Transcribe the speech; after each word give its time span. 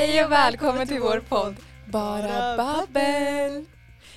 Hej 0.00 0.24
och 0.24 0.32
välkommen 0.32 0.88
till 0.88 1.00
vår 1.00 1.20
podd 1.28 1.56
Bara 1.92 2.56
babbel. 2.56 3.66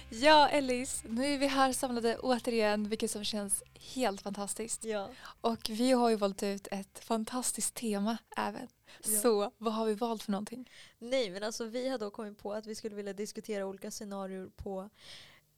Ja, 0.09 0.49
Ellis, 0.49 1.03
nu 1.07 1.33
är 1.33 1.37
vi 1.37 1.47
här 1.47 1.73
samlade 1.73 2.17
återigen, 2.17 2.89
vilket 2.89 3.11
som 3.11 3.23
känns 3.23 3.63
helt 3.95 4.21
fantastiskt. 4.21 4.85
Ja. 4.85 5.09
Och 5.41 5.69
vi 5.69 5.91
har 5.91 6.09
ju 6.09 6.15
valt 6.15 6.43
ut 6.43 6.67
ett 6.71 6.99
fantastiskt 6.99 7.75
tema 7.75 8.17
även. 8.37 8.67
Ja. 9.03 9.19
Så 9.19 9.51
vad 9.57 9.73
har 9.73 9.85
vi 9.85 9.93
valt 9.93 10.23
för 10.23 10.31
någonting? 10.31 10.69
Nej 10.99 11.29
men 11.29 11.43
alltså 11.43 11.65
vi 11.65 11.89
har 11.89 11.97
då 11.97 12.09
kommit 12.09 12.37
på 12.37 12.53
att 12.53 12.67
vi 12.67 12.75
skulle 12.75 12.95
vilja 12.95 13.13
diskutera 13.13 13.65
olika 13.65 13.91
scenarier 13.91 14.49
på 14.55 14.89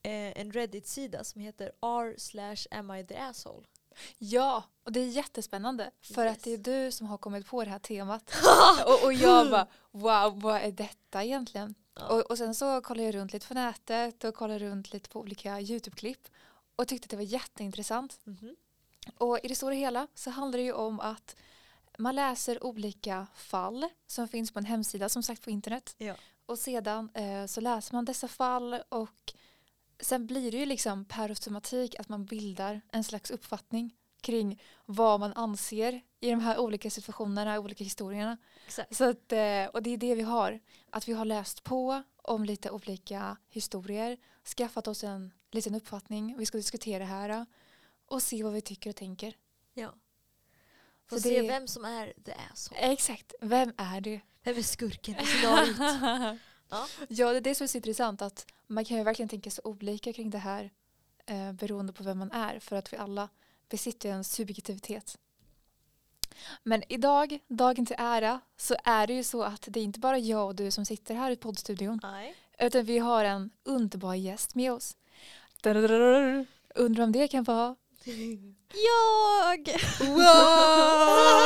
eh, 0.03 0.41
en 0.41 0.51
Reddit-sida 0.51 1.23
som 1.23 1.41
heter 1.41 1.71
r 1.81 2.15
slash 2.17 2.57
am 2.71 2.91
I 2.91 3.05
the 3.05 3.15
asshole. 3.15 3.65
Ja, 4.17 4.63
och 4.83 4.91
det 4.91 4.99
är 4.99 5.07
jättespännande 5.07 5.91
för 6.01 6.25
Yes. 6.25 6.37
att 6.37 6.43
det 6.43 6.53
är 6.53 6.57
du 6.57 6.91
som 6.91 7.07
har 7.07 7.17
kommit 7.17 7.47
på 7.47 7.63
det 7.63 7.69
här 7.71 7.79
temat. 7.79 8.31
och, 8.85 9.03
och 9.03 9.13
jag 9.13 9.49
bara, 9.49 9.67
wow, 9.91 10.41
vad 10.41 10.61
är 10.61 10.71
detta 10.71 11.23
egentligen? 11.23 11.75
Ja. 11.95 12.07
Och, 12.07 12.21
och 12.21 12.37
sen 12.37 12.55
så 12.55 12.81
kollade 12.81 13.03
jag 13.05 13.15
runt 13.15 13.33
lite 13.33 13.47
på 13.47 13.53
nätet 13.53 14.23
och 14.23 14.35
kollade 14.35 14.59
runt 14.59 14.93
lite 14.93 15.09
på 15.09 15.19
olika 15.19 15.59
YouTube-klipp 15.61 16.27
och 16.75 16.87
tyckte 16.87 17.05
att 17.05 17.09
det 17.09 17.15
var 17.15 17.23
jätteintressant. 17.23 18.19
Mhm. 18.23 18.55
Och 19.17 19.39
i 19.43 19.47
det 19.47 19.55
stora 19.55 19.73
hela 19.73 20.07
så 20.15 20.29
handlar 20.29 20.57
det 20.57 20.63
ju 20.63 20.73
om 20.73 20.99
att 20.99 21.35
man 21.97 22.15
läser 22.15 22.63
olika 22.63 23.27
fall 23.35 23.89
som 24.07 24.27
finns 24.27 24.51
på 24.51 24.59
en 24.59 24.65
hemsida 24.65 25.09
som 25.09 25.23
sagt 25.23 25.41
på 25.43 25.49
internet. 25.49 25.95
Ja. 25.97 26.13
Och 26.45 26.59
sedan 26.59 27.09
eh, 27.13 27.45
så 27.45 27.61
läser 27.61 27.93
man 27.93 28.05
dessa 28.05 28.27
fall 28.27 28.81
och 28.89 29.33
sen 29.99 30.27
blir 30.27 30.51
det 30.51 30.57
ju 30.57 30.65
liksom 30.65 31.05
per 31.05 31.29
automatik 31.29 31.95
att 31.99 32.09
man 32.09 32.25
bildar 32.25 32.81
en 32.91 33.03
slags 33.03 33.31
uppfattning 33.31 33.95
kring 34.21 34.61
vad 34.85 35.19
man 35.19 35.33
anser 35.33 36.01
i 36.19 36.29
de 36.29 36.39
här 36.39 36.57
olika 36.57 36.89
situationerna, 36.89 37.59
olika 37.59 37.83
historierna. 37.83 38.37
Exakt. 38.65 38.95
Så 38.95 39.03
att, 39.09 39.31
eh, 39.31 39.65
och 39.65 39.83
det 39.83 39.89
är 39.89 39.97
det 39.97 40.15
vi 40.15 40.21
har. 40.21 40.59
Att 40.89 41.07
vi 41.07 41.13
har 41.13 41.25
läst 41.25 41.63
på 41.63 42.03
om 42.17 42.43
lite 42.45 42.71
olika 42.71 43.37
historier, 43.49 44.17
skaffat 44.57 44.87
oss 44.87 45.03
en 45.03 45.33
liten 45.51 45.75
uppfattning. 45.75 46.35
Vi 46.37 46.45
ska 46.45 46.57
diskutera 46.57 46.99
det 46.99 47.05
här 47.05 47.45
och 48.05 48.21
se 48.21 48.43
vad 48.43 48.53
vi 48.53 48.61
tycker 48.61 48.89
och 48.89 48.95
tänker. 48.95 49.33
Ja. 49.73 49.93
Så 51.09 51.19
se 51.19 51.41
det- 51.41 51.47
vem 51.47 51.67
som 51.67 51.85
är 51.85 52.13
the 52.25 52.33
asshole. 52.51 52.79
Exakt, 52.81 53.33
vem 53.41 53.73
är 53.77 54.01
du? 54.01 54.19
Vem 54.43 54.57
är 54.57 54.61
skurken 54.61 55.15
i 55.19 55.25
scenariot? 55.25 56.39
Ja. 56.69 56.87
ja, 57.07 57.31
det 57.31 57.37
är 57.37 57.41
det 57.41 57.55
som 57.55 57.63
är 57.63 57.67
så 57.67 57.77
intressant 57.77 58.21
att 58.21 58.45
man 58.67 58.85
kan 58.85 58.97
ju 58.97 59.03
verkligen 59.03 59.29
tänka 59.29 59.51
så 59.51 59.61
olika 59.63 60.13
kring 60.13 60.29
det 60.29 60.37
här 60.37 60.71
eh, 61.25 61.51
beroende 61.51 61.93
på 61.93 62.03
vem 62.03 62.19
man 62.19 62.31
är 62.31 62.59
för 62.59 62.75
att 62.75 62.93
vi 62.93 62.97
alla 62.97 63.29
besitter 63.69 64.09
en 64.09 64.23
subjektivitet. 64.23 65.17
Men 66.63 66.83
idag, 66.89 67.39
dagen 67.47 67.85
till 67.85 67.95
ära, 67.99 68.39
så 68.57 68.75
är 68.83 69.07
det 69.07 69.13
ju 69.13 69.23
så 69.23 69.43
att 69.43 69.67
det 69.67 69.79
är 69.79 69.83
inte 69.83 69.99
bara 69.99 70.17
jag 70.17 70.45
och 70.45 70.55
du 70.55 70.71
som 70.71 70.85
sitter 70.85 71.15
här 71.15 71.31
i 71.31 71.35
poddstudion 71.35 71.99
Nej. 72.03 72.35
utan 72.59 72.85
vi 72.85 72.97
har 72.97 73.25
en 73.25 73.49
underbar 73.63 74.13
gäst 74.13 74.55
med 74.55 74.71
oss. 74.73 74.97
Undrar 76.75 77.03
om 77.03 77.11
det 77.11 77.27
kan 77.27 77.43
vara 77.43 77.75
Jag! 78.73 79.69
Wow! 79.99 81.45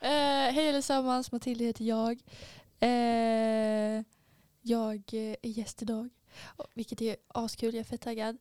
Eh, 0.00 0.52
hej 0.54 0.68
allesammans, 0.68 1.32
Matilda 1.32 1.64
heter 1.64 1.84
jag. 1.84 2.12
Eh, 2.80 4.02
jag 4.62 5.02
eh, 5.12 5.36
är 5.42 5.48
gäst 5.48 5.82
idag, 5.82 6.08
vilket 6.74 7.02
är 7.02 7.16
askul, 7.28 7.74
jag 7.74 7.80
är 7.80 7.84
fett 7.84 8.00
taggad. 8.00 8.38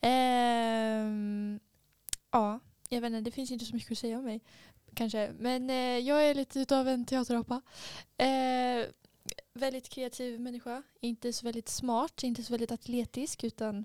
Ehm, 0.00 1.60
ja, 2.30 2.60
jag 2.88 3.00
vet 3.00 3.12
inte, 3.12 3.20
det 3.20 3.30
finns 3.30 3.50
inte 3.50 3.64
så 3.64 3.74
mycket 3.74 3.92
att 3.92 3.98
säga 3.98 4.18
om 4.18 4.24
mig 4.24 4.40
kanske. 4.94 5.32
Men 5.38 5.70
eh, 5.70 5.98
jag 5.98 6.24
är 6.24 6.34
lite 6.34 6.60
utav 6.60 6.88
en 6.88 7.04
teaterapa. 7.04 7.62
Eh, 8.16 8.86
väldigt 9.52 9.88
kreativ 9.88 10.40
människa, 10.40 10.82
inte 11.00 11.32
så 11.32 11.44
väldigt 11.46 11.68
smart, 11.68 12.22
inte 12.22 12.42
så 12.42 12.52
väldigt 12.52 12.72
atletisk 12.72 13.44
utan 13.44 13.84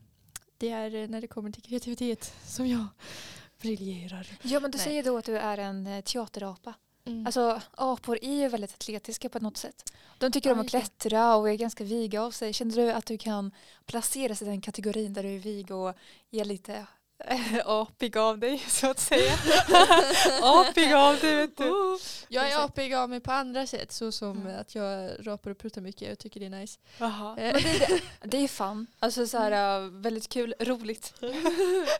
det 0.57 0.69
är 0.69 1.07
när 1.07 1.22
det 1.22 1.27
kommer 1.27 1.51
till 1.51 1.63
kreativitet 1.63 2.33
som 2.45 2.67
jag 2.67 2.85
briljerar. 3.61 4.27
Ja 4.41 4.59
men 4.59 4.72
du 4.72 4.77
Nej. 4.77 4.85
säger 4.85 5.03
då 5.03 5.17
att 5.17 5.25
du 5.25 5.38
är 5.38 5.57
en 5.57 5.88
eh, 5.88 6.01
teaterapa. 6.01 6.73
Mm. 7.11 7.25
Alltså 7.25 7.61
apor 7.72 8.19
är 8.22 8.33
ju 8.33 8.47
väldigt 8.47 8.73
atletiska 8.73 9.29
på 9.29 9.39
något 9.39 9.57
sätt. 9.57 9.94
De 10.17 10.31
tycker 10.31 10.51
om 10.51 10.59
att 10.59 10.69
klättra 10.69 11.35
och 11.35 11.49
är 11.49 11.55
ganska 11.55 11.83
viga 11.83 12.23
av 12.23 12.31
sig. 12.31 12.53
Känner 12.53 12.75
du 12.75 12.91
att 12.91 13.05
du 13.05 13.17
kan 13.17 13.51
placeras 13.85 14.41
i 14.41 14.45
den 14.45 14.61
kategorin 14.61 15.13
där 15.13 15.23
du 15.23 15.35
är 15.35 15.39
vig 15.39 15.71
och 15.71 15.94
är 16.31 16.45
lite 16.45 16.85
apig 17.65 18.17
av 18.17 18.37
dig 18.39 18.59
så 18.67 18.89
att 18.89 18.99
säga? 18.99 19.33
apig 20.41 20.93
av 20.93 21.19
dig 21.19 21.35
vet 21.35 21.57
du. 21.57 21.97
Jag 22.27 22.51
är 22.51 22.65
apig 22.65 22.93
av 22.93 23.09
mig 23.09 23.19
på 23.19 23.31
andra 23.31 23.67
sätt, 23.67 23.91
så 23.91 24.11
som 24.11 24.31
Mm. 24.41 24.59
att 24.59 24.75
jag 24.75 25.11
rapar 25.27 25.51
och 25.51 25.57
pruttar 25.57 25.81
mycket 25.81 26.11
och 26.11 26.19
tycker 26.19 26.39
det 26.39 26.45
är 26.45 26.49
nice. 26.49 26.79
Eh. 26.99 27.09
Men 27.35 27.35
det, 27.53 27.61
det, 27.87 28.01
det 28.21 28.37
är 28.37 28.47
fun. 28.47 28.87
Alltså 28.99 29.27
så 29.27 29.37
här, 29.37 29.81
äh, 29.83 29.89
väldigt 29.89 30.29
kul, 30.29 30.53
roligt. 30.59 31.13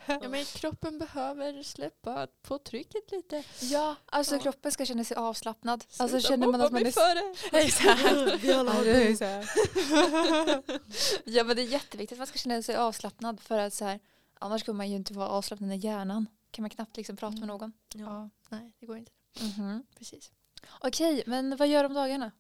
Ja, 0.06 0.30
men 0.30 0.46
kroppen 0.46 1.00
behöver 1.00 1.64
släppa 1.64 2.28
på 2.42 2.58
trycket 2.58 3.12
lite. 3.12 3.44
Ja, 3.60 3.96
alltså 4.06 4.36
Ja. 4.36 4.42
kroppen 4.42 4.72
ska 4.72 4.86
känna 4.86 5.04
sig 5.04 5.18
avslappnad. 5.18 5.84
Alltså 5.98 6.08
Sluta 6.20 6.28
känner 6.28 6.48
man 6.48 6.62
att 6.62 6.72
man 6.72 6.86
är... 6.86 6.92
för 6.92 7.16
det. 7.16 7.58
Exakt. 7.58 8.02
Ja 11.26 11.44
men 11.44 11.56
det 11.56 11.62
är 11.62 11.66
jätteviktigt 11.68 12.16
att 12.16 12.18
man 12.20 12.28
ska 12.28 12.38
känna 12.38 12.62
sig 12.62 12.76
avslappnad 12.76 13.40
för 13.40 13.60
att 13.60 13.74
så 13.74 13.86
här, 13.86 14.00
annars 14.42 14.64
kommer 14.64 14.78
man 14.78 14.90
ju 14.90 14.96
inte 14.96 15.14
vara 15.14 15.28
avslappnad 15.28 15.72
i 15.74 15.76
hjärnan. 15.76 16.26
Kan 16.52 16.64
man 16.64 16.70
knappt 16.70 16.98
liksom 16.98 17.16
prata 17.18 17.32
med 17.32 17.44
Mm. 17.44 17.48
någon. 17.48 17.72
Ja, 17.96 18.30
nej 18.50 18.74
det 18.80 18.86
går 18.86 18.98
inte. 18.98 19.12
Precis. 19.98 20.32
Okej, 20.82 21.24
men 21.28 21.56
vad 21.58 21.68
gör 21.68 21.84
du 21.84 21.88
om 21.88 21.94
dagarna? 21.94 22.32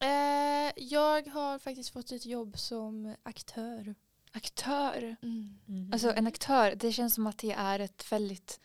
Eh, 0.00 0.72
jag 0.76 1.28
har 1.28 1.58
faktiskt 1.58 1.90
fått 1.90 2.12
ett 2.12 2.26
jobb 2.26 2.58
som 2.58 3.14
aktör. 3.22 3.94
Aktör. 4.32 5.16
Mhm. 5.22 5.90
Alltså 5.92 6.12
en 6.12 6.26
aktör, 6.26 6.74
det 6.76 6.92
känns 6.92 7.14
som 7.14 7.26
att 7.26 7.38
det 7.38 7.52
är 7.52 7.78
ett 7.78 8.12
väldigt 8.12 8.60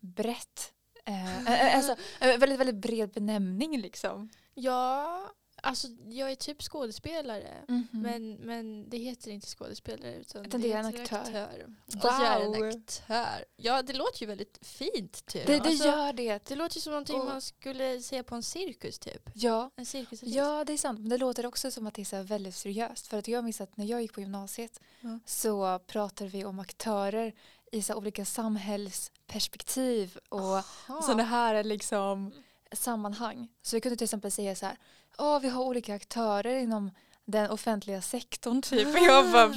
brett, 0.00 0.72
eh, 1.04 1.46
eh, 1.68 1.76
alltså 1.76 1.96
en 2.18 2.40
väldigt, 2.40 2.58
väldigt 2.60 2.76
bred 2.76 3.10
benämning 3.10 3.80
liksom. 3.80 4.28
Ja, 4.54 5.20
alltså 5.66 5.88
jag 6.08 6.30
är 6.30 6.34
typ 6.34 6.62
skådespelare. 6.62 7.54
Mhm. 7.68 7.86
Men, 7.92 8.34
men 8.34 8.88
det 8.90 8.96
heter 8.98 9.30
inte 9.30 9.46
skådespelare 9.46 10.14
utan, 10.14 10.44
Utan 10.46 10.60
det 10.60 10.72
är 10.72 10.78
en 10.78 10.86
heter 10.86 11.02
aktör. 11.02 11.66
Fast 11.92 12.22
jag 12.22 12.42
är 12.42 12.44
Wow. 12.46 12.54
en 12.56 12.68
aktör. 12.68 13.44
Ja, 13.56 13.82
det 13.82 13.92
låter 13.92 14.20
ju 14.20 14.26
väldigt 14.26 14.58
fint 14.62 15.26
typ. 15.26 15.46
det, 15.46 15.58
det 15.58 15.68
Alltså, 15.68 15.84
gör 15.88 16.12
det. 16.12 16.44
det 16.48 16.56
låter 16.56 16.76
ju 16.76 16.80
som 16.80 16.90
någonting 16.90 17.20
Och- 17.20 17.26
man 17.26 17.40
skulle 17.42 18.00
se 18.02 18.22
på 18.22 18.34
en 18.34 18.42
cirkus 18.42 18.98
typ. 18.98 19.30
Ja, 19.34 19.70
En 19.76 19.86
cirkusartist. 19.86 20.36
Ja, 20.36 20.64
det 20.64 20.72
är 20.72 20.76
sant. 20.78 21.00
Men 21.00 21.08
det 21.08 21.18
låter 21.18 21.46
också 21.46 21.70
som 21.70 21.86
att 21.86 21.94
det 21.94 22.02
är 22.02 22.04
så 22.04 22.22
väldigt 22.22 22.54
seriöst. 22.54 23.06
För 23.06 23.18
att 23.18 23.28
jag 23.28 23.44
minns 23.44 23.60
att 23.60 23.76
när 23.76 23.84
jag 23.84 24.02
gick 24.02 24.12
på 24.12 24.20
gymnasiet 24.20 24.80
Ja. 25.00 25.18
så 25.26 25.78
pratade 25.86 26.30
vi 26.30 26.44
om 26.44 26.58
aktörer 26.58 27.32
i 27.72 27.82
så 27.82 27.94
olika 27.94 28.24
samhällsperspektiv 28.24 30.18
och 30.28 30.64
sådana 31.04 31.22
här 31.22 31.64
liksom 31.64 32.32
sammanhang. 32.72 33.48
Så 33.62 33.76
vi 33.76 33.80
kunde 33.80 33.96
till 33.96 34.04
exempel 34.04 34.30
säga 34.30 34.54
så 34.56 34.66
här, 34.66 34.76
ja 35.18 35.38
vi 35.38 35.48
har 35.48 35.64
olika 35.64 35.94
aktörer 35.94 36.56
inom 36.56 36.90
den 37.24 37.50
offentliga 37.50 38.02
sektorn 38.02 38.62
typ. 38.62 38.88
Och 38.88 38.98
jag 39.02 39.32
bara? 39.32 39.54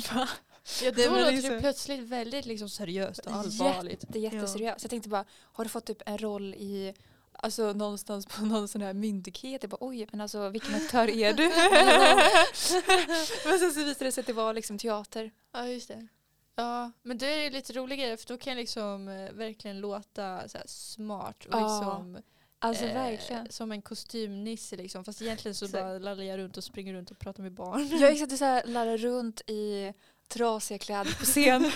Ja, 0.83 0.91
Det 0.91 1.05
då 1.05 1.11
var 1.11 1.19
låter 1.19 1.31
liksom- 1.31 1.53
det 1.53 1.59
plötsligt 1.59 1.99
väldigt 1.99 2.45
liksom 2.45 2.69
seriöst 2.69 3.19
och 3.19 3.31
allvarligt. 3.33 4.03
Jätte, 4.03 4.19
jätteseriöst. 4.19 4.83
Jag 4.83 4.89
tänkte 4.89 5.09
bara, 5.09 5.25
har 5.41 5.63
du 5.63 5.69
fått 5.69 5.85
typ 5.85 6.01
en 6.05 6.17
roll 6.17 6.53
i 6.53 6.93
Alltså 7.41 7.73
någonstans 7.73 8.25
på 8.25 8.45
någon 8.45 8.67
sån 8.67 8.81
här 8.81 8.93
myndighet. 8.93 9.63
Jag 9.63 9.69
bara 9.69 9.77
oj 9.79 10.07
men 10.11 10.21
alltså 10.21 10.49
vilken 10.49 10.75
aktör 10.75 11.09
är 11.09 11.33
du? 11.33 11.43
men 13.49 13.59
sen 13.59 13.71
så 13.73 13.83
visade 13.83 14.05
det 14.05 14.11
sig 14.11 14.21
att 14.21 14.27
det 14.27 14.33
var 14.33 14.53
liksom 14.53 14.77
teater. 14.77 15.31
Ja, 15.53 15.67
just 15.67 15.87
det. 15.87 16.07
Ja, 16.55 16.91
men 17.01 17.17
det 17.17 17.45
är 17.45 17.51
lite 17.51 17.73
roligare 17.73 18.17
för 18.17 18.27
då 18.27 18.37
kan 18.37 18.53
jag 18.53 18.59
liksom 18.61 19.07
eh, 19.07 19.31
verkligen 19.31 19.79
låta 19.79 20.49
så 20.49 20.57
här, 20.57 20.65
smart 20.67 21.45
och 21.45 21.53
Ja, 21.53 21.79
liksom 21.79 22.17
Alltså 22.61 22.85
eh, 22.85 22.93
verkligen. 22.93 23.51
som 23.51 23.71
en 23.71 23.81
kostymnisse 23.81 24.75
liksom. 24.75 25.03
Fast 25.03 25.21
egentligen 25.21 25.55
så 25.55 25.65
Exakt. 25.65 25.83
bara 25.83 25.97
lallar 25.99 26.23
jag 26.23 26.37
runt 26.37 26.57
och 26.57 26.63
springer 26.63 26.93
runt 26.93 27.11
och 27.11 27.19
pratar 27.19 27.43
med 27.43 27.51
barn. 27.51 27.87
Jag 27.99 28.13
gick 28.13 28.37
så 28.37 28.45
här 28.45 28.63
lallar 28.65 28.97
runt 28.97 29.41
i 29.49 29.93
trasiga 30.27 30.77
kläder 30.77 31.19
på 31.19 31.25
scen. 31.25 31.71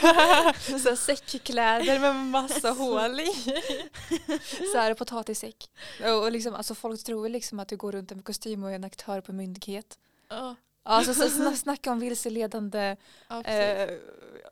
så 0.84 0.96
säckkläder 0.96 2.00
med 2.00 2.16
massa 2.16 2.70
hål 2.72 3.20
i. 3.20 3.34
så 4.74 4.78
här 4.78 4.94
potatissäck. 4.94 5.70
Och, 6.04 6.24
och 6.24 6.32
liksom, 6.32 6.54
alltså 6.56 6.76
folk 6.76 7.04
tror 7.04 7.30
liksom 7.30 7.60
att 7.60 7.68
du 7.68 7.78
går 7.78 7.92
runt 7.92 8.12
med 8.12 8.26
kostym 8.26 8.64
och 8.64 8.72
är 8.72 8.76
en 8.76 8.84
aktör 8.84 9.22
på 9.22 9.34
myndighet. 9.34 9.98
Ja, 10.30 10.56
Alltså 10.86 11.14
så 11.14 11.24
sna- 11.24 11.56
snacka 11.56 11.92
om 11.92 12.00
vilseledande 12.00 12.96
ja, 13.28 13.44
eh, 13.44 13.90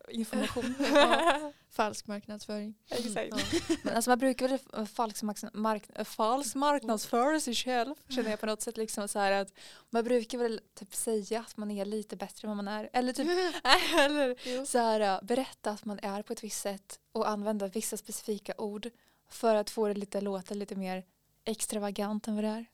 information. 0.08 0.74
Ja. 0.94 1.52
Falsk 1.72 2.06
marknadsföring. 2.06 2.74
Exakt. 2.88 3.34
Men 3.84 3.96
alltså 3.96 4.10
man 4.10 4.18
brukar 4.18 4.48
väl 4.48 4.86
falsk, 4.86 5.22
mark- 5.52 6.04
falsk 6.06 6.54
marknadsföra 6.54 7.40
sig 7.40 7.54
själv 7.54 7.94
känner 8.08 8.30
jag 8.30 8.40
på 8.40 8.46
något 8.46 8.62
sätt. 8.62 8.76
Liksom 8.76 9.08
så 9.08 9.18
här 9.18 9.32
att 9.32 9.52
man 9.90 10.04
brukar 10.04 10.38
väl 10.38 10.60
typ 10.74 10.94
säga 10.94 11.40
att 11.40 11.56
man 11.56 11.70
är 11.70 11.84
lite 11.84 12.16
bättre 12.16 12.46
än 12.48 12.56
vad 12.56 12.64
man 12.64 12.68
är. 12.74 12.90
Eller 12.92 13.12
typ 13.12 13.26
eller 13.98 14.36
Jo. 14.56 14.66
så 14.66 14.78
här, 14.78 15.00
eh, 15.00 15.22
berätta 15.22 15.70
att 15.70 15.84
man 15.84 15.98
är 16.02 16.22
på 16.22 16.32
ett 16.32 16.44
visst 16.44 16.60
sätt 16.60 17.00
och 17.12 17.28
använda 17.28 17.66
vissa 17.68 17.96
specifika 17.96 18.54
ord 18.58 18.90
för 19.28 19.54
att 19.54 19.70
få 19.70 19.88
det 19.88 19.94
lite 19.94 20.20
låta 20.20 20.54
lite 20.54 20.76
mer 20.76 21.04
extravagant 21.44 22.28
än 22.28 22.34
vad 22.34 22.44
det 22.44 22.50
är. 22.50 22.66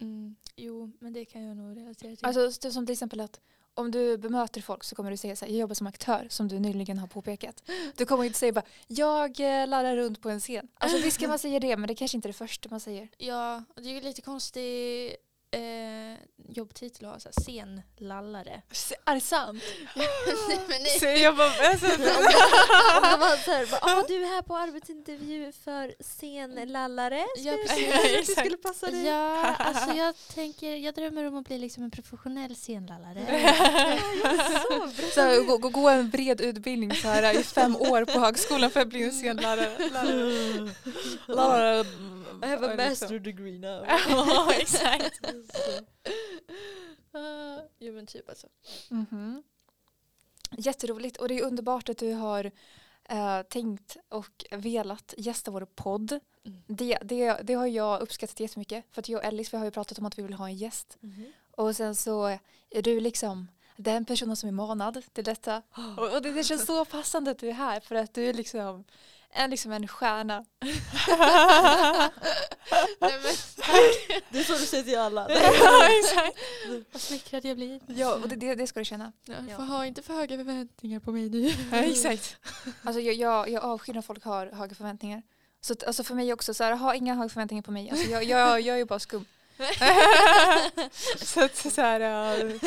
Mm. 0.00 0.36
Jo, 0.56 0.92
men 1.00 1.12
det 1.12 1.24
kan 1.24 1.42
jag 1.42 1.56
nog 1.56 1.76
relatera 1.76 2.16
till. 2.16 2.26
Alltså 2.26 2.66
är 2.66 2.70
som 2.70 2.86
till 2.86 2.92
exempel 2.92 3.20
att 3.20 3.40
om 3.76 3.90
du 3.90 4.18
bemöter 4.18 4.60
folk 4.60 4.84
så 4.84 4.94
kommer 4.94 5.10
du 5.10 5.16
säga 5.16 5.36
så 5.36 5.44
här, 5.44 5.52
jag 5.52 5.60
jobbar 5.60 5.74
som 5.74 5.86
aktör 5.86 6.26
som 6.30 6.48
du 6.48 6.58
nyligen 6.58 6.98
har 6.98 7.06
påpekat. 7.06 7.62
Du 7.96 8.04
kommer 8.06 8.24
inte 8.24 8.38
säga 8.38 8.52
bara, 8.52 8.64
jag 8.86 9.40
eh, 9.40 9.68
laddar 9.68 9.96
runt 9.96 10.22
på 10.22 10.30
en 10.30 10.40
scen. 10.40 10.68
Alltså 10.78 10.98
visst 10.98 11.18
kan 11.18 11.28
man 11.28 11.38
säga 11.38 11.60
det 11.60 11.76
men 11.76 11.88
det 11.88 11.94
kanske 11.94 12.16
inte 12.16 12.26
är 12.28 12.30
det 12.30 12.38
första 12.38 12.68
man 12.68 12.80
säger. 12.80 13.08
ja, 13.18 13.64
och 13.76 13.82
det 13.82 13.88
är 13.88 13.94
ju 13.94 14.00
lite 14.00 14.22
konstig 14.22 15.16
eh, 15.50 16.18
jobbtitel 16.48 17.06
att 17.06 17.12
ha, 17.12 17.20
så 17.20 17.28
här, 17.28 17.42
scenlallare. 17.42 18.62
Är 19.04 19.14
det 19.14 19.20
sant? 19.20 19.62
nej, 19.96 20.60
men 20.68 20.82
nej. 20.82 20.98
Så 21.00 21.06
jag 21.06 21.36
bara, 21.36 21.68
alltså, 21.68 21.86
så 23.44 23.50
här, 23.50 23.66
ah, 23.80 24.04
du 24.08 24.22
är 24.24 24.28
här 24.28 24.42
på 24.42 24.56
arbetsintervju 24.56 25.52
för 25.52 25.94
scenlallare. 26.02 27.24
Ja, 27.36 27.52
precis. 27.66 28.26
Det 28.26 28.40
skulle 28.40 28.56
passa 28.56 28.90
dig. 28.90 29.06
Ja, 29.06 29.54
alltså 29.54 29.90
jag 29.92 30.14
tänker, 30.34 30.76
jag 30.76 30.94
drömmer 30.94 31.24
om 31.24 31.36
att 31.36 31.46
bli 31.46 31.58
liksom 31.58 31.82
en 31.82 31.90
professionell 31.90 32.56
scenlallare. 32.56 33.26
Så, 34.68 34.90
så 35.14 35.20
här, 35.20 35.46
gå, 35.46 35.58
gå, 35.58 35.68
gå 35.68 35.88
en 35.88 36.10
bred 36.10 36.40
utbildning 36.40 36.94
så 36.94 37.08
här, 37.08 37.40
i 37.40 37.42
fem 37.42 37.76
år 37.76 38.04
på 38.04 38.20
högskolan 38.20 38.70
för 38.70 38.80
att 38.80 38.88
bli 38.88 39.02
en 39.02 39.12
scenlärare. 39.12 39.90
Lärare. 41.26 41.84
I 42.42 42.46
have 42.46 42.62
a 42.62 42.76
master 42.76 43.18
degree 43.18 43.58
now. 43.58 43.84
Ja, 44.08 44.52
exakt. 44.52 45.20
Uh, 47.14 47.60
jo 47.78 47.92
men 47.92 48.06
typ 48.06 48.28
alltså. 48.28 48.46
Mhm. 48.90 49.42
Jätteroligt 50.50 51.16
och 51.16 51.28
det 51.28 51.38
är 51.38 51.42
underbart 51.44 51.88
att 51.88 51.98
du 51.98 52.12
har 52.12 52.50
eh, 53.08 53.42
tänkt 53.42 53.96
och 54.08 54.44
velat 54.50 55.14
gästa 55.18 55.50
vår 55.50 55.64
podd. 55.74 56.20
Mm. 56.44 56.62
Det, 56.66 56.98
det, 57.02 57.40
det 57.42 57.54
har 57.54 57.66
jag 57.66 58.00
uppskattat 58.00 58.40
jättemycket 58.40 58.84
för 58.92 59.00
att 59.00 59.08
jag 59.08 59.18
och 59.18 59.24
Ellis 59.24 59.52
vi 59.52 59.58
har 59.58 59.64
ju 59.64 59.70
pratat 59.70 59.98
om 59.98 60.06
att 60.06 60.18
vi 60.18 60.22
vill 60.22 60.34
ha 60.34 60.46
en 60.48 60.56
gäst 60.56 60.96
Mhm. 61.00 61.32
och 61.50 61.76
sen 61.76 61.94
så 61.94 62.38
är 62.70 62.82
du 62.82 63.00
liksom 63.00 63.48
den 63.76 64.04
personen 64.04 64.36
som 64.36 64.48
är 64.48 64.52
manad 64.52 65.02
till 65.12 65.24
detta 65.24 65.62
och, 65.96 66.14
och 66.14 66.22
det, 66.22 66.32
det 66.32 66.44
känns 66.44 66.66
så 66.66 66.84
passande 66.84 67.30
att 67.30 67.38
du 67.38 67.48
är 67.48 67.52
här 67.52 67.80
för 67.80 67.94
att 67.94 68.14
du 68.14 68.28
är 68.28 68.34
liksom 68.34 68.84
en, 69.36 69.50
liksom 69.50 69.72
en 69.72 69.88
stjärna. 69.88 70.44
Nej, 73.00 73.12
men, 73.22 73.32
Det 74.30 74.38
är 74.38 74.42
så 74.42 74.52
du 74.52 74.66
säger 74.66 74.84
till 74.84 74.98
alla. 74.98 75.26
ja, 75.62 75.88
exakt. 76.00 76.38
vad 76.92 77.02
smickrad 77.02 77.44
jag 77.44 77.56
blir. 77.56 77.80
Ja, 77.86 78.14
och 78.14 78.28
det, 78.28 78.54
det, 78.54 78.66
ska 78.66 78.80
du 78.80 78.84
känna. 78.84 79.12
Ja, 79.24 79.34
Ja. 79.48 79.56
Ha 79.56 79.86
inte 79.86 80.02
för 80.02 80.14
höga 80.14 80.36
förväntningar 80.36 81.00
på 81.00 81.12
mig 81.12 81.30
nu. 81.30 81.52
Ja, 81.72 81.76
exakt. 81.76 82.36
Alltså 82.82 83.00
jag, 83.00 83.14
jag, 83.14 83.48
jag 83.48 83.64
avskyr 83.64 83.94
när 83.94 84.02
folk 84.02 84.24
har 84.24 84.46
höga 84.46 84.74
förväntningar. 84.74 85.22
Så 85.60 85.74
alltså 85.86 86.04
för 86.04 86.14
mig 86.14 86.32
också, 86.32 86.54
så 86.54 86.64
här, 86.64 86.72
ha 86.72 86.94
inga 86.94 87.14
höga 87.14 87.28
förväntningar 87.28 87.62
på 87.62 87.70
mig. 87.70 87.90
Alltså 87.90 88.10
jag, 88.10 88.24
jag, 88.24 88.60
jag 88.60 88.74
är 88.74 88.78
ju 88.78 88.84
bara 88.84 88.98
skum. 88.98 89.24
så 91.16 91.44
att 91.44 91.56
så 91.56 91.80
här, 91.80 92.44
uh, 92.44 92.60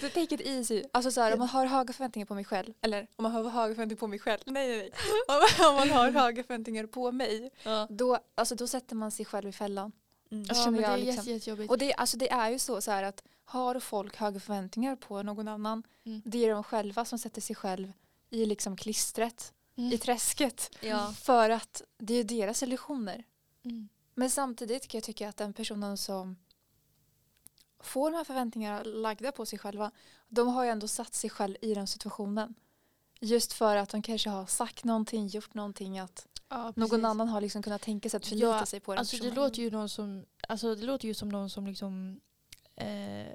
take 0.00 0.34
it 0.34 0.40
easy. 0.40 0.82
Alltså 0.92 1.10
så 1.10 1.20
här, 1.20 1.32
om 1.32 1.38
man 1.38 1.48
har 1.48 1.66
höga 1.66 1.92
förväntningar 1.92 2.26
på 2.26 2.34
mig 2.34 2.44
själv, 2.44 2.72
eller 2.82 3.06
om 3.16 3.22
man 3.22 3.32
har 3.32 3.50
höga 3.50 3.74
förväntningar 3.74 3.98
på 4.00 4.06
mig 4.06 4.18
själv, 4.18 4.40
nej 4.46 4.68
nej 4.68 4.76
nej. 4.78 4.90
Om, 5.28 5.66
om 5.68 5.74
man 5.74 5.90
har 5.90 6.10
höga 6.10 6.42
förväntningar 6.44 6.86
på 6.86 7.12
mig, 7.12 7.50
Ja. 7.62 7.86
då, 7.90 8.18
alltså, 8.34 8.54
då 8.54 8.66
sätter 8.66 8.96
man 8.96 9.10
sig 9.10 9.26
själv 9.26 9.48
i 9.48 9.52
fällan. 9.52 9.92
Mm. 10.30 10.46
Men 10.64 10.74
det 10.76 10.84
är 10.86 10.96
liksom. 10.96 11.14
jätte, 11.16 11.30
jättejobbigt. 11.30 11.70
Och 11.70 11.78
det, 11.78 11.94
alltså, 11.94 12.16
det 12.16 12.30
är 12.30 12.50
ju 12.50 12.58
så, 12.58 12.80
så 12.80 12.90
här 12.90 13.02
att 13.02 13.22
har 13.44 13.80
folk 13.80 14.16
höga 14.16 14.40
förväntningar 14.40 14.96
på 14.96 15.22
någon 15.22 15.48
annan, 15.48 15.82
Mm. 16.06 16.22
det 16.24 16.44
är 16.44 16.50
de 16.50 16.64
själva 16.64 17.04
som 17.04 17.18
sätter 17.18 17.40
sig 17.40 17.56
själv 17.56 17.92
i 18.30 18.46
liksom 18.46 18.76
klistret, 18.76 19.52
Mm. 19.76 19.92
i 19.92 19.98
träsket. 19.98 20.76
Ja. 20.80 21.12
För 21.22 21.50
att 21.50 21.82
det 21.98 22.14
är 22.14 22.24
deras 22.24 22.62
illusioner. 22.62 23.24
Mm. 23.64 23.88
Men 24.14 24.30
samtidigt 24.30 24.88
kan 24.88 24.98
jag 24.98 25.04
tycka 25.04 25.28
att 25.28 25.36
den 25.36 25.52
personen 25.52 25.96
som 25.96 26.36
får 27.80 28.10
de 28.10 28.16
här 28.16 28.24
förväntningarna 28.24 28.82
lagda 28.82 29.32
på 29.32 29.46
sig 29.46 29.58
själva, 29.58 29.90
de 30.28 30.48
har 30.48 30.64
ju 30.64 30.70
ändå 30.70 30.88
satt 30.88 31.14
sig 31.14 31.30
själv 31.30 31.56
i 31.60 31.74
den 31.74 31.86
situationen. 31.86 32.54
Just 33.20 33.52
för 33.52 33.76
att 33.76 33.88
de 33.90 34.02
kanske 34.02 34.30
har 34.30 34.46
sagt 34.46 34.84
någonting, 34.84 35.26
gjort 35.26 35.54
någonting, 35.54 35.98
att 35.98 36.26
Ja, 36.48 36.72
någon 36.76 37.04
annan 37.04 37.28
har 37.28 37.40
liksom 37.40 37.62
kunnat 37.62 37.82
tänka 37.82 38.10
sig 38.10 38.16
att 38.16 38.26
förlita 38.26 38.46
Ja, 38.46 38.66
sig 38.66 38.80
på 38.80 38.92
den 38.92 38.98
Alltså 38.98 39.16
det 39.16 39.22
personen. 39.22 39.34
låter 39.44 39.62
ju 39.62 39.70
någon 39.70 39.88
som, 39.88 40.24
alltså 40.48 40.74
det 40.74 40.86
låter 40.86 41.08
ju 41.08 41.14
som 41.14 41.28
någon 41.28 41.50
som 41.50 41.66
liksom 41.66 42.20
eh, 42.76 43.26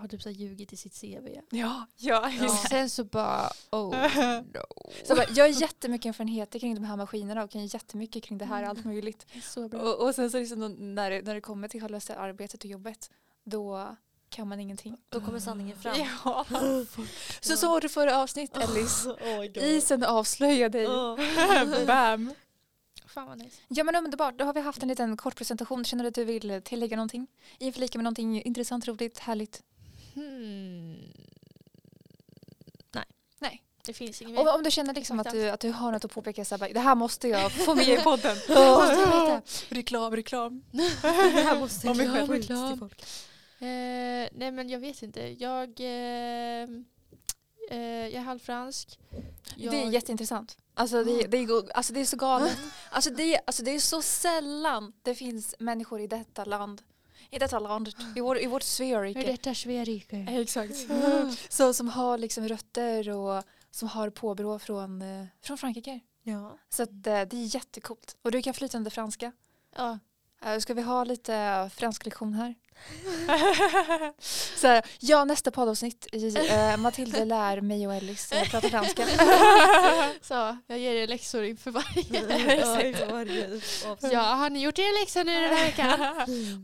har 0.00 0.08
typ 0.08 0.22
så 0.22 0.28
här 0.28 0.36
ljugit 0.36 0.72
i 0.72 0.76
sitt 0.76 1.00
CV. 1.00 1.28
Ja, 1.50 1.86
ja, 1.96 2.30
Ja. 2.30 2.44
Och 2.44 2.50
sen 2.50 2.90
så 2.90 3.04
bara, 3.04 3.50
oh 3.70 3.90
no. 4.54 4.92
Så 5.04 5.14
bara, 5.14 5.26
jag 5.34 5.44
har 5.44 5.60
jättemycket 5.60 6.06
erfarenheter 6.08 6.58
kring 6.58 6.74
de 6.74 6.84
här 6.84 6.96
maskinerna 6.96 7.44
och 7.44 7.50
kan 7.50 7.66
jättemycket 7.66 8.22
kring 8.22 8.38
det 8.38 8.44
här, 8.44 8.62
allt 8.62 8.84
möjligt. 8.84 9.26
Så 9.42 9.68
bra. 9.68 9.80
Och, 9.80 10.06
och 10.06 10.14
sen 10.14 10.30
så 10.30 10.38
liksom 10.38 10.94
när, 10.94 11.10
det, 11.10 11.22
när 11.22 11.34
det 11.34 11.40
kommer 11.40 11.68
till 11.68 11.80
själva 11.80 12.00
arbetet 12.16 12.64
och 12.64 12.70
jobbet, 12.70 13.10
då 13.44 13.96
kan 14.28 14.48
man 14.48 14.60
ingenting. 14.60 14.96
Då 15.08 15.20
kommer 15.20 15.38
sanningen 15.38 15.76
fram. 15.76 15.96
Ja. 16.24 16.46
Så 17.40 17.56
så 17.56 17.68
var 17.68 17.80
det 17.80 17.88
förra 17.88 18.18
avsnitt 18.18 18.56
Ellis. 18.56 19.06
Oh 19.06 19.40
my 19.40 19.48
God. 19.48 19.56
Isen 19.56 20.04
avslöjar 20.04 20.68
dig. 20.68 20.86
Oh. 20.86 21.86
Bam. 21.86 22.34
Fan 23.06 23.26
vad 23.26 23.38
nice. 23.38 23.60
Ja 23.68 23.84
men 23.84 23.96
underbart, 23.96 24.38
då 24.38 24.44
har 24.44 24.54
vi 24.54 24.60
haft 24.60 24.82
en 24.82 24.88
liten 24.88 25.16
kort 25.16 25.36
presentation. 25.36 25.84
Känner 25.84 26.04
du 26.04 26.08
att 26.08 26.14
du 26.14 26.24
vill 26.24 26.62
tillägga 26.64 26.96
någonting? 26.96 27.26
Inflika 27.58 27.98
med 27.98 28.04
någonting 28.04 28.42
intressant, 28.42 28.88
roligt, 28.88 29.18
härligt? 29.18 29.62
Hmm. 30.14 30.96
Nej. 32.92 33.04
Nej. 33.38 33.62
Det 33.84 33.92
finns 33.92 34.22
inget 34.22 34.38
Om, 34.38 34.44
mer. 34.44 34.54
om 34.54 34.62
du 34.62 34.70
känner 34.70 34.94
liksom 34.94 35.20
att 35.20 35.30
du, 35.30 35.50
att 35.50 35.60
du 35.60 35.70
har 35.70 35.92
något 35.92 36.04
att 36.04 36.10
påpeka, 36.12 36.44
så 36.44 36.54
här, 36.54 36.58
bara, 36.60 36.72
det 36.72 36.80
här 36.80 36.94
måste 36.94 37.28
jag 37.28 37.52
få 37.52 37.74
med 37.74 37.88
i 37.88 37.96
podden. 38.04 38.36
Reklam, 39.68 40.16
reklam. 40.16 40.64
Det 40.72 40.82
här 41.12 41.58
måste 41.60 41.86
jag 41.86 42.00
ut 42.00 42.28
Reklam. 42.30 42.70
till 42.70 42.78
folk. 42.78 43.02
Eh, 43.60 44.28
nej 44.32 44.50
men 44.52 44.68
jag 44.68 44.80
vet 44.80 45.02
inte. 45.02 45.20
Jag, 45.42 45.80
eh, 45.80 46.68
eh, 47.70 47.78
jag 48.08 48.14
är 48.14 48.20
halvfransk. 48.20 48.98
Jag, 49.56 49.72
Det 49.72 49.82
är 49.82 49.90
jätteintressant. 49.90 50.56
Alltså 50.74 51.04
det, 51.04 51.26
det, 51.26 51.36
är, 51.36 51.72
alltså 51.76 51.92
det 51.92 52.00
är 52.00 52.04
så 52.04 52.16
galet. 52.16 52.58
Alltså 52.90 53.10
det, 53.10 53.40
alltså 53.46 53.62
det 53.62 53.70
är 53.70 53.78
så 53.80 54.02
sällan 54.02 54.92
det 55.02 55.14
finns 55.14 55.54
människor 55.58 56.00
i 56.00 56.06
detta 56.06 56.44
land, 56.44 56.82
i 57.30 57.38
detta 57.38 57.58
land, 57.58 57.88
i, 58.16 58.20
vår, 58.20 58.38
i 58.38 58.46
vårt 58.46 58.62
Sverige. 58.62 59.26
detta 59.26 59.54
Sverige? 59.54 60.40
Exakt. 60.40 60.74
Så, 61.48 61.74
som 61.74 61.88
har 61.88 62.18
liksom 62.18 62.48
rötter 62.48 63.10
och 63.10 63.44
som 63.70 63.88
har 63.88 64.10
påbrå 64.10 64.58
från, 64.58 65.02
eh, 65.02 65.26
från 65.42 65.58
Frankrike. 65.58 66.00
Ja. 66.22 66.58
Så 66.68 66.82
att, 66.82 66.90
eh, 66.90 66.96
det 67.02 67.36
är 67.36 67.54
jättekult. 67.54 68.16
Och 68.22 68.30
du 68.30 68.42
kan 68.42 68.54
flytande 68.54 68.90
franska. 68.90 69.32
Ja. 69.76 69.98
Eh, 70.44 70.58
Ska 70.58 70.74
vi 70.74 70.82
ha 70.82 71.04
lite 71.04 71.70
fransk 71.76 72.04
lektion 72.04 72.34
här? 72.34 72.54
så 74.56 74.66
här, 74.66 74.84
ja, 74.98 75.24
nästa 75.24 75.50
poddavsnitt. 75.50 76.06
I, 76.12 76.36
eh, 76.48 76.76
Matilda 76.76 77.24
lär 77.24 77.60
mig 77.60 77.86
och 77.86 77.94
Ellis 77.94 78.32
eh, 78.32 78.48
prata 78.48 78.68
franska. 78.68 79.06
Så, 80.22 80.56
jag 80.66 80.78
ger 80.78 80.94
er 80.94 81.06
läxor 81.06 81.44
inför 81.44 81.70
varje. 81.70 82.22
Ja, 84.12 84.20
har 84.20 84.50
ni 84.50 84.60
gjort 84.62 84.78
er 84.78 85.00
läxor 85.00 85.24
nu 85.24 85.32
den 85.40 85.54
här 85.56 85.64
veckan? 85.66 85.98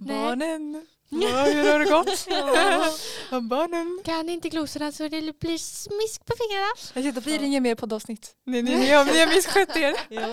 Barnen, 0.06 0.86
ja, 1.08 1.44
hur 1.44 1.72
har 1.72 1.78
det 1.78 1.84
gått? 1.84 2.26
Ja. 3.30 3.40
Barnen. 3.40 4.00
Kan 4.04 4.28
inte 4.28 4.48
glosorna 4.48 4.92
så 4.92 5.08
det 5.08 5.38
blir 5.38 5.58
smisk 5.58 6.26
på 6.26 6.34
fingrarna. 6.38 7.06
Jag 7.06 7.14
då 7.14 7.20
blir 7.20 7.38
det 7.38 7.44
inget 7.44 7.62
mer 7.62 7.74
poddavsnitt. 7.74 8.34
Ni, 8.46 8.62
ni, 8.62 8.74
ni, 8.74 8.90
har, 8.90 9.04
ni 9.04 9.20
har 9.20 9.26
misskött 9.26 9.76
er. 9.76 9.94
Ja. 10.08 10.28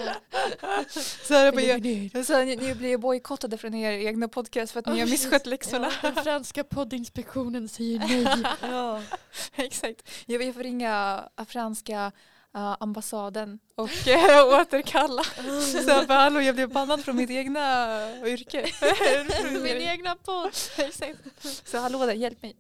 Så 1.27 1.33
här, 1.33 1.51
bara, 1.51 2.23
så 2.23 2.33
här, 2.33 2.45
ni, 2.45 2.55
ni 2.55 2.75
blir 2.75 2.97
bojkottade 2.97 3.57
från 3.57 3.73
er 3.73 3.91
egna 3.91 4.27
podcast 4.27 4.73
för 4.73 4.79
att 4.79 4.85
ni 4.85 4.99
har 4.99 5.07
misskött 5.07 5.45
läxorna. 5.45 5.91
Den 6.01 6.15
franska 6.15 6.63
poddinspektionen 6.63 7.69
säger 7.69 7.99
nej. 7.99 8.43
Ja. 8.61 9.01
Exakt. 9.55 10.09
Jag 10.25 10.39
vill 10.39 10.53
få 10.53 10.59
ringa 10.59 11.23
franska 11.47 12.11
uh, 12.55 12.75
ambassaden 12.79 13.59
och 13.75 13.89
uh, 14.07 14.59
återkalla. 14.61 15.23
Så 15.71 15.89
jag 15.89 16.07
bara, 16.07 16.19
hallå 16.19 16.41
jag 16.41 16.55
blev 16.55 16.69
bannad 16.69 17.03
från 17.03 17.15
mitt 17.15 17.29
egna 17.29 18.27
yrke. 18.27 18.67
Min 19.63 19.77
egna 19.77 20.15
podd. 20.15 20.47
Exakt. 20.77 21.19
Så 21.67 21.77
hallå 21.77 22.05
där, 22.05 22.13
hjälp 22.13 22.41
mig. 22.41 22.55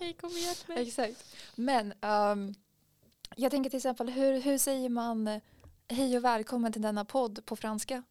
Hej 0.00 0.12
kom 0.20 0.30
och 0.30 0.38
hjälp 0.38 0.68
mig. 0.68 0.82
Exakt. 0.82 1.34
Men 1.54 1.94
ehm, 2.00 2.54
jag 3.36 3.50
tänker 3.50 3.70
till 3.70 3.76
exempel, 3.76 4.08
hur, 4.10 4.40
hur 4.40 4.58
säger 4.58 4.88
man 4.88 5.28
eh, 5.28 5.40
hej 5.88 6.16
och 6.16 6.24
välkommen 6.24 6.72
till 6.72 6.82
denna 6.82 7.04
podd 7.04 7.46
på 7.46 7.56
franska? 7.56 8.02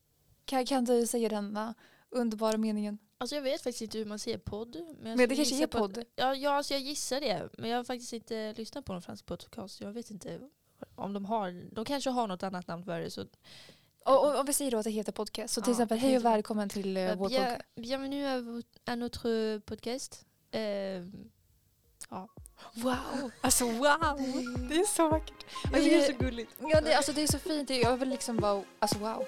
Kan, 0.45 0.65
kan 0.65 0.85
du 0.85 1.07
säga 1.07 1.29
denna 1.29 1.73
underbara 2.09 2.57
meningen? 2.57 2.97
Alltså 3.17 3.35
jag 3.35 3.43
vet 3.43 3.61
faktiskt 3.61 3.81
inte 3.81 3.97
hur 3.97 4.05
man 4.05 4.19
säger 4.19 4.37
podd. 4.37 4.77
Men, 4.99 5.17
Men 5.17 5.29
det 5.29 5.35
kanske 5.35 5.63
är 5.63 5.67
podd. 5.67 6.03
Ja, 6.15 6.35
ja 6.35 6.51
alltså 6.51 6.73
jag 6.73 6.81
gissar 6.81 7.21
det. 7.21 7.49
Men 7.57 7.69
jag 7.69 7.77
har 7.77 7.83
faktiskt 7.83 8.13
inte 8.13 8.53
lyssnat 8.53 8.85
på 8.85 8.93
någon 8.93 9.01
fransk 9.01 9.25
podcast. 9.25 9.81
Jag 9.81 9.91
vet 9.91 10.11
inte 10.11 10.39
om 10.95 11.13
de 11.13 11.25
har. 11.25 11.75
De 11.75 11.85
kanske 11.85 12.09
har 12.09 12.27
något 12.27 12.43
annat 12.43 12.67
namn 12.67 12.83
för 12.83 12.99
det. 12.99 13.11
Så, 13.11 13.25
Och, 14.05 14.39
och, 14.39 14.49
vi 14.49 14.53
säger 14.53 14.71
då 14.71 14.77
att 14.77 14.83
det 14.83 14.89
heter 14.91 15.11
podcast. 15.11 15.53
Så 15.53 15.61
till 15.61 15.71
Ja, 15.71 15.73
exempel, 15.75 15.97
hej 15.97 16.17
och 16.17 16.25
välkommen 16.25 16.69
till 16.69 16.97
uh, 16.97 17.15
vår 17.15 17.29
Bien- 17.29 17.43
podcast. 17.45 17.65
bienvenue 17.75 18.61
à, 18.85 18.95
notre 18.95 19.59
podcast. 19.59 20.25
Eh, 20.51 20.61
Wow! 22.73 23.31
Alltså 23.41 23.65
wow! 23.65 24.17
Det 24.69 24.75
är 24.75 24.85
så 24.95 25.09
vackert. 25.09 25.45
Tycker 25.63 25.81
det 25.81 26.05
är 26.05 26.11
så 26.13 26.17
gulligt. 26.17 26.51
Ja, 26.59 26.81
det, 26.81 26.93
alltså, 26.95 27.11
det 27.13 27.21
är 27.23 27.27
så 27.27 27.39
fint. 27.39 27.69
Jag 27.69 27.97
vill 27.97 28.09
liksom 28.09 28.37
bara, 28.37 28.63
alltså 28.79 28.97
wow. 28.99 29.25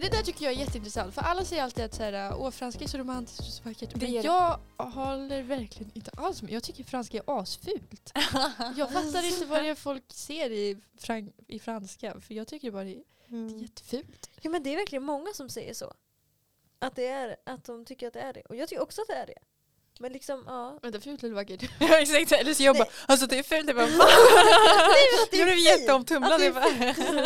Men 0.00 0.10
det 0.10 0.16
där 0.16 0.22
tycker 0.22 0.44
jag 0.44 0.54
är 0.54 0.58
jätteintressant 0.58 1.14
för 1.14 1.22
alla 1.22 1.44
säger 1.44 1.62
alltid 1.62 1.84
att 1.84 1.94
så 1.94 2.02
här, 2.02 2.34
Åh, 2.36 2.50
franska 2.50 2.84
är 2.84 2.88
så 2.88 2.98
romantiskt 2.98 3.40
och 3.40 3.46
så 3.46 3.62
vackert. 3.62 3.96
Men 3.96 4.12
jag 4.12 4.60
håller 4.76 5.42
verkligen 5.42 5.90
inte 5.94 6.10
alls 6.16 6.42
med. 6.42 6.52
Jag 6.52 6.62
tycker 6.62 6.84
franska 6.84 7.18
är 7.18 7.40
asfult. 7.40 8.12
Jag 8.76 8.92
fattar 8.92 9.26
inte 9.32 9.46
vad 9.46 9.62
det 9.62 9.68
är 9.68 9.74
folk 9.74 10.04
ser 10.12 10.50
i, 10.50 10.76
fran- 10.98 11.32
i 11.46 11.58
franska 11.58 12.20
för 12.20 12.34
jag 12.34 12.46
tycker 12.48 12.70
bara 12.70 12.84
det 12.84 12.90
är, 12.90 12.94
det 12.94 13.36
är 13.36 13.38
Mm. 13.38 13.58
jättefult. 13.58 14.30
Ja 14.40 14.50
men 14.50 14.62
det 14.62 14.70
är 14.72 14.76
verkligen 14.76 15.04
många 15.04 15.32
som 15.34 15.48
säger 15.48 15.74
så. 15.74 15.94
Att, 16.78 16.96
det 16.96 17.06
är, 17.06 17.36
att 17.46 17.64
de 17.64 17.84
tycker 17.84 18.06
att 18.06 18.12
det 18.12 18.20
är 18.20 18.32
det. 18.32 18.40
Och 18.40 18.56
jag 18.56 18.68
tycker 18.68 18.82
också 18.82 19.00
att 19.02 19.08
det 19.08 19.14
är 19.14 19.26
det. 19.26 19.38
Men 20.00 20.12
liksom, 20.12 20.44
ja. 20.46 20.78
Vänta, 20.82 21.00
fult 21.00 21.24
eller 21.24 21.34
vackert? 21.34 21.70
Ja 21.80 21.98
exakt, 22.00 22.32
eller 22.32 22.54
så 22.54 22.62
jag 22.62 22.76
bara, 22.76 22.88
alltså 23.06 23.26
det 23.26 23.38
är 23.38 23.42
fult. 23.42 23.66
Jag 23.68 23.76
bara, 23.76 23.86
va? 23.86 24.04
det 25.30 25.36
är 25.36 25.38
Jag 25.38 25.46
blev 25.46 25.58
jätteomtumlad. 25.58 26.40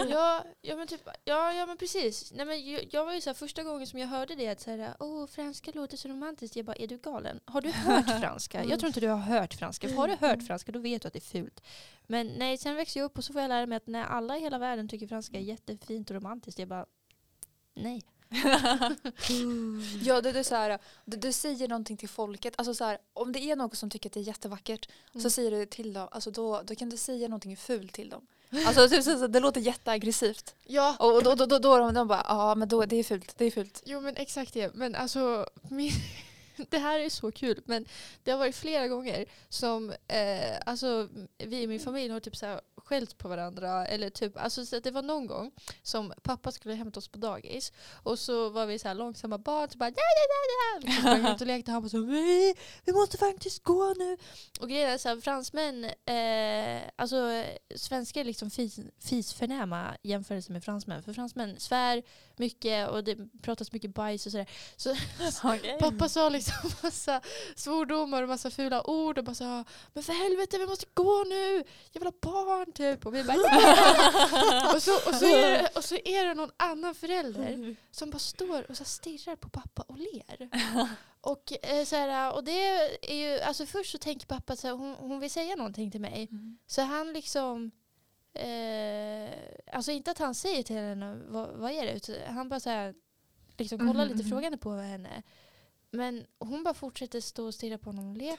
Ja, 0.08 0.44
ja, 0.60 0.76
men 0.76 0.86
typ, 0.86 1.08
ja, 1.24 1.52
ja 1.52 1.66
men 1.66 1.76
precis. 1.76 2.32
Nej, 2.32 2.46
men 2.46 2.70
jag, 2.70 2.88
jag 2.90 3.04
var 3.04 3.14
ju 3.14 3.20
så 3.20 3.30
här, 3.30 3.34
första 3.34 3.62
gången 3.62 3.86
som 3.86 3.98
jag 3.98 4.06
hörde 4.06 4.34
det 4.34 4.48
att 4.48 4.60
så 4.60 4.70
här, 4.70 4.94
Åh, 4.98 5.26
franska 5.26 5.70
låter 5.74 5.96
så 5.96 6.08
romantiskt. 6.08 6.56
Jag 6.56 6.66
bara, 6.66 6.76
är 6.76 6.86
du 6.86 6.98
galen? 6.98 7.40
Har 7.44 7.60
du 7.60 7.70
hört 7.70 8.20
franska? 8.20 8.64
Jag 8.64 8.78
tror 8.78 8.86
inte 8.86 9.00
du 9.00 9.08
har 9.08 9.18
hört 9.18 9.54
franska. 9.54 9.88
För 9.88 9.96
har 9.96 10.08
du 10.08 10.16
hört 10.20 10.46
franska 10.46 10.72
då 10.72 10.78
vet 10.78 11.02
du 11.02 11.08
att 11.08 11.14
det 11.14 11.18
är 11.18 11.40
fult. 11.40 11.60
Men 12.06 12.26
nej, 12.26 12.58
sen 12.58 12.76
växte 12.76 12.98
jag 12.98 13.06
upp 13.06 13.18
och 13.18 13.24
så 13.24 13.32
får 13.32 13.42
jag 13.42 13.48
lära 13.48 13.66
mig 13.66 13.76
att 13.76 13.86
när 13.86 14.04
alla 14.04 14.36
i 14.36 14.40
hela 14.40 14.58
världen 14.58 14.88
tycker 14.88 15.06
franska 15.06 15.36
är 15.36 15.42
jättefint 15.42 16.10
och 16.10 16.16
romantiskt. 16.16 16.58
Jag 16.58 16.68
bara, 16.68 16.86
nej. 17.74 18.02
Ja, 20.02 20.20
det, 20.20 20.32
det 20.32 20.38
är 20.38 20.42
så 20.42 20.54
här, 20.54 20.78
du, 21.04 21.16
du 21.16 21.32
säger 21.32 21.68
någonting 21.68 21.96
till 21.96 22.08
folket. 22.08 22.54
Alltså 22.58 22.74
så 22.74 22.84
här, 22.84 22.98
om 23.12 23.32
det 23.32 23.38
är 23.40 23.56
någon 23.56 23.76
som 23.76 23.90
tycker 23.90 24.08
att 24.08 24.12
det 24.12 24.20
är 24.20 24.24
jättevackert 24.24 24.88
så 25.12 25.18
Mm. 25.18 25.30
säger 25.30 25.50
du 25.50 25.58
det 25.58 25.66
till 25.70 25.92
dem. 25.92 26.08
Alltså 26.10 26.30
då, 26.30 26.62
då 26.64 26.74
kan 26.74 26.88
du 26.90 26.96
säga 26.96 27.28
någonting 27.28 27.56
fult 27.56 27.92
till 27.92 28.08
dem. 28.10 28.26
Alltså 28.66 28.88
typ, 28.88 29.02
så, 29.04 29.18
så, 29.18 29.26
det 29.26 29.40
låter 29.40 29.60
jätteaggressivt. 29.60 30.54
Ja, 30.66 30.96
Och 30.98 31.22
då, 31.22 31.34
då, 31.34 31.46
då, 31.46 31.58
då 31.58 31.78
de, 31.78 31.94
de 31.94 32.08
bara, 32.08 32.24
ja 32.28 32.54
men 32.54 32.68
då, 32.68 32.84
det 32.84 32.96
är 32.96 33.04
fult, 33.04 33.34
det 33.38 33.44
är 33.44 33.50
fult. 33.50 33.82
Jo 33.84 34.00
men 34.00 34.16
exakt 34.16 34.54
det. 34.54 34.74
Men 34.74 34.94
alltså, 34.94 35.46
min, 35.68 35.92
det 36.68 36.78
här 36.78 36.98
är 37.00 37.08
så 37.10 37.32
kul. 37.32 37.62
Men 37.64 37.86
det 38.22 38.30
har 38.30 38.38
varit 38.38 38.56
flera 38.56 38.88
gånger 38.88 39.26
som 39.48 39.90
eh, 40.08 40.56
alltså, 40.66 41.08
vi 41.38 41.62
i 41.62 41.66
min 41.66 41.80
familj 41.80 42.12
har 42.12 42.20
typ 42.20 42.36
så 42.36 42.46
här 42.46 42.60
skällt 42.84 43.18
på 43.18 43.28
varandra. 43.28 43.86
Eller 43.86 44.10
typ, 44.10 44.36
alltså, 44.36 44.66
så 44.66 44.78
det 44.80 44.90
var 44.90 45.02
någon 45.02 45.26
gång 45.26 45.52
som 45.82 46.12
pappa 46.22 46.52
skulle 46.52 46.74
hämta 46.74 46.98
oss 46.98 47.08
på 47.08 47.18
dagis. 47.18 47.72
Och 48.02 48.18
så 48.18 48.48
var 48.48 48.66
vi 48.66 48.78
så 48.78 48.88
här 48.88 48.94
långsamma 48.94 49.38
barn. 49.38 49.70
Så 49.70 49.78
bara, 49.78 49.88
ja, 49.88 49.94
ja, 49.96 50.24
ja, 50.28 50.90
ja. 50.90 51.00
Sprang 51.00 51.30
runt 51.30 51.40
och 51.40 51.46
lekte. 51.46 51.72
Han 51.72 51.82
bara 51.82 51.88
så, 51.88 52.00
vi, 52.00 52.54
vi 52.84 52.92
måste 52.92 53.18
faktiskt 53.18 53.62
gå 53.62 53.94
nu. 53.98 54.16
Och 54.60 54.68
grejen 54.68 54.90
är 54.90 54.98
så 54.98 55.08
här, 55.08 55.20
fransmän, 55.20 55.84
eh, 55.84 56.90
alltså 56.96 57.44
svenskar 57.76 58.20
är 58.20 58.24
liksom 58.24 58.50
fis, 58.50 58.80
fisförnäma 59.00 59.96
jämförelse 60.02 60.52
med 60.52 60.64
fransmän. 60.64 61.02
För 61.02 61.12
fransmän 61.12 61.60
svär 61.60 62.02
mycket 62.36 62.88
och 62.88 63.04
det 63.04 63.16
pratas 63.42 63.72
mycket 63.72 63.94
bajs 63.94 64.26
och 64.26 64.32
sådär. 64.32 64.50
Så 64.76 64.94
pappa 65.80 66.08
sa 66.08 66.28
liksom 66.28 66.70
massa 66.82 67.20
svordomar 67.56 68.22
och 68.22 68.28
massa 68.28 68.50
fula 68.50 68.90
ord 68.90 69.18
och 69.18 69.24
bara 69.24 69.34
sa 69.34 69.64
Men 69.92 70.02
för 70.02 70.12
helvete 70.12 70.58
vi 70.58 70.66
måste 70.66 70.86
gå 70.94 71.24
nu! 71.24 71.64
Ha 72.04 72.12
barn 72.22 72.72
typ. 72.74 73.06
Och 73.06 73.14
vi 73.14 73.24
bara 73.24 73.36
och, 74.74 74.82
så, 74.82 74.94
och, 74.94 75.14
så 75.14 75.24
är 75.24 75.50
det, 75.50 75.68
och 75.74 75.84
så 75.84 75.94
är 76.04 76.24
det 76.26 76.34
någon 76.34 76.50
annan 76.56 76.94
förälder 76.94 77.76
som 77.90 78.10
bara 78.10 78.18
står 78.18 78.70
och 78.70 78.76
så 78.76 78.84
stirrar 78.84 79.36
på 79.36 79.48
pappa 79.48 79.82
och 79.82 79.98
ler. 79.98 80.48
Och, 81.20 81.52
eh, 81.62 81.84
så 81.84 81.96
här, 81.96 82.34
och 82.34 82.44
det 82.44 82.66
är 83.02 83.14
ju, 83.14 83.40
alltså 83.40 83.66
först 83.66 83.90
så 83.90 83.98
tänker 83.98 84.26
pappa 84.26 84.52
att 84.52 84.62
hon, 84.62 84.94
hon 84.98 85.20
vill 85.20 85.30
säga 85.30 85.56
någonting 85.56 85.90
till 85.90 86.00
mig. 86.00 86.28
Mm. 86.30 86.58
Så 86.66 86.82
han 86.82 87.12
liksom, 87.12 87.70
eh, 88.34 89.30
alltså 89.72 89.92
inte 89.92 90.10
att 90.10 90.18
han 90.18 90.34
säger 90.34 90.62
till 90.62 90.76
henne 90.76 91.20
vad, 91.26 91.48
vad 91.48 91.70
är 91.70 91.84
det, 91.84 92.26
han 92.26 92.48
bara 92.48 92.60
så 92.60 92.70
här, 92.70 92.94
liksom 93.56 93.78
kollar 93.78 94.04
Mhm, 94.04 94.16
lite 94.16 94.28
frågande 94.28 94.58
på 94.58 94.70
henne. 94.70 95.22
Men 95.90 96.26
hon 96.38 96.64
bara 96.64 96.74
fortsätter 96.74 97.20
stå 97.20 97.46
och 97.46 97.54
stirra 97.54 97.78
på 97.78 97.90
honom 97.90 98.10
och 98.10 98.16
le. 98.16 98.36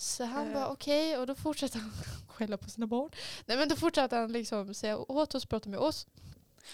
Så 0.00 0.24
han 0.24 0.46
Eh. 0.48 0.52
bara 0.54 0.68
okej, 0.68 1.18
och 1.18 1.26
då 1.26 1.34
fortsätter 1.34 1.78
han 1.78 1.92
skälla 2.28 2.56
på 2.56 2.70
sina 2.70 2.86
barn. 2.86 3.10
Nej 3.46 3.56
men 3.56 3.68
då 3.68 3.76
fortsätter 3.76 4.20
han 4.20 4.32
liksom 4.32 4.74
säga 4.74 4.98
åt 4.98 5.34
oss, 5.34 5.46
prata 5.46 5.68
med 5.68 5.78
oss. 5.78 6.06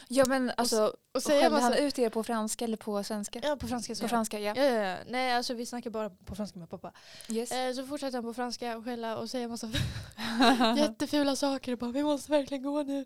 Ja 0.08 0.24
men 0.28 0.52
alltså, 0.56 0.96
Och 1.14 1.22
säga 1.22 1.40
skällde 1.40 1.56
massa, 1.60 1.64
han 1.76 1.86
ut 1.86 1.98
er 1.98 2.10
på 2.10 2.22
franska 2.24 2.64
eller 2.64 2.76
på 2.76 3.04
svenska? 3.04 3.40
ja 3.42 3.56
på 3.56 3.68
franska. 3.68 3.94
På 3.94 4.08
franska, 4.08 4.38
ja. 4.38 4.54
Ja, 4.56 4.62
ja, 4.64 4.82
ja. 4.88 4.96
Nej 5.08 5.32
alltså 5.32 5.54
vi 5.54 5.66
snackar 5.66 5.90
bara 5.90 6.10
på 6.10 6.34
franska 6.34 6.58
med 6.58 6.70
pappa. 6.70 6.92
Yes. 7.28 7.52
Eh, 7.52 7.72
så 7.74 7.86
fortsätter 7.86 8.12
han 8.18 8.24
på 8.24 8.34
franska 8.34 8.76
och 8.76 8.84
skälla 8.84 9.16
och 9.18 9.30
säga 9.30 9.48
massa 9.48 9.70
jättefula 10.76 11.36
saker 11.36 11.72
och 11.72 11.78
bara 11.78 11.90
vi 11.90 12.02
måste 12.02 12.30
verkligen 12.30 12.62
gå 12.62 12.82
nu. 12.82 13.04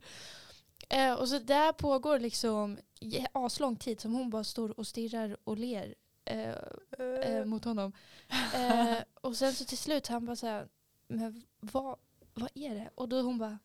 Eh, 0.89 1.13
och 1.13 1.29
så 1.29 1.39
där 1.39 1.73
pågår 1.73 2.19
liksom 2.19 2.79
aslång 3.33 3.77
tid 3.77 4.01
som 4.01 4.13
hon 4.15 4.31
bara 4.31 4.45
står 4.45 4.79
och 4.79 4.87
stirrar 4.87 5.37
och 5.45 5.57
ler 5.59 5.95
eh, 6.29 6.55
eh, 7.21 7.45
mot 7.45 7.65
honom. 7.65 7.93
Eh, 8.55 8.97
och 9.21 9.37
sen 9.37 9.53
så 9.53 9.65
till 9.65 9.79
slut 9.79 10.07
han 10.07 10.27
bara 10.27 10.37
så 10.37 10.47
här, 10.47 10.69
men 11.09 11.43
vad, 11.61 11.97
vad 12.35 12.51
är 12.55 12.75
det? 12.75 12.91
Och 12.95 13.09
då 13.09 13.23
hon 13.23 13.39
bara 13.39 13.59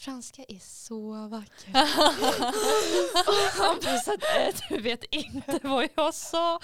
Franska 0.00 0.44
är 0.48 0.58
så 0.58 1.28
vackert. 1.28 1.74
Han 3.58 3.78
bara 3.84 3.98
så 3.98 4.14
att, 4.14 4.22
äh, 4.22 4.54
du 4.68 4.80
vet 4.80 5.04
inte 5.04 5.60
vad 5.62 5.88
jag 5.96 6.14
sa. 6.14 6.60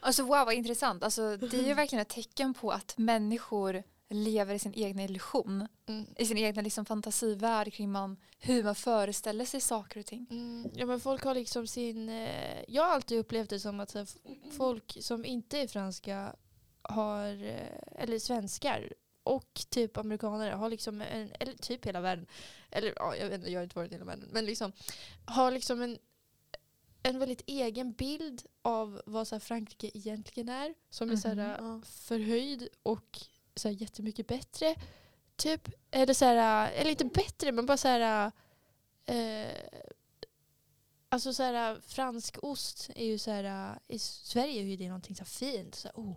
Alltså 0.00 0.22
wow 0.22 0.44
vad 0.44 0.54
intressant. 0.54 1.02
Alltså, 1.02 1.36
det 1.36 1.56
är 1.56 1.62
ju 1.62 1.74
verkligen 1.74 2.02
ett 2.02 2.08
tecken 2.08 2.54
på 2.54 2.70
att 2.72 2.98
människor 2.98 3.82
lever 4.12 4.54
i 4.54 4.58
sin 4.58 4.74
egna 4.74 5.04
illusion. 5.04 5.68
Mm. 5.86 6.06
I 6.16 6.26
sin 6.26 6.38
egna 6.38 6.62
liksom, 6.62 6.84
fantasivärld 6.84 7.72
kring 7.72 7.92
man, 7.92 8.16
hur 8.38 8.64
man 8.64 8.74
föreställer 8.74 9.44
sig 9.44 9.60
saker 9.60 10.00
och 10.00 10.06
ting. 10.06 10.26
Mm, 10.30 10.70
ja 10.74 10.86
men 10.86 11.00
folk 11.00 11.24
har 11.24 11.34
liksom 11.34 11.66
sin... 11.66 12.08
Eh, 12.08 12.64
jag 12.68 12.82
har 12.82 12.90
alltid 12.90 13.18
upplevt 13.18 13.50
det 13.50 13.60
som 13.60 13.80
att 13.80 13.92
här, 13.94 14.06
folk 14.50 14.96
som 15.00 15.24
inte 15.24 15.58
är 15.58 15.66
franska 15.66 16.36
har, 16.82 17.44
eh, 17.44 18.02
eller 18.02 18.18
svenskar 18.18 18.92
och 19.22 19.60
typ 19.68 19.96
amerikanare 19.96 20.54
har 20.54 20.70
liksom 20.70 21.00
en, 21.00 21.30
eller 21.40 21.52
typ 21.52 21.86
hela 21.86 22.00
världen, 22.00 22.26
eller 22.70 22.92
ja, 22.96 23.16
jag 23.16 23.26
vet 23.26 23.34
inte, 23.34 23.50
jag 23.50 23.58
har 23.58 23.64
inte 23.64 23.76
varit 23.76 23.90
i 23.90 23.94
hela 23.94 24.04
världen, 24.04 24.28
men 24.32 24.46
liksom 24.46 24.72
har 25.24 25.50
liksom 25.50 25.82
en, 25.82 25.98
en 27.02 27.18
väldigt 27.18 27.42
egen 27.46 27.92
bild 27.92 28.42
av 28.62 29.02
vad 29.06 29.28
så 29.28 29.40
Frankrike 29.40 29.98
egentligen 29.98 30.48
är. 30.48 30.74
Som 30.90 31.10
är 31.10 31.16
så 31.16 31.28
här, 31.28 31.58
eh, 31.58 31.80
förhöjd 31.82 32.68
och 32.82 33.20
så 33.56 33.68
här, 33.68 33.74
jättemycket 33.74 34.26
bättre. 34.26 34.74
Typ. 35.36 35.68
Eller, 35.90 36.14
så 36.14 36.24
här, 36.24 36.72
eller 36.72 36.90
inte 36.90 37.04
bättre 37.04 37.52
men 37.52 37.66
bara 37.66 37.76
så 37.76 37.88
här 37.88 38.32
eh, 39.06 39.48
Alltså 41.12 41.32
så 41.32 41.42
här, 41.42 41.80
fransk 41.86 42.38
ost 42.42 42.90
är 42.94 43.06
ju 43.06 43.18
så 43.18 43.30
här, 43.30 43.78
i 43.88 43.98
Sverige 43.98 44.60
är 44.60 44.64
ju 44.64 44.76
det 44.76 44.86
någonting 44.86 45.16
så 45.16 45.24
fint. 45.24 45.74
Så 45.74 45.88
här, 45.88 45.94
oh, 45.94 46.16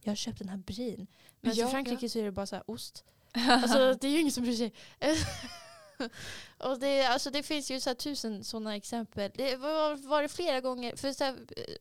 jag 0.00 0.10
har 0.10 0.16
köpt 0.16 0.38
den 0.38 0.48
här 0.48 0.56
brin. 0.56 1.06
Men 1.40 1.54
Ja, 1.54 1.68
i 1.68 1.70
Frankrike 1.70 2.04
ja. 2.04 2.08
så 2.08 2.18
är 2.18 2.24
det 2.24 2.32
bara 2.32 2.46
så 2.46 2.56
här 2.56 2.70
ost. 2.70 3.04
Alltså 3.48 3.94
det 3.94 4.06
är 4.06 4.10
ju 4.10 4.20
ingen 4.20 4.32
som 4.32 4.42
bryr 4.42 4.56
sig. 4.56 4.72
och 6.58 6.78
det, 6.78 7.02
alltså, 7.02 7.30
det 7.30 7.42
finns 7.42 7.70
ju 7.70 7.80
så 7.80 7.90
här 7.90 7.94
tusen 7.94 8.44
sådana 8.44 8.76
exempel. 8.76 9.30
Det 9.34 9.56
var, 9.56 9.96
var 9.96 10.22
det 10.22 10.28
flera 10.28 10.60
gånger, 10.60 10.96
för 10.96 11.12
så 11.12 11.24
här, 11.24 11.36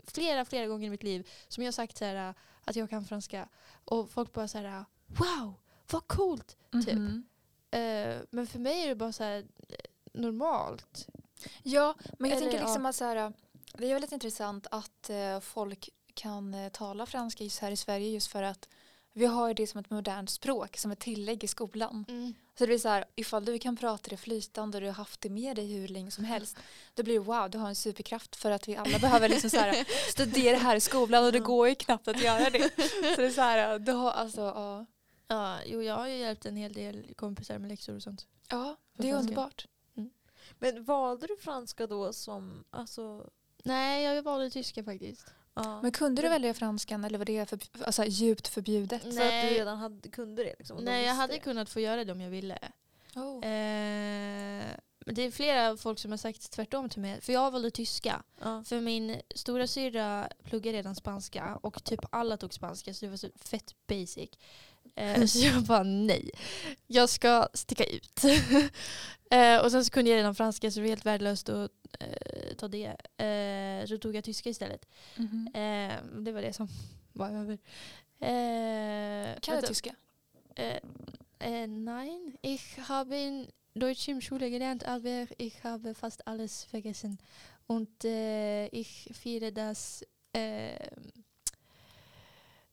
flera, 0.07 0.45
flera 0.45 0.67
gånger 0.67 0.87
i 0.87 0.89
mitt 0.89 1.03
liv 1.03 1.29
som 1.47 1.63
jag 1.63 1.67
har 1.67 1.73
sagt 1.73 1.97
så 1.97 2.05
här, 2.05 2.33
att 2.63 2.75
jag 2.75 2.89
kan 2.89 3.05
franska. 3.05 3.49
Och 3.85 4.09
folk 4.09 4.33
bara 4.33 4.47
så 4.47 4.57
här, 4.57 4.85
wow, 5.07 5.53
vad 5.91 6.07
coolt. 6.07 6.57
Typ. 6.71 6.95
Mhm. 6.95 7.25
Eh, 7.71 8.17
men 8.29 8.47
för 8.47 8.59
mig 8.59 8.83
är 8.83 8.87
det 8.87 8.95
bara 8.95 9.11
så 9.11 9.23
här 9.23 9.45
eh, 9.69 9.75
normalt. 10.13 11.07
Ja, 11.63 11.95
men 12.19 12.29
jag 12.29 12.37
Eller, 12.37 12.49
tänker 12.49 12.65
liksom 12.65 12.83
ja. 12.83 12.89
att 12.89 12.95
så 12.95 13.05
här, 13.05 13.33
det 13.73 13.87
är 13.87 13.93
väldigt 13.93 14.11
intressant 14.11 14.67
att 14.71 15.09
eh, 15.09 15.39
folk 15.39 15.89
kan 16.13 16.53
eh, 16.53 16.69
tala 16.69 17.05
franska 17.05 17.43
just 17.43 17.59
här 17.59 17.71
i 17.71 17.77
Sverige 17.77 18.09
just 18.09 18.27
för 18.27 18.43
att 18.43 18.69
vi 19.13 19.25
har 19.25 19.53
det 19.53 19.67
som 19.67 19.79
ett 19.79 19.89
modernt 19.89 20.29
språk 20.29 20.77
som 20.77 20.91
ett 20.91 20.99
tillägg 20.99 21.43
i 21.43 21.47
skolan. 21.47 22.05
Så 22.57 22.63
det 22.63 22.67
blir 22.67 22.77
så 22.77 22.89
här, 22.89 23.05
ifall 23.15 23.45
du 23.45 23.59
kan 23.59 23.77
prata 23.77 24.09
det 24.09 24.17
flytande 24.17 24.77
och 24.77 24.81
du 24.81 24.87
har 24.87 24.93
haft 24.93 25.21
det 25.21 25.29
med 25.29 25.55
dig 25.55 25.73
hur 25.73 25.87
länge 25.87 26.11
som 26.11 26.23
helst, 26.23 26.57
då 26.93 27.03
blir 27.03 27.13
det 27.13 27.19
wow, 27.19 27.49
du 27.49 27.57
har 27.57 27.69
en 27.69 27.75
superkraft 27.75 28.35
för 28.35 28.51
att 28.51 28.67
vi 28.67 28.75
alla 28.75 28.99
behöver 28.99 29.29
liksom 29.29 29.49
så 29.49 29.57
här, 29.57 29.85
studera 30.11 30.57
här 30.57 30.75
i 30.75 30.79
skolan 30.79 31.25
och 31.25 31.31
det 31.31 31.39
går 31.39 31.69
ju 31.69 31.75
knappt 31.75 32.07
att 32.07 32.21
göra 32.21 32.49
det. 32.49 32.69
Så 33.15 33.21
det 33.21 33.27
är 33.27 33.31
så 33.31 33.41
här, 33.41 33.79
du 33.79 33.91
har 33.91 34.11
alltså, 34.11 34.41
ja, 34.41 34.85
Ja, 35.27 35.57
jo, 35.65 35.81
jag 35.81 35.95
har 35.95 36.07
ju 36.07 36.15
hjälpt 36.17 36.45
en 36.45 36.55
hel 36.55 36.73
del 36.73 37.13
kompisar 37.15 37.57
med 37.59 37.69
läxor 37.69 37.95
och 37.95 38.03
sånt. 38.03 38.27
ja 38.49 38.75
För 38.95 39.03
det 39.03 39.09
är 39.09 39.13
franska. 39.13 39.29
underbart. 39.31 39.67
Men 40.59 40.83
valde 40.83 41.27
du 41.27 41.37
franska 41.37 41.87
då 41.87 42.13
som, 42.13 42.63
alltså, 42.69 43.29
Nej, 43.63 44.03
jag 44.03 44.23
valde 44.23 44.49
tyska 44.49 44.83
faktiskt. 44.83 45.33
ja, 45.53 45.81
Men 45.81 45.91
kunde 45.91 46.21
du 46.21 46.29
välja 46.29 46.53
franskan 46.53 47.03
eller 47.03 47.17
var 47.17 47.25
det 47.25 47.49
för, 47.49 47.59
alltså, 47.85 48.03
djupt 48.05 48.47
förbjudet? 48.47 49.01
för 49.01 49.09
att 49.09 49.15
Nej. 49.15 49.49
du 49.49 49.55
redan 49.59 49.77
hade, 49.77 50.09
kunde 50.09 50.43
det? 50.43 50.55
Liksom, 50.59 50.77
Nej, 50.77 51.05
jag 51.05 51.13
hade 51.13 51.33
det? 51.33 51.39
kunnat 51.39 51.69
få 51.69 51.79
göra 51.79 52.03
det 52.05 52.11
om 52.11 52.21
jag 52.21 52.29
ville. 52.29 52.57
Oh. 53.15 53.35
Eh, 53.45 54.65
det 55.05 55.21
är 55.21 55.31
flera 55.31 55.77
folk 55.77 55.99
som 55.99 56.11
har 56.11 56.17
sagt 56.17 56.51
tvärtom 56.51 56.89
till 56.89 57.01
mig. 57.01 57.21
För 57.21 57.33
jag 57.33 57.51
valde 57.51 57.71
tyska. 57.71 58.23
Ja. 58.41 58.63
För 58.63 58.81
min 58.81 59.21
stora 59.35 59.67
syra 59.67 60.29
pluggade 60.43 60.77
redan 60.77 60.95
spanska 60.95 61.55
och 61.55 61.83
typ 61.83 61.99
alla 62.09 62.37
tog 62.37 62.53
spanska 62.53 62.93
så 62.93 63.05
det 63.05 63.09
var 63.09 63.17
så 63.17 63.29
fett 63.35 63.75
basic. 63.87 64.29
Eh, 64.95 65.25
så 65.25 65.39
jag 65.39 65.63
bara 65.63 65.83
nej, 65.83 66.29
jag 66.87 67.09
ska 67.09 67.47
sticka 67.53 67.83
ut. 67.83 68.21
eh, 69.31 69.59
och 69.63 69.71
sen 69.71 69.85
så 69.85 69.91
kunde 69.91 70.11
jag 70.11 70.17
redan 70.17 70.35
franska 70.35 70.71
så 70.71 70.79
det 70.79 70.83
var 70.83 70.89
helt 70.89 71.05
värdelöst 71.05 71.49
att 71.49 71.71
eh, 71.99 72.55
ta 72.57 72.67
det. 72.67 72.95
Så 73.87 73.97
tog 73.97 74.15
jag 74.15 74.23
tyska 74.23 74.49
istället. 74.49 74.85
Mhm. 75.15 75.47
Eh, 75.53 76.21
det 76.21 76.31
var 76.31 76.41
det 76.41 76.53
som 76.53 76.67
var 77.13 77.29
över. 77.29 77.57
Kan 79.39 79.61
du 79.61 79.67
tyska? 79.67 79.95
Äh, 81.39 81.67
nein, 81.67 82.37
ich 82.41 82.77
habe 82.89 83.15
in 83.15 83.47
Deutsch 83.75 84.07
im 84.07 84.21
Schule 84.21 84.49
gelernt, 84.49 84.85
aber 84.85 85.27
ich 85.37 85.63
habe 85.63 85.93
fast 85.93 86.25
alles 86.27 86.63
vergessen. 86.63 87.17
Und 87.67 88.05
äh, 88.05 88.67
ich 88.67 89.09
finde, 89.13 89.51
dass 89.51 90.03
äh, 90.33 90.77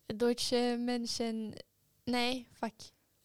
deutsche 0.09 0.79
Menschen... 0.79 1.55
Nej, 2.05 2.49
fuck. 2.61 2.75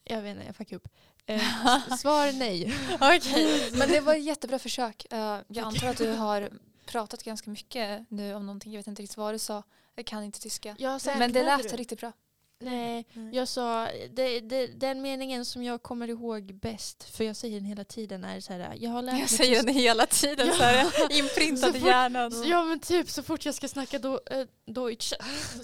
Jag 0.04 0.22
vet 0.22 0.36
inte, 0.36 0.46
jag 0.46 0.56
fuckade 0.56 0.76
upp. 0.76 0.88
Eh, 1.26 1.40
svar 1.98 2.32
nej. 2.40 2.74
Okej, 3.02 3.72
men 3.74 3.90
det 3.90 4.00
var 4.00 4.16
ett 4.16 4.24
jättebra 4.24 4.60
försök. 4.60 5.06
Eh, 5.14 5.40
jag 5.48 5.58
antar 5.58 5.88
att 5.88 5.98
du 5.98 6.12
har 6.12 6.50
pratat 6.86 7.24
ganska 7.24 7.50
mycket 7.50 8.06
nu 8.10 8.34
om 8.34 8.46
någonting. 8.46 8.72
Jag 8.72 8.80
vet 8.80 8.88
inte 8.88 9.02
riktigt 9.02 9.18
vad 9.18 9.34
du 9.34 9.40
sa. 9.40 9.64
Jag 9.96 10.06
kan 10.06 10.24
inte 10.24 10.40
tyska. 10.40 10.76
Sa, 11.00 11.16
Men 11.18 11.32
det 11.34 11.44
lät 11.44 11.70
du? 11.70 11.78
riktigt 11.78 12.00
bra. 12.00 12.12
Nej, 12.60 13.06
Nej. 13.14 13.36
jag 13.36 13.48
sa 13.48 13.88
det, 14.14 14.40
det, 14.40 14.68
den 14.68 15.02
meningen 15.02 15.46
som 15.46 15.64
jag 15.64 15.84
kommer 15.84 16.08
ihåg 16.08 16.54
bäst, 16.62 17.04
för 17.16 17.24
jag 17.24 17.36
säger 17.36 17.56
den 17.56 17.66
hela 17.66 17.84
tiden, 17.84 18.24
är 18.24 18.40
så 18.40 18.54
här, 18.54 18.76
jag 18.80 18.90
har 18.92 19.02
lärt 19.02 19.20
Jag 19.20 19.30
säger 19.30 19.64
den 19.64 19.76
hela 19.76 20.06
tiden 20.06 20.48
så 20.54 20.64
här, 20.64 21.12
inprintad 21.20 21.76
i 21.76 21.80
hjärnan. 21.80 22.32
Så, 22.32 22.44
ja 22.50 22.64
men 22.64 22.80
typ 22.80 23.10
så 23.10 23.24
fort 23.24 23.46
jag 23.46 23.56
ska 23.56 23.68
snacka 23.68 24.00
do, 24.00 24.20
äh, 24.32 24.46
Deutsch, 24.66 25.14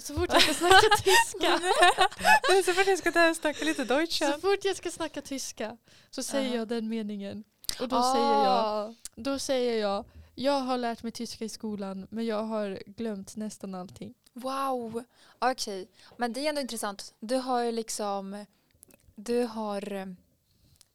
så 0.00 0.14
fort 0.14 0.30
jag 0.32 0.42
ska 0.42 0.54
snacka 0.54 0.88
tyska, 1.04 1.60
så 2.66 2.72
fort 2.74 2.86
jag 2.86 2.98
ska 2.98 3.34
snacka 3.34 3.64
lite 3.64 3.84
deutsch. 3.84 4.18
så 4.18 4.38
fort 4.40 4.64
jag 4.64 4.76
ska 4.76 4.90
snacka 4.90 5.20
tyska 5.20 5.76
så 6.10 6.22
säger 6.22 6.50
Ja. 6.50 6.56
jag 6.56 6.68
den 6.68 6.88
meningen. 6.88 7.44
Och 7.80 7.88
då 7.88 7.96
Ah. 7.96 8.12
säger 8.14 8.44
jag, 8.44 8.94
då 9.24 9.38
säger 9.38 9.80
jag, 9.80 10.04
jag 10.34 10.60
har 10.60 10.78
lärt 10.78 11.02
mig 11.02 11.12
tyska 11.12 11.44
i 11.44 11.48
skolan 11.48 12.06
men 12.10 12.26
jag 12.26 12.42
har 12.42 12.78
glömt 12.86 13.36
nästan 13.36 13.74
allting. 13.74 14.14
Wow, 14.34 15.04
okej. 15.38 15.88
Men 16.16 16.32
det 16.32 16.40
är 16.40 16.48
ändå 16.48 16.60
intressant. 16.60 17.14
Du 17.20 17.36
har 17.36 17.60
ju 17.62 17.72
liksom, 17.72 18.46
du 19.14 19.42
har, 19.42 20.14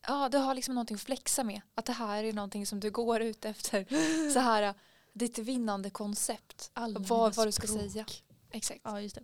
ja 0.08 0.30
du 0.30 0.38
har 0.38 0.54
liksom 0.56 0.76
någonting 0.76 0.96
att 0.96 1.02
flexa 1.02 1.44
med. 1.44 1.62
Att 1.76 1.86
det 1.86 1.94
här 1.94 2.24
är 2.24 2.34
någonting 2.34 2.66
som 2.66 2.80
du 2.80 2.92
går 2.92 3.22
ut 3.22 3.46
efter. 3.46 3.86
Så 4.34 4.40
här, 4.40 4.74
ditt 5.14 5.38
vinnande 5.38 5.90
koncept. 5.90 6.72
Vad- 7.00 7.36
vad 7.36 7.48
du 7.48 7.52
ska 7.52 7.68
språk. 7.68 7.92
säga. 7.92 8.06
Exakt. 8.52 8.82
Ja 8.84 9.02
just 9.02 9.16
det. 9.16 9.24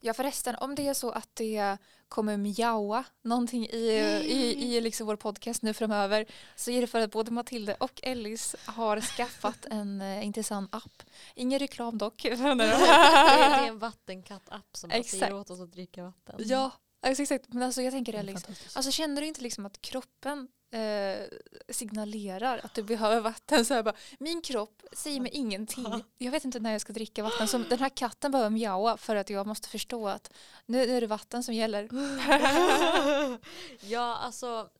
Ja 0.00 0.14
förresten, 0.14 0.54
om 0.56 0.74
det 0.74 0.88
är 0.88 0.94
så 0.94 1.10
att 1.10 1.28
det 1.34 1.78
kommer 2.08 2.36
mjaua 2.36 3.04
någonting 3.22 3.66
i, 3.66 3.76
i, 4.24 4.76
i 4.76 4.80
liksom 4.86 5.06
vår 5.06 5.16
podcast 5.16 5.62
nu 5.62 5.74
framöver 5.74 6.26
så 6.56 6.70
är 6.70 6.80
det 6.80 6.86
för 6.86 7.00
att 7.00 7.10
både 7.10 7.30
Matilda 7.30 7.74
och 7.74 8.00
Ellis 8.02 8.56
har 8.64 9.00
skaffat 9.00 9.64
en 9.64 10.00
eh, 10.00 10.26
intressant 10.26 10.74
app. 10.74 11.02
Ingen 11.34 11.58
reklam 11.58 11.98
dock. 11.98 12.22
det, 12.22 12.28
är, 12.28 13.62
det 13.62 13.68
en 13.68 13.78
vattenkatt-app 13.78 14.76
som 14.76 14.90
säger 14.90 15.34
åt 15.34 15.50
oss 15.50 15.60
att 15.60 15.72
dricka 15.72 16.02
vatten. 16.02 16.34
Ja, 16.38 16.72
alltså, 17.06 17.22
exakt. 17.22 17.48
Men 17.48 17.62
alltså 17.62 17.82
jag 17.82 17.92
tänker 17.92 18.12
Ellis, 18.12 18.46
alltså 18.74 18.92
känner 18.92 19.20
du 19.20 19.26
inte 19.28 19.42
liksom 19.42 19.66
att 19.66 19.80
kroppen 19.80 20.48
eh, 20.70 21.26
signalerar 21.68 22.60
att 22.64 22.74
du 22.74 22.82
behöver 22.82 23.20
vatten 23.20 23.64
så 23.64 23.74
här 23.74 23.82
bara, 23.82 23.94
min 24.18 24.42
kropp 24.42 24.82
säger 24.92 25.20
mig 25.20 25.30
ingenting. 25.34 26.04
Jag 26.18 26.30
vet 26.30 26.44
inte 26.44 26.60
när 26.60 26.72
jag 26.72 26.80
ska 26.80 26.92
dricka 26.92 27.22
vatten. 27.22 27.48
Så 27.48 27.58
den 27.58 27.78
här 27.78 27.88
katten 27.88 28.30
behöver 28.30 28.50
mjaua 28.50 28.96
för 28.96 29.16
att 29.16 29.30
jag 29.30 29.46
måste 29.46 29.68
förstå 29.68 30.08
att 30.08 30.32
nu 30.66 30.96
är 30.96 31.00
det 31.00 31.06
vatten 31.06 31.42
som 31.42 31.54
gäller. 31.54 31.88
ja, 33.80 34.16
alltså. 34.16 34.70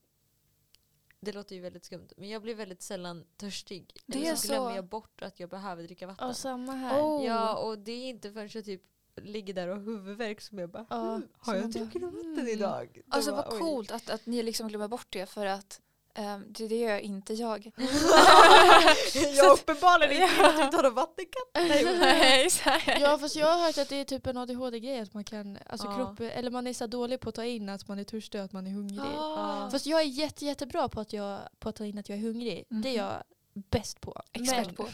Det 1.20 1.32
låter 1.32 1.54
ju 1.54 1.60
väldigt 1.60 1.84
skumt. 1.84 2.08
Men 2.16 2.28
jag 2.28 2.42
blir 2.42 2.54
väldigt 2.54 2.82
sällan 2.82 3.24
törstig. 3.36 3.92
Det 4.06 4.18
Eller 4.18 4.32
är 4.32 4.36
så 4.36 4.48
glömmer 4.48 4.70
så. 4.70 4.76
jag 4.76 4.84
bort 4.84 5.22
att 5.22 5.40
jag 5.40 5.48
behöver 5.48 5.82
dricka 5.82 6.06
vatten. 6.06 6.28
Ja 6.28 6.34
samma 6.34 6.72
här. 6.72 7.00
Oh. 7.02 7.24
Ja, 7.24 7.56
och 7.56 7.78
det 7.78 7.92
är 7.92 8.08
inte 8.08 8.32
förrän 8.32 8.50
jag 8.52 8.64
typ 8.64 8.82
ligger 9.22 9.54
där 9.54 9.68
och 9.68 9.76
har 9.76 9.82
huvudvärk 9.84 10.40
som 10.40 10.58
jag 10.58 10.70
bara 10.70 10.86
Ja, 10.90 11.14
"Mm, 11.14 11.28
Har 11.38 11.54
jag 11.54 11.70
druckit 11.70 12.02
vatten 12.02 12.32
mm." 12.32 12.48
idag? 12.48 12.88
Då 13.06 13.16
Alltså 13.16 13.30
bara, 13.30 13.50
vad 13.50 13.58
coolt 13.60 13.90
att, 13.90 14.10
att 14.10 14.26
ni 14.26 14.42
liksom 14.42 14.68
glömmer 14.68 14.88
bort 14.88 15.06
det 15.10 15.26
för 15.26 15.46
att 15.46 15.80
ehm, 16.14 16.44
det, 16.48 16.68
det 16.68 16.76
gör 16.76 16.98
inte 16.98 17.34
jag. 17.34 17.70
jag 19.36 19.52
uppenbarligen 19.52 20.22
inte 20.22 20.52
du 20.56 20.64
inte 20.64 20.76
har 20.76 20.82
någon 20.82 20.94
vattenkatt. 20.94 21.48
Nej. 22.00 22.48
Ja 23.00 23.18
fast 23.18 23.36
jag 23.36 23.46
har 23.46 23.66
hört 23.66 23.78
att 23.78 23.88
det 23.88 23.96
är 23.96 24.04
typ 24.04 24.26
en 24.26 24.36
ADHD-grej 24.36 25.00
att 25.00 25.14
man 25.14 25.24
kan, 25.24 25.58
alltså 25.66 25.86
Ja. 25.86 25.94
kropp, 25.96 26.20
eller 26.20 26.50
man 26.50 26.66
är 26.66 26.72
så 26.74 26.86
dålig 26.86 27.20
på 27.20 27.28
att 27.28 27.34
ta 27.34 27.44
in 27.44 27.68
att 27.68 27.88
man 27.88 27.98
är 27.98 28.04
törstig 28.04 28.40
och 28.40 28.44
att 28.44 28.52
man 28.52 28.66
är 28.66 28.70
hungrig. 28.70 29.00
Ah. 29.18 29.70
Fast 29.70 29.86
jag 29.86 30.00
är 30.00 30.04
jätte, 30.06 30.44
jättebra 30.46 30.88
på 30.88 31.00
att, 31.00 31.12
jag, 31.12 31.40
på 31.58 31.68
att 31.68 31.76
ta 31.76 31.84
in 31.84 31.98
att 31.98 32.08
jag 32.08 32.18
är 32.18 32.22
hungrig. 32.22 32.64
Det 32.68 32.74
är 32.88 32.92
Mhm. 32.92 32.96
jag 32.96 33.22
bäst 33.70 34.00
på. 34.00 34.22
Expert 34.32 34.66
Men 34.66 34.74
på. 34.74 34.88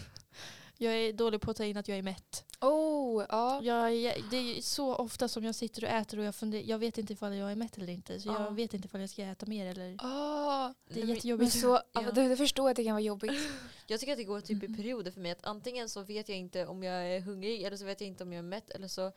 Jag 0.83 0.95
är 0.95 1.13
dålig 1.13 1.41
på 1.41 1.51
att 1.51 1.57
ta 1.57 1.65
in 1.65 1.77
att 1.77 1.89
jag 1.89 1.99
är 1.99 2.03
mätt. 2.03 2.45
Oh, 2.61 3.25
ja. 3.29 3.61
Jag 3.63 3.93
är, 3.93 4.15
det 4.31 4.37
är 4.37 4.61
så 4.63 4.95
ofta 4.95 5.29
som 5.29 5.45
jag 5.45 5.55
sitter 5.55 5.85
och 5.85 5.91
äter 5.91 6.19
och 6.19 6.25
jag, 6.25 6.35
funder, 6.35 6.63
jag 6.67 6.79
vet 6.79 6.99
inte 6.99 7.13
ifall 7.13 7.35
jag 7.37 7.51
är 7.53 7.57
mätt 7.57 7.77
eller 7.79 7.89
inte. 7.93 8.21
Så 8.21 8.29
Ja. 8.29 8.45
jag 8.45 8.55
vet 8.55 8.75
inte 8.75 8.87
ifall 8.87 9.01
jag 9.01 9.11
ska 9.11 9.23
äta 9.23 9.47
mer 9.47 9.67
eller... 9.67 9.97
Ah, 9.99 10.75
Det 10.89 10.95
är 10.95 10.99
Men- 10.99 11.07
men 11.07 11.15
jättejobbigt. 11.17 11.53
så, 11.61 11.67
ja. 11.69 11.83
Ja. 11.93 12.11
du, 12.15 12.29
du 12.29 12.37
förstår 12.37 12.71
att 12.71 12.77
det 12.77 12.85
kan 12.85 12.93
vara 12.93 13.01
jobbigt. 13.03 13.33
Jag 13.87 14.01
tycker 14.01 14.13
att 14.13 14.19
det 14.19 14.25
går 14.25 14.41
typ 14.41 14.63
i 14.63 14.69
Mhm. 14.69 14.77
perioder 14.77 15.11
för 15.11 15.21
mig. 15.21 15.33
Att 15.33 15.45
antingen 15.45 15.89
så 15.89 16.03
vet 16.03 16.29
jag 16.29 16.39
inte 16.39 16.67
om 16.67 16.83
jag 16.83 17.07
är 17.07 17.21
hungrig 17.21 17.63
eller 17.63 17.77
så 17.77 17.85
vet 17.85 18.01
jag 18.01 18.09
inte 18.09 18.25
om 18.25 18.33
jag 18.33 18.39
är 18.39 18.43
mätt. 18.49 18.71
Eller 18.71 18.89
så 18.89 19.13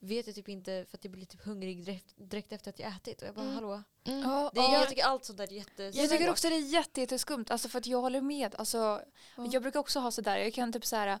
vet 0.00 0.26
jag 0.26 0.34
typ 0.36 0.48
inte 0.48 0.86
för 0.90 0.96
att 0.96 1.04
jag 1.04 1.12
blir 1.12 1.26
typ 1.26 1.44
hungrig 1.44 1.84
direkt, 1.84 2.14
direkt 2.16 2.52
efter 2.52 2.70
att 2.70 2.78
jag 2.78 2.92
ätit. 2.96 3.22
Och 3.22 3.28
jag 3.28 3.34
bara 3.34 3.42
Mm. 3.42 3.54
hallå. 3.54 3.82
Mm. 4.04 4.20
Ja, 4.20 4.50
Det 4.54 4.60
är, 4.60 4.64
ja. 4.64 4.72
Jag 4.78 4.88
tycker 4.88 5.04
allt 5.04 5.24
sånt 5.24 5.38
där 5.38 5.44
är 5.44 5.52
jättesvårt. 5.52 5.94
Jag 6.02 6.10
tycker 6.10 6.30
också 6.30 6.48
det 6.48 6.54
är 6.54 6.60
jätte, 6.72 7.00
jätteskumt, 7.00 7.44
alltså 7.48 7.68
för 7.68 7.78
att 7.78 7.86
jag 7.86 8.00
håller 8.00 8.20
med. 8.20 8.54
Alltså, 8.54 9.02
Ja. 9.36 9.46
Jag 9.52 9.62
brukar 9.62 9.80
också 9.80 10.00
ha 10.00 10.10
sådär, 10.10 10.36
jag 10.38 10.54
kan 10.54 10.72
typ 10.72 10.86
så 10.86 10.96
här 10.96 11.18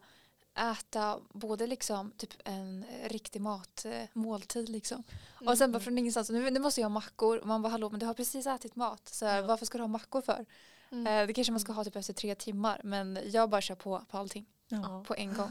äta 0.58 1.20
både 1.32 1.66
liksom 1.66 2.12
typ 2.16 2.30
en 2.44 2.84
riktig 3.04 3.40
mat, 3.40 3.84
eh, 3.84 4.02
måltid 4.12 4.68
liksom. 4.68 5.02
Och 5.46 5.58
sen 5.58 5.72
bara 5.72 5.76
Mm. 5.76 5.80
från 5.80 5.98
ingenstans, 5.98 6.30
nu, 6.30 6.50
nu 6.50 6.60
måste 6.60 6.80
jag 6.80 6.84
ha 6.88 6.90
mackor. 6.94 7.38
Och 7.38 7.46
man 7.46 7.62
bara 7.62 7.68
hallå 7.68 7.90
men 7.90 8.00
du 8.00 8.06
har 8.06 8.14
precis 8.14 8.46
ätit 8.46 8.76
mat. 8.76 9.08
Så 9.08 9.26
här, 9.26 9.36
Ja. 9.36 9.46
varför 9.46 9.66
ska 9.66 9.78
du 9.78 9.82
ha 9.82 9.88
mackor 9.88 10.20
för? 10.22 10.46
Mm. 10.90 11.06
Eh, 11.06 11.26
det 11.26 11.32
kanske 11.32 11.52
man 11.52 11.60
ska 11.60 11.72
ha 11.72 11.84
typ 11.84 11.96
efter 11.96 12.12
tre 12.12 12.34
timmar 12.34 12.80
men 12.84 13.18
jag 13.24 13.50
bara 13.50 13.60
kör 13.60 13.74
på 13.74 14.04
på 14.08 14.18
allting 14.18 14.46
Ja. 14.68 15.04
på 15.06 15.14
en 15.14 15.34
gång. 15.34 15.50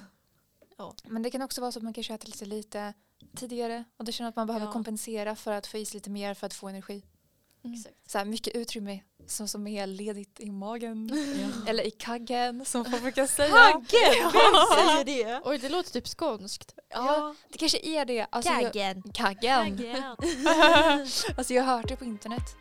Ja. 0.80 0.96
Men 1.04 1.22
det 1.22 1.30
kan 1.32 1.42
också 1.42 1.62
vara 1.62 1.72
så 1.72 1.80
att 1.80 1.84
man 1.84 1.94
kanske 1.94 2.14
äter 2.14 2.28
lite 2.28 2.46
lite 2.46 2.94
tidigare 3.36 3.84
och 3.98 4.06
då 4.06 4.12
känner 4.12 4.30
att 4.30 4.36
man 4.36 4.48
behöver 4.48 4.66
Ja. 4.66 4.72
kompensera 4.72 5.36
för 5.36 5.52
att 5.52 5.68
få 5.68 5.78
i 5.78 5.86
sig 5.86 5.98
lite 5.98 6.10
mer 6.10 6.34
för 6.34 6.48
att 6.48 6.54
få 6.54 6.68
energi. 6.70 7.04
Mm. 7.64 7.84
Så 8.08 8.18
här, 8.18 8.26
mycket 8.26 8.56
utrymme 8.56 9.00
som, 9.28 9.48
som 9.48 9.68
är 9.68 9.88
ledigt 9.88 10.40
i 10.40 10.52
magen 10.52 11.12
Ja. 11.42 11.48
eller 11.70 11.84
i 11.88 11.92
kaggen 11.92 12.66
som 12.66 12.86
folk 12.86 13.02
brukar 13.02 13.28
säga. 13.28 13.50
Kaggen! 13.54 14.32
Vem 14.34 14.78
säger 14.78 15.06
det? 15.06 15.42
Oj 15.46 15.58
det 15.58 15.70
låter 15.70 15.92
typ 15.92 16.08
skånskt. 16.08 16.76
Ja, 16.90 17.36
det 17.50 17.58
kanske 17.58 17.80
är 17.84 18.06
det. 18.06 18.28
Alltså, 18.30 18.52
jag, 18.52 18.74
Kaggen. 18.74 19.04
kaggen. 19.14 19.78
Kaggen. 19.78 20.04
alltså 21.38 21.54
jag 21.54 21.64
har 21.64 21.78
hört 21.78 21.88
det 21.88 21.96
på 21.96 22.06
internet. 22.06 22.56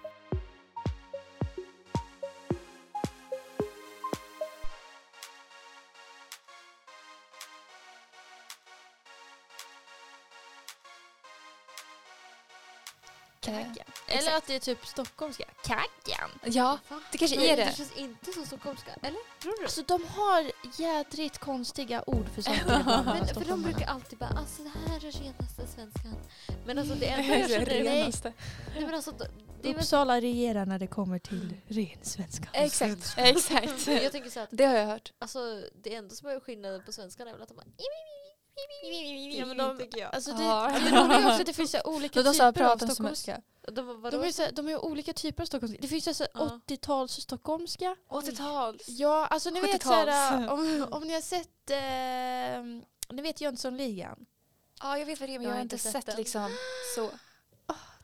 Exakt. 13.57 13.91
Eller 14.07 14.37
att 14.37 14.47
det 14.47 14.55
är 14.55 14.59
typ 14.61 14.87
stockholmska. 14.87 15.45
Kaggen. 15.65 16.31
Ja, 16.45 16.79
Va? 16.89 17.01
det 17.13 17.19
kanske 17.19 17.53
är 17.53 17.57
Det 17.57 17.65
det. 17.65 17.77
känns 17.77 17.97
inte 17.97 18.33
så 18.33 18.47
stockholmska, 18.47 18.91
eller? 19.03 19.41
Tror 19.43 19.57
du? 19.59 19.65
Alltså 19.65 19.83
de 19.83 20.05
har 20.07 20.53
jädrigt 20.79 21.39
konstiga 21.39 22.05
ord 22.07 22.27
för 22.35 22.43
saker. 22.43 22.65
Men, 23.05 23.27
för 23.27 23.45
de 23.45 23.63
brukar 23.63 23.87
alltid 23.87 24.19
bara 24.19 24.29
alltså 24.31 24.63
det 24.63 24.69
här 24.89 24.97
är 24.97 25.01
renaste 25.01 25.67
svenskan. 25.67 26.15
Men 26.67 26.79
alltså 26.79 26.95
det 26.95 27.07
enda 27.07 27.39
jag 27.39 27.51
känner. 27.51 28.33
Nej 28.75 28.85
men 28.87 28.95
alltså 28.95 29.13
det 29.63 29.69
är 29.69 29.73
väl 29.73 29.81
Uppsala 29.83 30.21
regerar 30.21 30.67
när 30.67 30.79
det 30.79 30.87
kommer 30.87 31.19
till 31.19 31.57
ren 31.69 31.99
svenska. 32.03 32.49
Exakt, 32.53 33.15
exakt. 33.17 33.87
Jag 33.87 34.13
tänker 34.13 34.31
så 34.31 34.41
att 34.41 34.49
Det 34.53 34.65
har 34.65 34.75
jag 34.75 34.87
hört. 34.87 35.13
alltså, 35.19 35.63
det 35.83 35.95
enda 35.95 36.15
som 36.15 36.29
är 36.29 36.41
skillnaden 36.41 36.83
på 36.87 36.93
svenskan 36.93 37.29
är 37.29 37.33
väl 37.33 37.43
att 37.43 37.49
de 37.49 37.55
bara 37.55 37.67
Ja, 39.39 39.47
men 39.47 39.57
de, 39.57 39.79
tycker 39.79 39.99
jag. 40.01 40.15
alltså 40.15 40.33
det, 40.33 40.43
Ja. 40.43 40.71
men 40.73 40.95
de 40.95 41.11
är 41.11 41.29
också, 41.33 41.45
det 41.45 41.53
finns 41.53 41.71
så 41.71 41.79
olika 41.85 42.23
de 42.23 42.33
typer 42.33 42.63
av 42.65 42.77
stockholmska. 42.79 43.41
De? 43.63 44.03
De 44.11 44.23
är, 44.23 44.33
så, 44.33 44.47
de 44.53 44.69
är 44.69 44.85
olika 44.85 45.13
typer 45.13 45.43
av 45.43 45.47
stockholmska. 45.47 45.79
Det 45.83 45.89
finns 45.89 46.09
alltså 46.09 46.27
Ja. 46.35 46.61
80-tals 46.69 47.13
stockholmska. 47.13 47.97
80-tals. 48.09 48.89
Ja, 48.89 49.27
alltså 49.27 49.51
ni 49.51 49.61
vet 49.61 49.71
70-tals. 49.71 50.05
såhär, 50.07 50.51
om, 50.51 50.87
om 50.91 51.03
ni 51.03 51.15
har 51.15 51.21
sett, 51.21 51.71
eh, 51.71 52.85
ni 53.17 53.23
vet 53.23 53.41
Jönssonligan? 53.41 54.27
Ja, 54.83 54.99
jag 54.99 55.07
vet 55.07 55.21
vad 55.21 55.29
det 55.29 55.35
är 55.35 55.39
men 55.39 55.49
jag 55.49 55.55
har 55.55 55.63
inte 55.63 55.79
sett, 55.79 56.07
den. 56.07 56.17
liksom 56.17 56.51
så. 56.95 57.11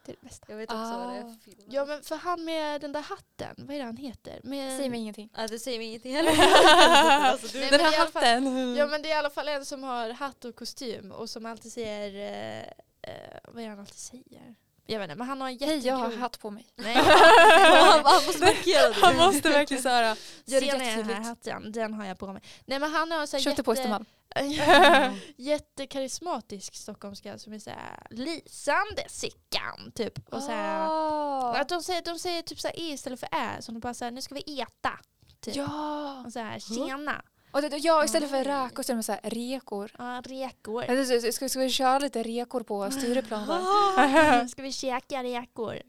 Det 0.04 0.12
är 0.12 0.16
det 0.20 0.26
bästa. 0.28 0.46
Jag 0.48 0.56
vet 0.56 0.70
också 0.70 0.98
vad 0.98 1.08
det 1.08 1.16
är 1.18 1.24
Ah. 1.24 1.28
för 1.28 1.40
film. 1.50 1.58
Ja 1.70 1.84
men 1.84 2.02
för 2.02 2.16
han 2.16 2.44
med 2.44 2.80
den 2.80 2.92
där 2.92 3.00
hatten, 3.02 3.54
vad 3.66 3.74
är 3.74 3.78
det 3.78 3.84
han 3.84 3.96
heter? 3.96 4.40
Med, 4.44 4.78
Säg 4.78 4.88
mig 4.90 5.00
ingenting. 5.00 5.28
Ja, 5.36 5.46
det 5.48 5.58
säger 5.58 5.78
mig 5.78 5.86
ingenting 5.86 6.14
heller. 6.16 6.30
alltså, 6.32 7.46
du, 7.46 7.58
Nej, 7.60 7.70
Den 7.70 7.80
men 7.80 7.84
här 7.84 7.90
det 7.90 7.96
är 7.96 7.98
i 7.98 8.00
alla 8.00 8.10
fall- 8.10 8.24
hatten. 8.24 8.76
Ja 8.76 8.86
men 8.86 9.02
det 9.02 9.08
är 9.10 9.14
i 9.14 9.18
alla 9.18 9.30
fall 9.30 9.48
en 9.48 9.64
som 9.64 9.82
har 9.82 10.10
hatt 10.10 10.44
och 10.44 10.54
kostym 10.56 11.12
och 11.12 11.30
som 11.30 11.46
alltid 11.46 11.72
säger, 11.72 12.14
eh, 12.14 13.12
eh, 13.12 13.38
vad 13.44 13.58
är 13.58 13.62
det 13.62 13.70
han 13.70 13.78
alltid 13.80 13.94
säger? 13.98 14.54
Jag 14.86 14.98
vet 14.98 15.04
inte, 15.10 15.18
men 15.18 15.28
han 15.28 15.40
har 15.40 15.48
en 15.48 15.58
Hej, 15.60 15.86
jag 15.86 15.94
har 15.94 16.16
hatt 16.16 16.40
på 16.40 16.50
mig. 16.50 16.66
Nej. 16.76 16.94
han, 16.94 17.04
han 18.04 18.24
måste 18.26 18.44
markera 18.44 18.88
det. 18.88 18.94
Han 19.02 19.16
måste 19.16 19.48
verkligen 19.48 19.82
såhär, 19.82 20.16
gör 20.44 20.60
det 20.60 20.70
den 20.70 20.80
här 20.80 21.20
hatten? 21.20 21.72
Den 21.72 21.94
har 21.94 22.04
jag 22.04 22.18
på 22.18 22.32
mig. 22.32 22.42
Nej 22.64 22.78
men 22.78 22.92
han 22.92 23.12
har 23.12 23.26
så 23.26 23.36
här 23.36 23.44
på 23.44 23.50
jätte, 23.50 23.70
Östermalm. 23.70 24.04
jättekarismatisk 25.36 26.74
stockholmska 26.74 27.38
som 27.38 27.52
är 27.52 27.58
såhär 27.58 28.06
lysande 28.10 29.04
Sickan 29.08 29.92
typ. 29.94 30.28
Och 30.34 30.42
så 30.42 30.50
här, 30.50 30.88
Ah. 30.88 31.54
att 31.60 31.68
de 31.68 31.82
säger, 31.82 32.02
de 32.02 32.18
säger 32.18 32.42
typ 32.42 32.60
såhär 32.60 32.74
e 32.80 32.92
istället 32.92 33.20
för 33.20 33.28
ä. 33.32 33.56
Så 33.60 33.72
de 33.72 33.80
bara 33.80 33.94
såhär, 33.94 34.12
nu 34.12 34.22
ska 34.22 34.34
vi 34.34 34.60
äta. 34.60 34.98
Typ. 35.40 35.56
Ja. 35.56 36.22
Och 36.26 36.32
såhär, 36.32 36.58
tjena. 36.58 37.22
Och 37.54 37.62
det, 37.62 37.76
ja, 37.76 38.04
istället 38.04 38.30
för 38.30 38.44
räkor 38.44 38.82
så 38.82 38.92
är 38.92 38.96
de 38.96 39.02
så 39.02 39.12
här 39.12 39.20
rekor. 39.24 39.90
Ja, 39.98 40.22
rekor. 40.24 41.30
Ska, 41.32 41.48
ska 41.48 41.60
vi 41.60 41.70
köra 41.70 41.98
lite 41.98 42.22
rekor 42.22 42.62
på 42.62 42.90
Stureplan? 42.90 43.50
Ah, 43.50 44.46
ska 44.48 44.62
vi 44.62 44.72
käka 44.72 45.22
rekor? 45.22 45.72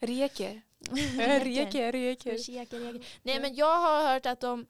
Reker. 0.00 0.62
Reker. 0.90 1.44
Reker, 1.44 1.92
reker. 1.92 2.38
käka 2.38 2.76
rekor? 2.76 3.04
Nej 3.22 3.40
men 3.40 3.54
jag 3.54 3.78
har 3.78 4.12
hört 4.12 4.26
att 4.26 4.40
de, 4.40 4.60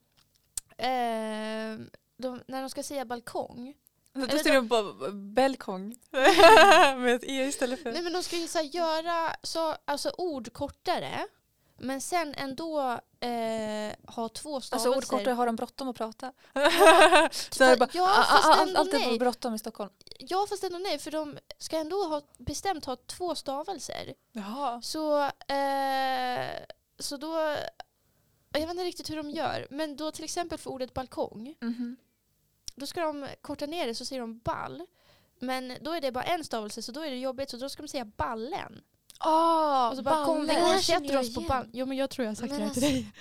eh, 0.77 1.87
de 2.17 2.41
när 2.47 2.61
de 2.61 2.69
ska 2.69 2.83
säga 2.83 3.05
balkong 3.05 3.73
Då 4.13 4.37
står 4.37 4.61
det 4.61 4.69
på 4.69 5.11
balkong. 5.13 5.95
Med 6.97 7.15
ett 7.15 7.23
e 7.23 7.43
istället 7.43 7.83
för... 7.83 7.91
Nej 7.91 8.01
men 8.01 8.13
de 8.13 8.23
ska 8.23 8.37
ju 8.37 8.47
så 8.47 8.61
göra 8.61 9.35
så, 9.43 9.75
alltså 9.85 10.11
ord 10.17 10.53
kortare 10.53 11.27
men 11.77 12.01
sen 12.01 12.33
ändå 12.37 12.99
eh, 13.19 13.95
ha 14.15 14.29
två 14.29 14.61
stavelser. 14.61 14.75
Alltså 14.75 14.89
ordkortare 14.89 15.33
har 15.33 15.45
de 15.45 15.55
bråttom 15.55 15.87
att 15.89 15.95
prata. 15.95 16.33
så 17.51 17.63
är 17.63 17.69
det 17.69 17.77
bara, 17.77 17.89
ja, 17.93 18.25
allt, 18.29 18.75
allt 18.75 18.93
är 18.93 19.19
bråttom 19.19 19.55
i 19.55 19.59
Stockholm. 19.59 19.89
Ja 20.19 20.45
fast 20.49 20.63
ändå 20.63 20.77
nej 20.77 20.99
för 20.99 21.11
de 21.11 21.37
ska 21.57 21.77
ändå 21.77 22.03
ha 22.03 22.21
bestämt 22.37 22.85
ha 22.85 22.95
två 22.95 23.35
stavelser. 23.35 24.13
Jaha. 24.31 24.81
Så, 24.81 25.21
eh, 25.53 26.49
så 26.99 27.17
då, 27.17 27.55
jag 28.51 28.59
vet 28.61 28.69
inte 28.69 28.83
riktigt 28.83 29.09
hur 29.09 29.17
de 29.17 29.29
gör 29.29 29.67
men 29.69 29.95
då 29.95 30.11
till 30.11 30.23
exempel 30.23 30.57
för 30.57 30.69
ordet 30.71 30.93
balkong 30.93 31.55
Mhm. 31.61 31.95
då 32.75 32.85
ska 32.85 33.01
de 33.01 33.27
korta 33.41 33.65
ner 33.65 33.87
det 33.87 33.95
så 33.95 34.05
säger 34.05 34.21
de 34.21 34.39
ball. 34.39 34.85
Men 35.39 35.73
då 35.81 35.91
är 35.91 36.01
det 36.01 36.11
bara 36.11 36.23
en 36.23 36.43
stavelse 36.43 36.81
så 36.81 36.91
då 36.91 37.01
är 37.01 37.09
det 37.09 37.17
jobbigt 37.17 37.49
så 37.49 37.57
då 37.57 37.69
ska 37.69 37.81
de 37.81 37.87
säga 37.87 38.05
ballen. 38.05 38.81
Ah, 39.19 39.89
Och 39.89 39.95
så 39.97 40.03
bara 40.03 40.25
kom 40.25 40.45
vi 40.47 40.75
och 40.77 40.83
sätter 40.83 41.17
oss 41.19 41.35
på 41.35 41.41
ball. 41.41 41.69
Jo 41.73 41.85
men 41.85 41.97
jag 41.97 42.09
tror 42.09 42.23
jag 42.25 42.29
har 42.31 42.35
sagt 42.35 42.51
Men 42.51 42.59
det 42.59 42.65
här 42.65 42.73
till 42.73 42.83
alltså, 42.83 42.95
dig. 42.95 43.11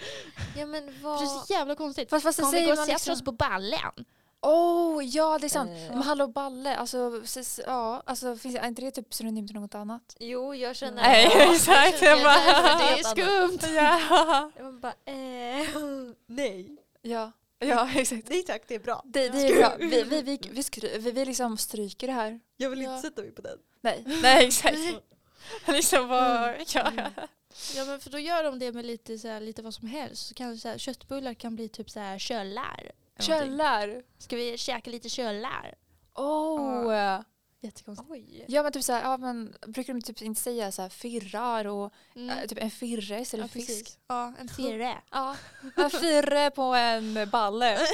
Ja 0.60 0.66
men 0.66 0.82
För 0.86 0.90
det 0.92 0.98
är 0.98 1.02
vad... 1.02 1.28
så 1.46 1.52
jävla 1.52 1.74
konstigt. 1.74 2.10
Fast, 2.10 2.22
fast 2.22 2.40
Kom 2.40 2.50
vi 2.50 2.72
och 2.72 2.76
sätter 2.78 2.92
liksom... 2.92 3.12
oss 3.12 3.22
på 3.24 3.32
ballen. 3.32 4.04
Oh, 4.42 5.04
ja 5.04 5.38
det 5.38 5.46
är 5.46 5.48
sant. 5.48 5.70
Eh. 5.70 5.88
Men 5.94 6.02
hallå 6.02 6.26
balle, 6.28 6.76
alltså, 6.76 7.10
precis, 7.20 7.60
ja, 7.66 8.02
alltså 8.06 8.36
finns 8.36 8.56
är 8.56 8.66
inte 8.66 8.82
det 8.82 8.90
typ 8.90 9.14
synonym 9.14 9.46
till 9.46 9.60
något 9.60 9.74
annat? 9.74 10.16
Jo 10.20 10.54
jag 10.54 10.76
känner... 10.76 11.02
Nej, 11.02 11.30
Ja, 11.34 11.54
exakt. 11.54 12.02
jag 12.02 12.18
bara- 12.22 12.78
Det 12.78 13.00
är 13.00 13.02
skumt. 13.48 13.74
Ja. 13.76 14.50
Jag 14.56 14.74
bara, 14.80 14.92
eh, 15.04 15.68
nej. 16.26 16.76
Ja, 17.02 17.32
ja 17.58 17.88
exakt. 17.94 18.28
Nej 18.28 18.42
tack, 18.42 18.62
det 18.68 18.74
är 18.74 18.78
bra. 18.78 19.02
Det, 19.04 19.28
det 19.28 19.48
är 19.48 19.56
bra. 19.56 19.72
Vi, 19.78 19.86
vi, 19.86 20.02
vi, 20.22 20.38
vi, 20.52 20.98
vi, 20.98 21.10
vi 21.10 21.24
liksom 21.24 21.56
stryker 21.58 22.06
det 22.06 22.12
här. 22.12 22.40
Jag 22.56 22.70
vill 22.70 22.80
Ja. 22.82 22.96
inte 22.96 23.08
sätta 23.08 23.22
mig 23.22 23.30
på 23.30 23.42
den. 23.42 23.58
Nej, 23.80 24.04
nej 24.22 24.46
exakt. 24.46 24.76
liksom 25.66 26.08
bara, 26.08 26.58
ja. 26.58 26.92
Ja 27.76 27.84
men 27.84 28.00
för 28.00 28.10
då 28.10 28.18
gör 28.18 28.44
de 28.44 28.58
det 28.58 28.72
med 28.72 28.86
lite, 28.86 29.18
så 29.18 29.28
här, 29.28 29.40
lite 29.40 29.62
vad 29.62 29.74
som 29.74 29.88
helst. 29.88 30.26
Så 30.26 30.34
kan, 30.34 30.58
så 30.58 30.68
här, 30.68 30.78
köttbullar 30.78 31.34
kan 31.34 31.56
bli 31.56 31.68
typ 31.68 31.90
så 31.90 32.00
här 32.00 32.18
köllar. 32.18 32.90
Köllar. 33.18 34.02
Ska 34.18 34.36
vi 34.36 34.58
käka 34.58 34.90
lite 34.90 35.08
köllar? 35.08 35.74
Oh. 36.14 37.20
Jättekonstigt. 37.64 38.10
Oj. 38.10 38.44
Ja 38.48 38.62
men 38.62 38.72
typ 38.72 38.84
såhär, 38.84 39.02
ja, 39.02 39.16
men, 39.16 39.56
brukar 39.66 39.94
de 39.94 40.02
typ 40.02 40.22
inte 40.22 40.40
säga 40.40 40.72
så 40.72 40.82
här 40.82 40.88
firrar 40.88 41.64
och 41.66 41.92
Mm. 42.16 42.38
äh, 42.38 42.46
typ 42.46 42.58
en 42.58 42.70
firre 42.70 43.20
istället 43.20 43.44
ja, 43.44 43.48
för 43.48 43.58
fisk? 43.58 43.68
precis. 43.68 43.98
Ja, 44.08 44.32
en 44.40 44.48
firre. 44.48 44.98
Ja, 45.10 45.36
en 45.76 45.90
firre 45.90 46.50
på 46.50 46.62
en 46.62 47.30
balle. 47.30 47.78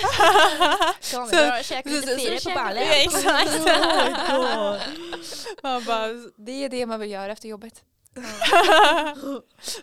Kom 1.12 1.26
Så- 1.28 1.62
käkar 1.62 1.90
så- 1.90 1.96
lite 1.96 2.16
firre 2.16 2.40
på 2.52 2.58
ballen. 2.58 2.84
vi- 2.88 3.04
Exakt. 3.04 3.58
Oh 4.30 4.76
Man 5.62 5.84
bara, 5.84 6.06
det 6.36 6.52
är 6.64 6.68
det 6.68 6.86
man 6.86 7.00
vill 7.00 7.10
göra 7.10 7.32
efter 7.32 7.48
jobbet. 7.48 7.82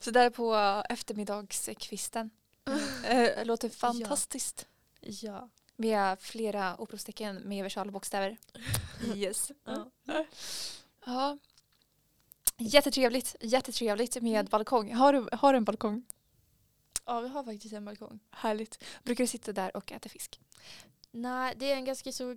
så 0.02 0.12
där 0.12 0.30
på 0.30 0.56
eftermiddagskvisten. 0.90 2.30
Eh, 3.06 3.46
låter 3.46 3.70
fantastiskt. 3.70 4.66
Ja. 5.02 5.50
Med 5.80 6.20
flera 6.22 6.76
opropstecken 6.78 7.36
med 7.36 7.64
versalbokstäver. 7.64 8.38
Yes. 9.16 9.52
Ja. 9.66 9.90
Ja. 11.06 11.38
Jättetrevligt, 12.58 13.36
jättetrevligt 13.42 14.22
med 14.22 14.40
Mm. 14.40 14.50
balkong. 14.50 14.94
Har 14.94 15.14
du, 15.14 15.30
har 15.32 15.54
du 15.54 15.58
en 15.58 15.64
balkong? 15.64 16.04
ja, 17.06 17.20
vi 17.20 17.28
har 17.28 17.44
faktiskt 17.44 17.74
en 17.74 17.86
balkong. 17.86 18.20
Härligt. 18.32 18.84
Brukar 19.04 19.24
du 19.24 19.28
sitta 19.28 19.52
där 19.52 19.78
och 19.78 19.92
äta 19.92 20.10
fisk? 20.10 20.40
Nej, 21.12 21.54
det 21.58 21.72
är 21.72 21.76
en 21.76 21.86
ganska 21.86 22.12
så 22.12 22.36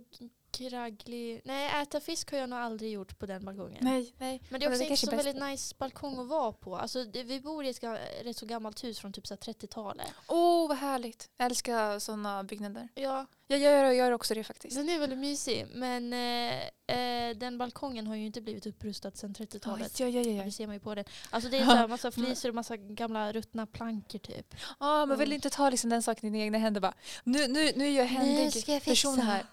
kragglig... 0.53 1.41
Nej, 1.45 1.83
äta 1.83 2.01
fisk 2.01 2.31
har 2.31 2.39
jag 2.39 2.49
nog 2.51 2.59
aldrig 2.59 2.93
gjort 2.93 3.19
på 3.19 3.27
den 3.27 3.45
balkongen. 3.45 3.79
Nej. 3.81 4.15
nej. 4.19 4.43
Men 4.49 4.61
det 4.61 4.67
är 4.67 4.71
också 4.71 4.83
inte 4.83 4.89
kanske 4.89 5.07
så 5.07 5.17
väldigt 5.17 5.43
nice 5.43 5.75
balkong 5.79 6.19
att 6.21 6.27
vara 6.29 6.53
på. 6.53 6.77
Alltså, 6.77 7.05
det, 7.05 7.23
vi 7.23 7.41
bor 7.41 7.65
i 7.65 7.69
ett 7.69 7.85
rätt 8.25 8.37
så 8.37 8.47
gammalt 8.47 8.85
hus 8.85 8.99
från 8.99 9.13
typ 9.13 9.27
så 9.27 9.35
här 9.35 9.53
30-talet. 9.53 10.07
Åh, 10.29 10.69
vad 10.69 10.77
härligt. 10.77 11.29
Jag 11.37 11.47
älskar 11.47 11.99
sådana 11.99 12.45
byggnader. 12.45 12.89
Ja, 12.95 13.27
Jag 13.47 13.59
gör, 13.59 13.85
jag 13.85 13.95
gör 13.95 14.13
också 14.13 14.35
det 14.35 14.45
faktiskt. 14.45 14.77
den 14.77 14.89
är 14.89 14.99
väldigt 14.99 15.19
mysig. 15.19 15.67
Men 15.75 16.13
eh, 16.13 16.97
eh, 16.97 17.37
den 17.37 17.59
balkongen 17.59 18.07
har 18.07 18.15
ju 18.17 18.27
inte 18.27 18.41
blivit 18.41 18.67
upprustad 18.67 19.11
sedan 19.11 19.35
30-talet. 19.35 20.01
Ja, 20.01 20.09
ja, 20.09 20.21
ja, 20.21 20.31
Ja. 20.31 20.45
Det 20.45 20.53
ser 20.53 20.67
man 20.67 20.77
ju 20.77 20.81
på 20.81 20.95
den. 20.95 21.05
Alltså 21.31 21.51
det 21.51 21.57
är 21.59 21.65
så 21.67 21.71
här 21.71 21.89
massa 21.89 22.11
flisor 22.11 22.49
och 22.49 22.55
massa 22.55 22.77
gamla 22.77 23.33
ruttna 23.33 23.67
plankor 23.67 24.19
typ. 24.19 24.55
Ja, 24.81 25.07
men 25.07 25.19
vill 25.19 25.29
du 25.29 25.35
Mm. 25.35 25.35
inte 25.35 25.51
ta 25.51 25.71
liksom 25.71 25.91
den 25.91 26.03
saken 26.03 26.29
i 26.29 26.33
dina 26.33 26.45
egna 26.45 26.59
händer 26.59 26.81
bara. 26.81 26.95
Nu, 27.25 27.49
nu, 27.49 27.73
nu 27.77 27.87
är 27.87 27.97
jag 27.99 28.05
händig 28.05 28.85
person 28.85 29.19
här. 29.19 29.45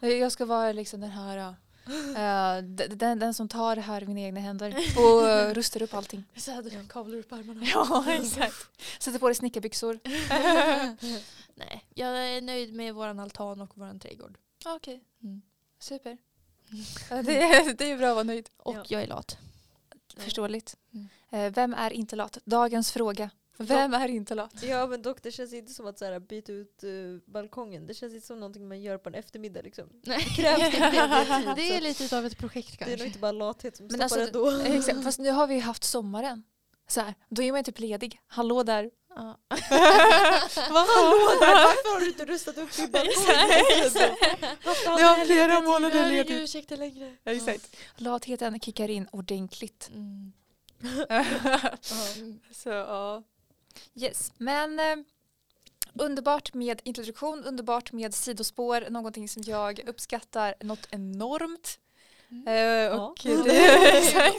Jag 0.00 0.25
ska 0.32 0.44
vara 0.44 0.72
liksom 0.72 1.00
den 1.00 1.10
här 1.10 1.48
uh, 1.48 2.62
den, 2.88 3.18
den 3.18 3.34
som 3.34 3.48
tar 3.48 3.76
det 3.76 3.82
här 3.82 4.02
i 4.02 4.06
mina 4.06 4.20
egna 4.20 4.40
händer 4.40 4.68
och 4.96 5.22
uh, 5.22 5.54
rustar 5.54 5.82
upp 5.82 5.94
allting. 5.94 6.24
Så 6.36 6.50
här, 6.50 6.88
kavlar 6.88 7.18
upp 7.18 7.32
armarna. 7.32 7.60
Ja, 7.64 8.04
exakt. 8.12 8.80
Sätter 9.02 9.18
på 9.18 9.28
dig 9.28 9.34
snickarbyxor. 9.34 9.98
Nej, 11.54 11.84
jag 11.94 12.08
är 12.36 12.40
nöjd 12.40 12.74
med 12.74 12.94
våran 12.94 13.20
altan 13.20 13.60
och 13.60 13.78
våran 13.78 13.98
trädgård. 14.00 14.38
Ja, 14.64 14.74
Okej, 14.74 15.00
Mm. 15.22 15.42
super. 15.78 16.18
Ja, 17.10 17.22
det, 17.22 17.42
är, 17.42 17.74
det 17.74 17.90
är 17.90 17.96
bra 17.98 18.08
att 18.08 18.14
vara 18.14 18.24
nöjd. 18.24 18.48
Och 18.56 18.74
Ja. 18.76 18.84
jag 18.88 19.02
är 19.02 19.06
lat. 19.06 19.38
Förståeligt. 20.16 20.76
Mm. 20.94 21.08
Eh, 21.30 21.52
vem 21.52 21.74
är 21.74 21.92
inte 21.92 22.16
lat? 22.16 22.38
Dagens 22.44 22.92
fråga. 22.92 23.30
Vem 23.58 23.94
är 23.94 24.08
inte 24.08 24.34
lat? 24.34 24.62
Ja 24.62 24.86
men 24.86 25.02
dock 25.02 25.22
det 25.22 25.30
känns 25.30 25.52
inte 25.54 25.72
som 25.72 25.86
att 25.86 25.98
så 25.98 26.04
här, 26.04 26.20
byta 26.20 26.52
ut 26.52 26.84
uh, 26.84 27.18
balkongen. 27.26 27.86
Det 27.86 27.94
känns 27.94 28.14
inte 28.14 28.26
som 28.26 28.40
någonting 28.40 28.68
man 28.68 28.82
gör 28.82 28.98
på 28.98 29.08
en 29.08 29.14
eftermiddag 29.14 29.62
liksom. 29.62 29.88
Nej. 30.04 30.20
krävs 30.20 30.58
lite 30.58 30.80
mer 30.80 31.40
tid, 31.40 31.52
Det 31.56 31.76
är 31.76 31.80
lite 31.80 32.04
utav 32.04 32.26
ett 32.26 32.38
projekt 32.38 32.78
Det 32.78 32.84
är 32.84 32.86
kanske. 32.86 32.96
nog 32.96 33.06
inte 33.06 33.18
bara 33.18 33.32
lathet 33.32 33.76
som 33.76 33.86
Men 33.86 34.08
stoppar 34.08 34.22
alltså, 34.22 34.50
ändå. 34.50 34.74
Exakt, 34.78 35.04
fast 35.04 35.18
nu 35.18 35.30
har 35.30 35.46
vi 35.46 35.58
haft 35.58 35.84
sommaren. 35.84 36.42
Så 36.88 37.00
här, 37.00 37.14
då 37.28 37.42
är 37.42 37.52
man 37.52 37.64
typ 37.64 37.78
ledig. 37.78 38.20
Hallå 38.26 38.62
där. 38.62 38.90
Ja. 39.08 39.38
Hallå 39.48 41.30
där, 41.40 41.64
varför 41.64 41.92
har 41.94 42.00
du 42.00 42.08
inte 42.08 42.24
rustat 42.24 42.58
upp 42.58 42.76
din 42.76 42.90
balkong? 42.90 43.12
Det 44.96 45.02
har 45.02 45.24
flera 45.24 45.60
månader 45.60 45.96
Jag 46.02 46.08
ledigt. 46.12 46.42
ursäkta 46.42 46.76
längre. 46.76 47.16
Exakt. 47.24 47.76
Latheten 47.96 48.60
kickar 48.60 48.90
in 48.90 49.08
ordentligt. 49.12 49.90
Mm. 49.94 50.32
Så 52.52 52.68
ja. 52.68 53.22
Yes. 53.94 54.32
Men 54.38 54.80
eh, 54.80 54.96
underbart 55.94 56.54
med 56.54 56.80
introduktion, 56.84 57.44
underbart 57.44 57.92
med 57.92 58.14
sidospår, 58.14 58.90
någonting 58.90 59.28
som 59.28 59.42
jag 59.46 59.88
uppskattar 59.88 60.54
något 60.60 60.88
enormt. 60.90 61.78
Mm. 62.30 62.46
Eh, 62.48 63.00
och 63.00 63.20
Ja. 63.24 63.32
det. 63.44 63.56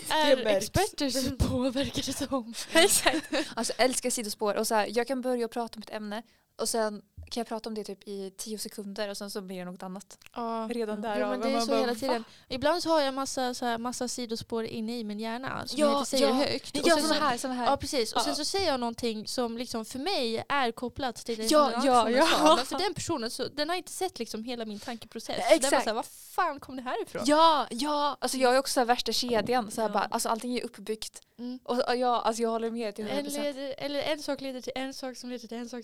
Är 0.10 0.46
experter 0.46 1.10
så 1.10 1.36
påverkar 1.36 2.04
det 2.06 2.14
som. 2.14 2.54
exakt. 2.74 3.34
Alltså 3.56 3.74
älskar 3.78 4.10
sidospår 4.10 4.56
och 4.56 4.68
så 4.68 4.76
här, 4.76 4.88
jag 4.92 5.08
kan 5.08 5.22
börja 5.22 5.48
prata 5.48 5.78
om 5.78 5.82
ett 5.84 5.94
ämne 5.94 6.24
och 6.56 6.70
sen 6.70 7.02
kan 7.30 7.42
jag 7.42 7.48
prata 7.48 7.70
om 7.70 7.76
det 7.76 7.84
typ 7.84 8.08
i 8.08 8.32
tio 8.38 8.58
sekunder 8.58 9.10
och 9.10 9.18
sen 9.18 9.32
så 9.32 9.42
blir 9.42 9.58
det 9.58 9.66
något 9.72 9.84
annat. 9.84 10.18
Ja. 10.36 10.68
Redan 10.72 11.02
där. 11.02 11.20
Ja, 11.20 11.30
men 11.30 11.40
det 11.42 11.50
är 11.52 11.60
så 11.60 11.68
bara, 11.68 11.80
hela 11.80 11.94
va? 11.94 12.00
tiden. 12.00 12.24
Ibland 12.48 12.84
så 12.84 12.90
har 12.90 13.02
jag 13.02 13.14
massa, 13.14 13.54
så 13.54 13.66
här, 13.66 13.78
massa 13.78 14.08
sidospår 14.08 14.64
inne 14.66 15.00
i 15.00 15.04
min 15.04 15.20
hjärna 15.20 15.68
som 15.68 15.80
Ja, 15.80 15.88
jag 15.88 15.98
inte 16.00 16.10
säger 16.10 16.28
ja. 16.28 16.34
högt. 16.34 16.78
Och 16.78 16.88
Ja, 16.88 16.94
sen 16.96 17.04
såna 17.04 17.16
så- 17.20 17.26
här, 17.26 17.38
såna 17.38 17.54
här. 17.54 17.66
Ja 17.66 17.78
precis, 17.78 18.14
och 18.14 18.22
sen 18.22 18.30
Ja. 18.32 18.36
så 18.36 18.46
säger 18.46 18.68
jag 18.68 18.80
någonting 18.80 19.28
som 19.28 19.58
liksom 19.58 19.86
för 19.86 20.00
mig 20.00 20.44
är 20.50 20.72
kopplat 20.72 21.16
till 21.16 21.48
Ja, 21.52 21.70
den 21.70 21.84
ja, 21.86 22.04
personen 22.04 22.18
ja. 22.18 22.28
sa. 22.28 22.56
Men 22.56 22.66
för 22.66 22.78
den 22.80 22.94
personen 22.94 23.32
så, 23.32 23.48
den 23.48 23.70
har 23.70 23.76
inte 23.76 23.92
sett 23.92 24.20
liksom 24.20 24.44
hela 24.44 24.66
min 24.66 24.80
tankeprocess. 24.80 25.36
Så 25.36 25.42
Den 25.50 25.58
Exakt. 25.60 25.84
såhär, 25.84 25.96
vad 25.96 26.06
fan 26.06 26.60
kom 26.60 26.76
det 26.76 26.82
här 26.82 27.04
ifrån? 27.04 27.22
Ja, 27.26 27.68
ja, 27.70 28.18
alltså 28.22 28.38
jag 28.38 28.56
är 28.56 28.60
också 28.60 28.74
så 28.82 28.86
värsta 28.86 29.12
kedjan. 29.12 29.72
Så 29.72 29.82
här 29.82 29.90
Ja. 29.90 29.94
bara, 29.94 30.04
alltså 30.12 30.30
allting 30.30 30.56
är 30.58 30.66
uppbyggt. 30.66 31.22
Mm. 31.40 31.60
Och 31.64 31.90
och 31.90 31.96
ja, 31.96 32.22
alltså 32.22 32.42
jag 32.42 32.50
håller 32.50 32.72
med 32.72 32.96
till 32.96 33.06
100%. 33.08 33.38
En 33.38 33.44
leder, 33.44 33.76
eller 33.78 34.00
en 34.02 34.20
sak 34.24 34.42
leder 34.42 34.62
till 34.62 34.72
en 34.76 34.94
sak 34.94 35.18
som 35.18 35.30
leder 35.30 35.48
till 35.48 35.58
en 35.58 35.70
sak. 35.70 35.84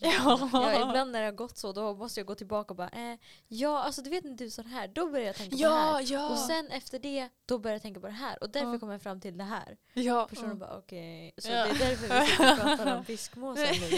Ja. 0.00 0.38
Ibland 0.88 1.12
när 1.12 1.20
det 1.20 1.26
har 1.26 1.32
gått 1.32 1.58
så 1.58 1.72
då 1.72 1.94
måste 1.94 2.20
jag 2.20 2.26
gå 2.26 2.34
tillbaka 2.34 2.72
och 2.72 2.76
bara 2.76 2.88
eh, 2.88 3.18
ja 3.48 3.78
alltså 3.82 4.02
du 4.02 4.10
vet 4.10 4.24
när 4.24 4.34
du 4.34 4.50
sa 4.50 4.62
det 4.62 4.68
här 4.68 4.88
då 4.88 5.10
börjar 5.10 5.26
jag 5.26 5.36
tänka 5.36 5.56
på 5.56 5.62
det 5.62 5.68
här. 5.68 5.92
Ja, 5.92 6.00
ja. 6.00 6.28
Och 6.28 6.38
sen 6.38 6.66
efter 6.68 6.98
det 6.98 7.28
då 7.46 7.58
börjar 7.58 7.74
jag 7.74 7.82
tänka 7.82 8.00
på 8.00 8.06
det 8.06 8.12
här 8.12 8.42
och 8.42 8.50
därför 8.50 8.72
Ja. 8.72 8.78
kom 8.78 8.90
jag 8.90 9.02
fram 9.02 9.20
till 9.20 9.36
det 9.38 9.44
här. 9.44 9.76
ja. 9.92 10.26
Personen 10.30 10.58
bara 10.58 10.76
okej, 10.78 11.32
så 11.38 11.48
Ja. 11.48 11.54
det 11.54 11.70
är 11.70 11.78
därför 11.78 12.20
vi 12.20 12.26
sitter 12.26 12.52
och 12.52 12.56
pratar 12.58 12.96
om 12.96 13.04
fiskmåsar 13.12 13.80
nu. 13.90 13.96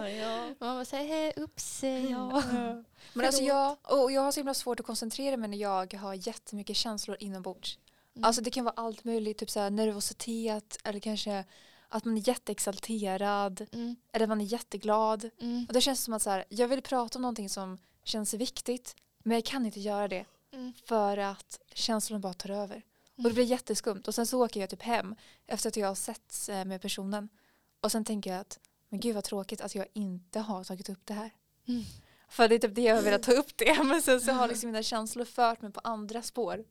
Ja, 0.00 0.08
ja. 0.08 0.46
Man 0.58 0.76
bara 0.76 0.84
säger 0.84 1.08
hej, 1.08 1.32
ups, 1.36 1.82
ja. 2.10 2.42
Men 3.12 3.26
alltså 3.26 3.42
jag, 3.42 3.76
och 3.82 4.12
jag 4.12 4.20
har 4.22 4.32
så 4.32 4.40
himla 4.40 4.54
svårt 4.54 4.80
att 4.80 4.86
koncentrera 4.86 5.36
mig 5.36 5.48
när 5.50 5.58
jag 5.58 5.94
har 5.94 6.14
jättemycket 6.14 6.76
känslor 6.76 7.16
inombords. 7.20 7.78
Mm. 8.16 8.24
Alltså 8.24 8.42
det 8.42 8.50
kan 8.50 8.64
vara 8.64 8.74
allt 8.76 9.04
möjligt, 9.04 9.38
typ 9.38 9.50
så 9.50 9.68
nervositet 9.68 10.78
eller 10.84 11.00
kanske 11.00 11.44
att 11.90 12.04
man 12.04 12.16
är 12.16 12.28
jätteexalterad 12.28 13.66
Mm, 13.72 13.96
eller 14.12 14.26
man 14.26 14.40
är 14.40 14.44
jätteglad. 14.44 15.30
mm, 15.40 15.64
Och 15.68 15.74
det 15.74 15.80
känns 15.80 16.04
som 16.04 16.14
att 16.14 16.22
så 16.22 16.30
här, 16.30 16.44
jag 16.48 16.68
vill 16.68 16.82
prata 16.82 17.18
om 17.18 17.22
någonting 17.22 17.48
som 17.48 17.78
känns 18.04 18.34
viktigt 18.34 18.96
men 19.22 19.34
jag 19.34 19.44
kan 19.44 19.66
inte 19.66 19.80
göra 19.80 20.08
det 20.08 20.24
mm. 20.52 20.72
för 20.84 21.16
att 21.16 21.60
känslorna 21.74 22.20
bara 22.20 22.34
tar 22.34 22.50
över. 22.50 22.82
Och 23.16 23.22
det 23.22 23.30
blir 23.34 23.44
jätteskumt 23.44 24.02
och 24.06 24.14
sen 24.14 24.26
så 24.26 24.44
åker 24.44 24.60
jag 24.60 24.70
typ 24.70 24.82
hem 24.82 25.14
efter 25.46 25.68
att 25.68 25.76
jag 25.76 25.88
har 25.88 25.94
setts 25.94 26.48
eh, 26.48 26.64
med 26.64 26.82
personen 26.82 27.28
och 27.80 27.92
sen 27.92 28.04
tänker 28.04 28.30
jag 28.30 28.40
att 28.40 28.58
men 28.88 29.00
gud 29.00 29.14
vad 29.14 29.24
tråkigt 29.24 29.60
att 29.60 29.74
jag 29.74 29.86
inte 29.92 30.40
har 30.40 30.64
tagit 30.64 30.88
upp 30.88 31.00
det 31.04 31.14
här. 31.14 31.30
Mm. 31.68 31.84
För 32.28 32.48
det 32.48 32.54
är 32.54 32.58
typ 32.58 32.74
det 32.74 32.82
jag 32.82 32.94
har 32.94 33.02
velat 33.02 33.22
ta 33.22 33.32
upp 33.32 33.56
det 33.56 33.82
men 33.84 34.02
sen 34.02 34.20
så 34.20 34.32
har 34.32 34.48
liksom 34.48 34.70
mina 34.70 34.82
känslor 34.82 35.24
fört 35.24 35.62
mig 35.62 35.72
på 35.72 35.80
andra 35.84 36.22
spår. 36.22 36.64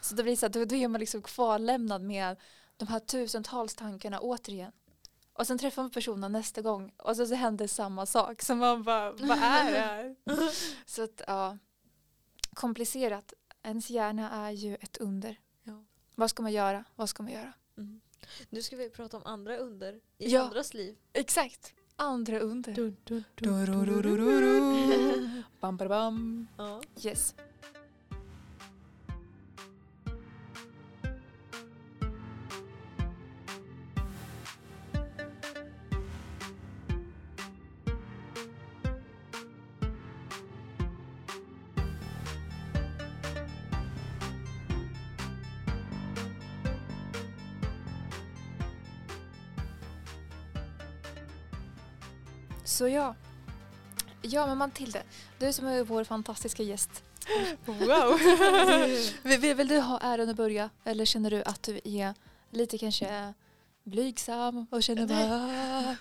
Så 0.00 0.14
det 0.14 0.22
blir 0.22 0.36
så 0.36 0.46
att 0.46 0.52
då, 0.52 0.64
då 0.64 0.74
är 0.74 0.88
man 0.88 1.00
liksom 1.00 1.22
kvarlämnad 1.22 2.02
med 2.02 2.36
de 2.82 2.88
här 2.92 3.00
tusentals 3.00 3.74
tankarna 3.74 4.20
återigen. 4.20 4.72
Och 5.32 5.46
sen 5.46 5.58
träffar 5.58 5.82
man 5.82 5.90
personen 5.90 6.32
nästa 6.32 6.62
gång 6.62 6.92
och 6.96 7.16
så, 7.16 7.26
så 7.26 7.34
händer 7.34 7.66
samma 7.66 8.06
sak. 8.06 8.42
Så 8.42 8.54
man 8.54 8.82
bara, 8.82 9.12
vad 9.12 9.30
är 9.30 9.72
det 9.72 9.78
här? 9.78 10.16
så 10.86 11.02
att 11.02 11.22
ja, 11.26 11.58
komplicerat. 12.54 13.32
Ens 13.62 13.90
hjärna 13.90 14.30
är 14.30 14.50
ju 14.50 14.74
ett 14.74 14.96
under. 14.96 15.40
Ja. 15.62 15.84
Vad 16.14 16.30
ska 16.30 16.42
man 16.42 16.52
göra? 16.52 16.84
Vad 16.96 17.08
ska 17.08 17.22
man 17.22 17.32
göra? 17.32 17.52
Mm. 17.78 18.00
Nu 18.50 18.62
ska 18.62 18.76
vi 18.76 18.90
prata 18.90 19.16
om 19.16 19.22
andra 19.26 19.56
under 19.56 19.92
i 20.18 20.30
Ja. 20.30 20.42
andras 20.42 20.74
liv. 20.74 20.96
Exakt. 21.12 21.74
Andra 21.96 22.38
under. 22.38 22.72
Dun, 22.74 22.96
dun, 23.04 23.24
dun, 23.34 23.54
Du, 23.66 23.66
dun, 23.66 23.84
du, 23.86 24.02
du, 24.02 24.02
dun, 24.02 24.16
du, 24.16 24.40
dun. 24.40 24.88
du. 24.90 25.42
Bam, 25.60 25.76
bam, 25.76 25.88
bam. 25.88 26.46
Ja. 26.58 26.82
Yes. 27.02 27.34
Så 52.82 52.88
ja. 52.88 53.14
Ja 54.22 54.46
men 54.46 54.58
Matilda, 54.58 55.02
du 55.38 55.52
som 55.52 55.66
är 55.66 55.84
vår 55.84 56.04
fantastiska 56.04 56.62
gäst. 56.62 56.90
Wow! 57.64 58.18
vill, 59.40 59.54
vill, 59.54 59.68
du 59.68 59.80
ha 59.80 59.98
äran 60.00 60.28
att 60.28 60.36
börja? 60.36 60.70
Eller 60.84 61.04
känner 61.04 61.30
du 61.30 61.42
att 61.42 61.62
du 61.62 61.80
är 61.84 62.14
lite 62.50 62.78
kanske 62.78 63.34
blygsam 63.84 64.66
och 64.70 64.82
känner 64.82 65.06
bara... 65.06 65.96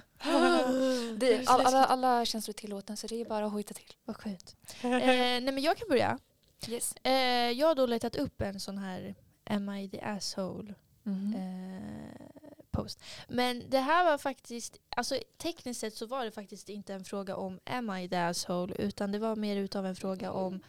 Det, 1.18 1.48
all, 1.48 1.62
alla, 1.62 1.86
alla 1.86 2.26
känslor 2.26 2.54
är 2.54 2.60
tillåtna 2.60 2.96
så 2.96 3.08
det 3.08 3.22
är 3.22 3.26
bara 3.26 3.46
att 3.46 3.52
hojta 3.52 3.74
till. 3.74 3.94
Vad 4.06 4.18
skönt. 4.18 4.56
Eh, 4.82 4.90
nej 4.90 5.42
men 5.42 5.62
jag 5.62 5.78
kan 5.78 5.88
börja. 5.90 6.20
Yes. 6.68 6.96
Eh, 7.04 7.14
jag 7.52 7.68
har 7.68 7.76
då 7.76 7.86
letat 7.86 8.16
upp 8.16 8.42
en 8.42 8.60
sån 8.60 8.78
här 8.78 9.16
Am 9.46 9.70
I 9.70 9.90
the 9.90 10.02
asshole 10.02 10.74
Mhm. 11.04 11.36
eh, 11.36 12.41
post. 12.72 13.04
Men 13.28 13.70
det 13.70 13.80
här 13.80 14.04
var 14.04 14.18
faktiskt, 14.18 14.78
alltså 14.96 15.20
tekniskt 15.38 15.80
sett 15.80 15.96
så 15.96 16.06
var 16.06 16.26
det 16.26 16.32
faktiskt 16.32 16.70
inte 16.70 16.94
en 16.94 17.04
fråga 17.04 17.36
om 17.36 17.60
Am 17.66 17.90
I 17.90 18.10
the 18.10 18.16
asshole 18.16 18.76
utan 18.76 19.12
det 19.12 19.20
var 19.20 19.36
mer 19.36 19.58
utav 19.58 19.86
en 19.86 19.96
fråga 19.96 20.32
om 20.32 20.60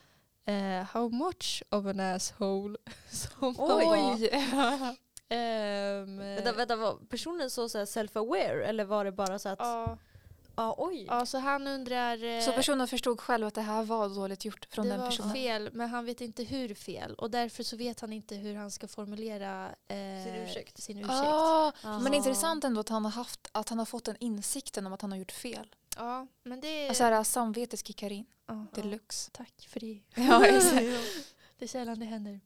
eh, 0.47 0.85
how 0.93 1.09
much 1.09 1.62
of 1.71 1.87
an 1.87 2.01
asshole 2.01 2.77
som. 3.11 3.55
Oj! 3.59 4.31
Ehm, 5.29 6.19
Vänta, 6.19 6.53
vänta, 6.53 6.77
var 6.77 6.97
personen 7.09 7.51
så, 7.51 7.69
så 7.69 7.79
self-aware 7.79 8.62
eller 8.62 8.85
var 8.85 9.05
det 9.05 9.12
bara 9.12 9.38
så 9.38 9.49
att, 9.49 9.59
ja, 9.59 9.99
Ja, 10.62 10.75
oj. 10.79 11.05
ja, 11.09 11.27
så 11.27 11.38
han 11.38 11.66
undrar... 11.66 12.25
eh, 12.25 12.40
Så 12.44 12.53
personen 12.53 12.88
förstod 12.88 13.20
själv 13.20 13.46
att 13.46 13.55
det 13.55 13.62
här 13.62 13.83
var 13.83 14.09
dåligt 14.09 14.44
gjort 14.44 14.66
från 14.70 14.85
det 14.87 14.92
den 14.92 15.01
var 15.01 15.07
personen? 15.07 15.33
fel, 15.33 15.70
men 15.72 15.88
han 15.88 16.05
vet 16.05 16.20
inte 16.20 16.42
hur 16.44 16.75
fel. 16.75 17.14
Och 17.14 17.31
därför 17.31 17.62
så 17.62 17.77
vet 17.77 18.01
han 18.01 18.12
inte 18.12 18.35
hur 18.35 18.55
han 18.57 18.70
ska 18.70 18.88
formulera 18.88 19.66
eh, 19.88 20.25
Sin 20.25 20.35
ursäkt. 20.35 20.83
Sin 20.83 20.98
ursäkt. 20.98 21.12
Ah, 21.12 21.72
Aha. 21.85 21.98
men 22.01 22.14
intressant 22.14 22.64
ändå 22.64 22.81
att 22.81 22.88
han, 22.88 23.05
har 23.05 23.12
haft, 23.12 23.48
att 23.53 23.68
han 23.68 23.79
har 23.79 23.87
fått 23.87 24.05
den 24.05 24.16
insikten 24.20 24.87
om 24.87 24.92
att 24.92 25.03
han 25.03 25.11
har 25.12 25.18
gjort 25.18 25.33
fel. 25.33 25.75
Ja, 25.96 26.27
men 26.42 26.61
det... 26.61 26.88
Alltså 26.88 27.05
här, 27.05 27.25
samvetet 27.25 27.87
kickar 27.87 28.12
in. 28.12 28.25
ja, 28.46 28.66
Deluxe. 28.75 29.31
tack 29.33 29.66
för 29.68 29.81
det. 29.81 30.01
Ja, 30.14 30.46
exakt. 30.57 30.83
Det 31.59 31.64
är 31.64 31.68
sällan 31.68 31.98
det 31.98 32.07
händer. 32.07 32.40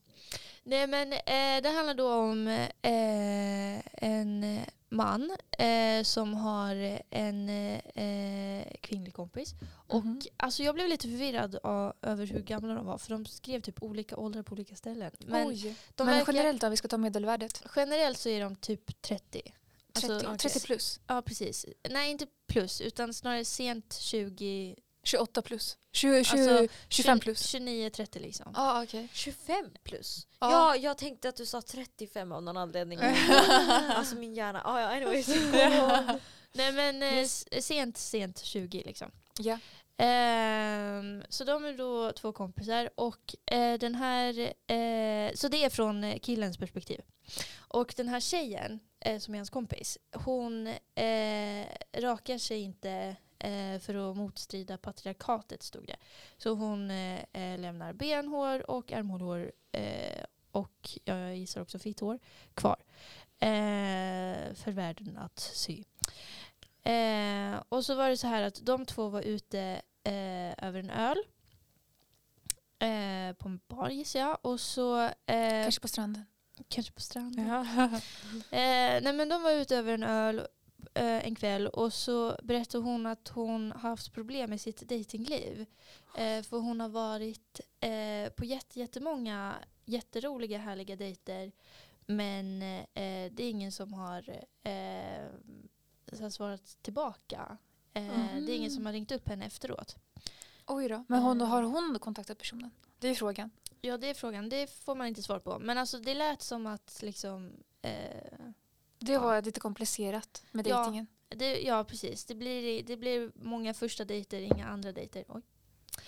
Nej 0.62 0.86
men 0.86 1.12
eh, 1.12 1.62
det 1.62 1.68
handlar 1.76 1.94
då 1.94 2.12
om 2.14 2.48
eh, 2.82 4.04
en 4.04 4.60
man 4.88 5.36
eh, 5.58 6.02
som 6.02 6.34
har 6.34 7.00
en 7.10 7.48
eh, 7.48 8.66
kvinnlig 8.80 9.14
kompis. 9.14 9.54
Och 9.70 10.04
Mhm. 10.04 10.20
alltså 10.36 10.62
jag 10.62 10.74
blev 10.74 10.88
lite 10.88 11.08
förvirrad 11.08 11.56
av, 11.62 11.92
över 12.02 12.26
hur 12.26 12.40
gamla 12.42 12.74
de 12.74 12.86
var 12.86 12.98
för 12.98 13.10
de 13.10 13.26
skrev 13.26 13.60
typ 13.60 13.82
olika 13.82 14.16
åldrar 14.16 14.42
på 14.42 14.52
olika 14.52 14.76
ställen. 14.76 15.10
Men 15.18 15.48
Oj. 15.48 15.76
men 15.96 16.06
verkar- 16.06 16.32
generellt 16.32 16.60
då, 16.60 16.68
vi 16.68 16.76
ska 16.76 16.88
ta 16.88 16.96
medelvärdet. 16.98 17.62
generellt 17.76 18.18
så 18.18 18.28
är 18.28 18.40
de 18.40 18.56
typ 18.56 19.02
30. 19.02 19.42
30, 19.92 20.14
Alltså, 20.26 20.36
30 20.48 20.60
plus. 20.66 21.00
Ja 21.06 21.22
precis. 21.22 21.66
Nej 21.90 22.10
inte 22.10 22.26
plus 22.46 22.80
utan 22.80 23.14
snarare 23.14 23.44
sent 23.44 23.94
20, 23.94 24.76
28 25.06 25.42
plus. 25.42 25.78
20, 25.92 26.24
20, 26.24 26.40
Alltså, 26.40 26.74
25 26.88 27.20
plus. 27.20 27.54
29-30 27.54 28.20
liksom. 28.20 28.52
Ja, 28.54 28.62
ah, 28.62 28.82
okej. 28.82 29.08
25 29.12 29.70
plus? 29.84 30.26
Ja. 30.40 30.50
Ja. 30.50 30.76
jag 30.76 30.98
tänkte 30.98 31.28
att 31.28 31.36
du 31.36 31.46
sa 31.46 31.62
35 31.62 32.32
av 32.32 32.42
någon 32.42 32.56
anledning. 32.56 32.98
alltså 33.88 34.16
min 34.16 34.34
hjärna, 34.34 34.62
ah, 34.64 34.80
ja 34.80 34.86
anyways. 34.86 35.28
Nej 36.52 36.72
men 36.72 37.02
eh, 37.02 37.26
sent, 37.60 37.98
sent 37.98 38.44
20 38.44 38.82
liksom. 38.86 39.10
Ja. 39.38 39.58
Ehm, 39.98 41.22
så 41.28 41.44
de 41.44 41.64
är 41.64 41.72
då 41.72 42.12
två 42.12 42.32
kompisar 42.32 42.90
och 42.94 43.34
eh, 43.46 43.78
den 43.78 43.94
här, 43.94 44.38
eh, 44.66 45.32
så 45.34 45.48
det 45.48 45.64
är 45.64 45.70
från 45.70 46.04
eh, 46.04 46.18
killens 46.18 46.58
perspektiv. 46.58 47.00
Och 47.58 47.94
den 47.96 48.08
här 48.08 48.20
tjejen 48.20 48.80
eh, 49.00 49.18
som 49.18 49.34
är 49.34 49.38
hans 49.38 49.50
kompis, 49.50 49.98
hon 50.12 50.74
rakar 51.92 52.38
sig 52.38 52.60
inte 52.60 53.16
eh, 53.38 53.78
för 53.80 54.10
att 54.10 54.16
motstrida 54.16 54.78
patriarkatet 54.78 55.62
stod 55.62 55.86
det. 55.86 55.96
Så 56.38 56.54
hon 56.54 56.90
eh, 56.90 57.20
eh, 57.32 57.58
lämnar 57.58 57.92
benhår 57.92 58.70
och 58.70 58.92
armhålhår 58.92 59.52
eh, 59.72 60.24
och 60.50 60.88
jag 61.04 61.36
gissar 61.36 61.60
också 61.60 61.78
fitthår 61.78 62.18
kvar. 62.54 62.76
Eh, 63.38 64.54
för 64.54 64.70
världen 64.70 65.18
att 65.18 65.38
sy. 65.40 65.84
Eh, 66.82 67.62
och 67.68 67.84
så 67.84 67.94
var 67.94 68.08
det 68.08 68.16
så 68.16 68.26
här 68.26 68.42
att 68.42 68.66
de 68.66 68.86
två 68.86 69.08
var 69.08 69.22
ute 69.22 69.82
över 70.58 70.80
en 70.80 70.90
öl. 70.90 71.18
På 73.38 73.48
en 73.48 73.60
bar 73.68 73.88
gissar 73.90 74.20
jag. 74.20 74.38
Och 74.42 74.60
så, 74.60 75.10
Kanske 75.26 75.80
på 75.80 75.88
stranden. 75.88 76.24
kanske 76.68 76.92
på 76.92 77.00
stranden. 77.00 77.46
Ja. 77.46 77.60
Eh, 78.58 79.02
nej 79.02 79.12
men 79.12 79.28
de 79.28 79.42
var 79.42 79.50
ute 79.52 79.76
över 79.76 79.92
en 79.92 80.02
öl 80.02 80.46
en 81.02 81.34
kväll 81.34 81.66
och 81.66 81.92
så 81.92 82.36
berättade 82.42 82.84
hon 82.84 83.06
att 83.06 83.28
hon 83.28 83.72
har 83.72 83.90
haft 83.90 84.12
problem 84.12 84.50
med 84.50 84.60
sitt 84.60 84.80
datingliv. 84.80 85.66
Eh, 86.16 86.42
för 86.42 86.58
hon 86.58 86.80
har 86.80 86.88
varit 86.88 87.60
eh, 87.80 88.28
på 88.36 88.44
jätte, 88.44 88.78
jättemånga 88.80 89.54
jätteroliga 89.84 90.58
härliga 90.58 90.96
dejter 90.96 91.52
men 92.06 92.62
eh, 92.62 93.32
det 93.32 93.42
är 93.42 93.50
ingen 93.50 93.72
som 93.72 93.92
har 93.92 94.44
eh, 94.62 96.28
svarat 96.30 96.78
tillbaka. 96.82 97.58
Eh, 97.94 98.36
Det 98.46 98.52
är 98.52 98.56
ingen 98.56 98.70
som 98.70 98.86
har 98.86 98.92
ringt 98.92 99.12
upp 99.12 99.28
henne 99.28 99.46
efteråt. 99.46 99.96
Oj 100.66 100.88
då. 100.88 101.04
Men 101.08 101.22
hon, 101.22 101.40
Eh. 101.40 101.46
har 101.46 101.62
hon 101.62 101.98
kontaktat 102.00 102.38
personen? 102.38 102.70
Det 102.98 103.08
är 103.08 103.14
frågan. 103.14 103.50
Ja 103.80 103.98
det 103.98 104.06
är 104.10 104.14
frågan, 104.14 104.48
det 104.48 104.70
får 104.70 104.94
man 104.94 105.06
inte 105.06 105.22
svar 105.22 105.38
på. 105.38 105.58
Men 105.58 105.78
alltså 105.78 105.98
det 105.98 106.14
lät 106.14 106.42
som 106.42 106.66
att 106.66 106.98
liksom 107.02 107.52
eh, 107.82 108.32
Det 108.98 109.12
Ja. 109.12 109.20
var 109.20 109.42
lite 109.42 109.60
komplicerat 109.60 110.42
med 110.52 110.66
Ja. 110.66 110.76
dejtingen. 110.78 111.06
Det, 111.28 111.60
ja, 111.60 111.84
precis. 111.84 112.24
Det 112.24 112.34
blir, 112.34 112.82
det 112.82 112.96
blir 112.96 113.30
många 113.34 113.74
första 113.74 114.04
dejter, 114.04 114.40
inga 114.40 114.68
andra 114.68 114.92
dejter. 114.92 115.24
Oj. 115.28 115.42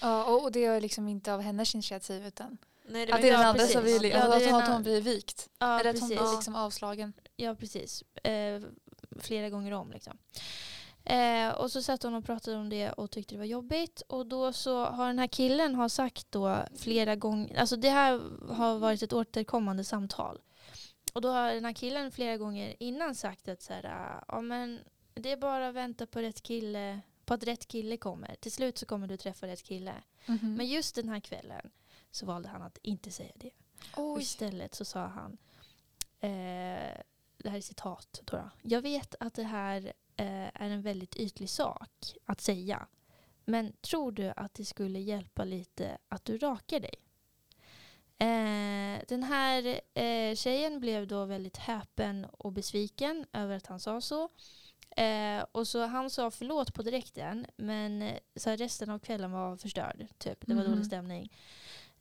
Ja, 0.01 0.25
och, 0.25 0.43
och 0.43 0.53
det 0.53 0.65
är 0.65 0.81
liksom 0.81 1.09
inte 1.09 1.35
av 1.35 1.41
hennes 1.41 1.75
initiativ 1.75 2.27
utan 2.27 2.59
Nej, 2.89 3.13
att 3.13 3.23
det 3.23 3.29
är 3.29 3.33
ja, 3.33 3.39
den 3.39 3.47
andra 3.47 3.59
precis. 3.61 3.73
som 3.73 3.85
vill, 3.85 4.05
Ja, 4.05 4.19
att, 4.23 4.31
det 4.31 4.37
att, 4.47 4.53
hon- 4.53 4.63
att 4.63 4.69
hon 4.69 4.83
blir 4.83 5.01
vikt. 5.01 5.49
Ja, 5.59 5.81
Eller 5.81 5.91
att 5.91 6.01
hon 6.01 6.09
precis. 6.09 6.23
blir 6.25 6.35
liksom 6.37 6.55
avslagen. 6.57 7.13
Ja, 7.37 7.55
precis. 7.55 8.03
Eh, 8.25 8.63
flera 9.21 9.51
gånger 9.51 9.73
om 9.73 9.91
liksom. 9.93 10.19
Eh, 11.05 11.49
och 11.49 11.73
så 11.73 11.83
satt 11.83 12.03
hon 12.03 12.15
och 12.15 12.25
pratade 12.25 12.57
om 12.57 12.69
det 12.69 12.91
och 12.93 13.11
tyckte 13.11 13.35
det 13.35 13.39
var 13.39 13.45
jobbigt. 13.45 14.01
Och 14.09 14.27
då 14.27 14.53
så 14.53 14.85
har 14.85 15.07
den 15.07 15.19
här 15.19 15.27
killen 15.27 15.75
har 15.75 15.89
sagt 15.89 16.27
då 16.31 16.57
flera 16.77 17.17
gånger, 17.17 17.57
alltså 17.59 17.77
det 17.77 17.91
här 17.91 18.21
har 18.53 18.79
varit 18.79 19.03
ett 19.03 19.13
återkommande 19.13 19.85
samtal. 19.85 20.39
Och 21.19 21.23
då 21.23 21.29
har 21.31 21.55
den 21.55 21.65
här 21.65 21.73
killen 21.73 22.11
flera 22.13 22.37
gånger 22.37 22.77
innan 22.79 23.15
sagt 23.15 23.49
att 23.49 23.63
så 23.63 23.73
här, 23.73 23.85
"Ah, 23.85 24.25
ja 24.29 24.41
men 24.41 24.81
det 25.15 25.33
är 25.33 25.37
bara 25.37 25.69
att 25.69 25.75
vänta 25.75 26.07
på 26.07 26.21
rätt 26.21 26.43
kille, 26.43 27.01
på 27.25 27.35
att 27.35 27.43
rätt 27.45 27.69
kille 27.69 27.97
kommer. 27.97 28.35
Till 28.41 28.53
slut 28.53 28.79
så 28.79 28.87
kommer 28.87 29.07
du 29.07 29.17
träffa 29.17 29.47
rätt 29.47 29.63
kille. 29.63 29.95
Mhm. 30.27 30.55
Men 30.55 30.67
just 30.67 30.95
den 30.95 31.09
här 31.09 31.21
kvällen 31.21 31.71
så 32.11 32.27
valde 32.27 32.49
han 32.49 32.63
att 32.63 32.79
inte 32.83 33.11
säga 33.11 33.33
det. 33.35 33.51
Och 33.95 34.13
Oj. 34.13 34.23
istället 34.23 34.75
så 34.75 34.85
sa 34.85 35.07
han, 35.07 35.39
eh, 36.21 36.99
det 37.37 37.49
här 37.49 37.57
är 37.57 37.61
citat 37.61 38.21
då, 38.25 38.37
då. 38.37 38.51
Jag 38.63 38.83
vet 38.83 39.15
att 39.21 39.35
det 39.35 39.43
här 39.45 39.93
eh, 40.17 40.49
är 40.55 40.71
en 40.71 40.83
väldigt 40.83 41.17
ytlig 41.17 41.51
sak 41.51 42.15
att 42.25 42.41
säga. 42.41 42.87
Men 43.45 43.73
tror 43.81 44.13
du 44.13 44.33
att 44.37 44.55
det 44.55 44.65
skulle 44.65 44.99
hjälpa 44.99 45.45
lite 45.45 45.99
att 46.09 46.25
du 46.25 46.39
rakar 46.39 46.81
dig? 46.81 46.95
Eh, 48.19 49.03
den 49.09 49.23
här 49.23 49.81
eh, 49.95 50.35
tjejen 50.35 50.81
blev 50.81 51.07
då 51.07 51.25
väldigt 51.25 51.57
häpen 51.57 52.25
och 52.25 52.53
besviken 52.53 53.27
över 53.33 53.57
att 53.57 53.67
han 53.67 53.81
sa 53.81 54.01
så. 54.01 54.29
Eh, 54.97 55.45
och 55.53 55.69
så 55.69 55.87
han 55.87 56.11
sa 56.11 56.31
förlåt 56.31 56.75
på 56.75 56.83
direkten 56.83 57.47
men 57.57 58.03
eh, 58.03 58.19
så 58.37 58.51
resten 58.51 58.91
av 58.91 58.99
kvällen 58.99 59.33
var 59.33 59.57
förstörd. 59.57 60.07
Typ. 60.19 60.47
Det 60.47 60.55
var 60.55 60.63
Mhm. 60.63 60.71
dålig 60.71 60.87
stämning. 60.87 61.33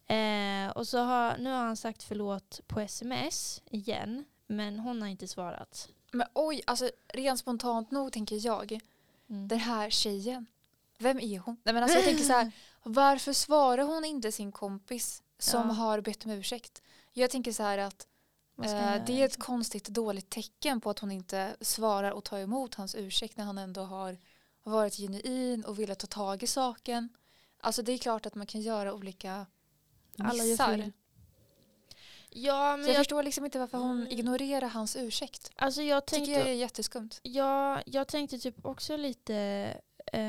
Eh, 0.07 0.69
och 0.71 0.87
så 0.87 0.97
har, 0.97 1.37
nu 1.37 1.49
har 1.49 1.57
han 1.63 1.77
sagt 1.77 2.03
förlåt 2.03 2.59
på 2.67 2.79
sms 2.79 3.61
igen 3.69 4.25
men 4.47 4.79
hon 4.79 5.01
har 5.01 5.09
inte 5.09 5.27
svarat. 5.27 5.89
Men 6.11 6.27
oj, 6.33 6.61
alltså 6.67 6.89
rent 7.13 7.39
spontant 7.39 7.91
nog 7.91 8.11
tänker 8.11 8.45
jag, 8.45 8.79
Mm. 9.29 9.47
den 9.47 9.59
här 9.59 9.89
tjejen, 9.89 10.45
vem 10.97 11.19
är 11.19 11.39
hon? 11.39 11.57
Nej, 11.63 11.73
men 11.73 11.83
alltså, 11.83 11.97
jag 11.97 12.05
tänker 12.05 12.23
så 12.23 12.33
här, 12.33 12.51
varför 12.83 13.33
svarar 13.33 13.83
hon 13.83 14.05
inte 14.05 14.31
sin 14.31 14.51
kompis 14.51 15.23
som 15.39 15.67
Ja. 15.67 15.73
har 15.73 16.01
bett 16.01 16.25
om 16.25 16.31
ursäkt? 16.31 16.81
Jag 17.13 17.29
tänker 17.29 17.51
så 17.51 17.63
här 17.63 17.77
att 17.77 18.07
eh, 18.63 18.71
det 18.71 18.77
är 18.81 18.99
ett 18.99 19.11
liksom? 19.11 19.41
konstigt 19.43 19.87
dåligt 19.87 20.29
tecken 20.29 20.81
på 20.81 20.89
att 20.89 20.99
hon 20.99 21.11
inte 21.11 21.55
svarar 21.61 22.11
och 22.11 22.23
tar 22.23 22.39
emot 22.39 22.75
hans 22.75 22.95
ursäkt 22.95 23.37
när 23.37 23.45
han 23.45 23.57
ändå 23.57 23.81
har 23.81 24.17
varit 24.63 24.95
genuin 24.95 25.63
och 25.65 25.79
velat 25.79 25.99
ta 25.99 26.07
tag 26.07 26.43
i 26.43 26.47
saken. 26.47 27.09
Alltså 27.59 27.81
det 27.81 27.91
är 27.91 27.97
klart 27.97 28.25
att 28.25 28.35
man 28.35 28.47
kan 28.47 28.61
göra 28.61 28.93
olika 28.93 29.45
missar. 30.15 30.91
Ja, 32.29 32.73
Så 32.73 32.77
men 32.77 32.85
jag, 32.85 32.89
jag, 32.89 32.97
förstår 32.97 33.23
liksom 33.23 33.45
inte 33.45 33.59
varför 33.59 33.77
hon 33.77 34.07
ignorerar 34.07 34.67
hans 34.67 34.95
ursäkt. 34.95 35.51
alltså 35.55 35.81
jag 35.81 36.05
Tycker 36.05 36.25
tänkte, 36.25 36.39
jag 36.39 36.49
är 36.49 36.53
jätteskumt. 36.53 37.09
Ja, 37.23 37.81
jag 37.85 38.07
tänkte 38.07 38.39
typ 38.39 38.65
också 38.65 38.97
lite 38.97 39.35
eh, 40.13 40.21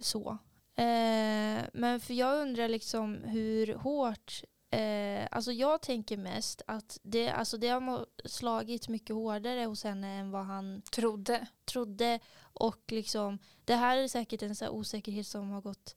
så. 0.00 0.38
Eh, 0.76 1.64
men 1.72 2.00
för 2.00 2.14
jag 2.14 2.42
undrar 2.42 2.68
liksom 2.68 3.14
hur 3.24 3.74
hårt 3.74 4.42
Eh, 4.74 5.28
alltså 5.30 5.52
jag 5.52 5.82
tänker 5.82 6.16
mest 6.16 6.62
att 6.66 6.98
det, 7.02 7.28
alltså 7.30 7.56
det 7.56 7.68
har 7.68 8.06
slagit 8.24 8.88
mycket 8.88 9.16
hårdare 9.16 9.64
hos 9.64 9.84
henne 9.84 10.08
än 10.08 10.30
vad 10.30 10.44
han 10.46 10.82
Trodde. 10.82 11.46
trodde. 11.64 12.20
Och 12.42 12.82
liksom, 12.88 13.38
det 13.64 13.74
här 13.74 13.96
är 13.96 14.08
säkert 14.08 14.42
en 14.42 14.56
så 14.56 14.68
osäkerhet 14.68 15.26
som, 15.26 15.50
har 15.50 15.60
gått, 15.60 15.96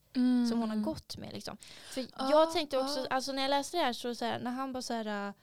som 0.49 0.59
hon 0.59 0.69
har 0.69 0.77
gått 0.77 1.17
med. 1.17 1.33
Liksom. 1.33 1.57
För 1.89 2.05
Ah, 2.13 2.29
jag 2.31 2.51
tänkte 2.53 2.77
också, 2.77 2.99
ah. 2.99 3.07
alltså 3.09 3.31
när 3.31 3.41
jag 3.41 3.49
läste 3.49 3.77
det 3.77 3.83
här 3.83 3.93
så, 3.93 4.15
så 4.15 4.25
här, 4.25 4.39
när 4.39 4.51
han 4.51 4.73
bara 4.73 4.81
så 4.81 4.93
här, 4.93 5.33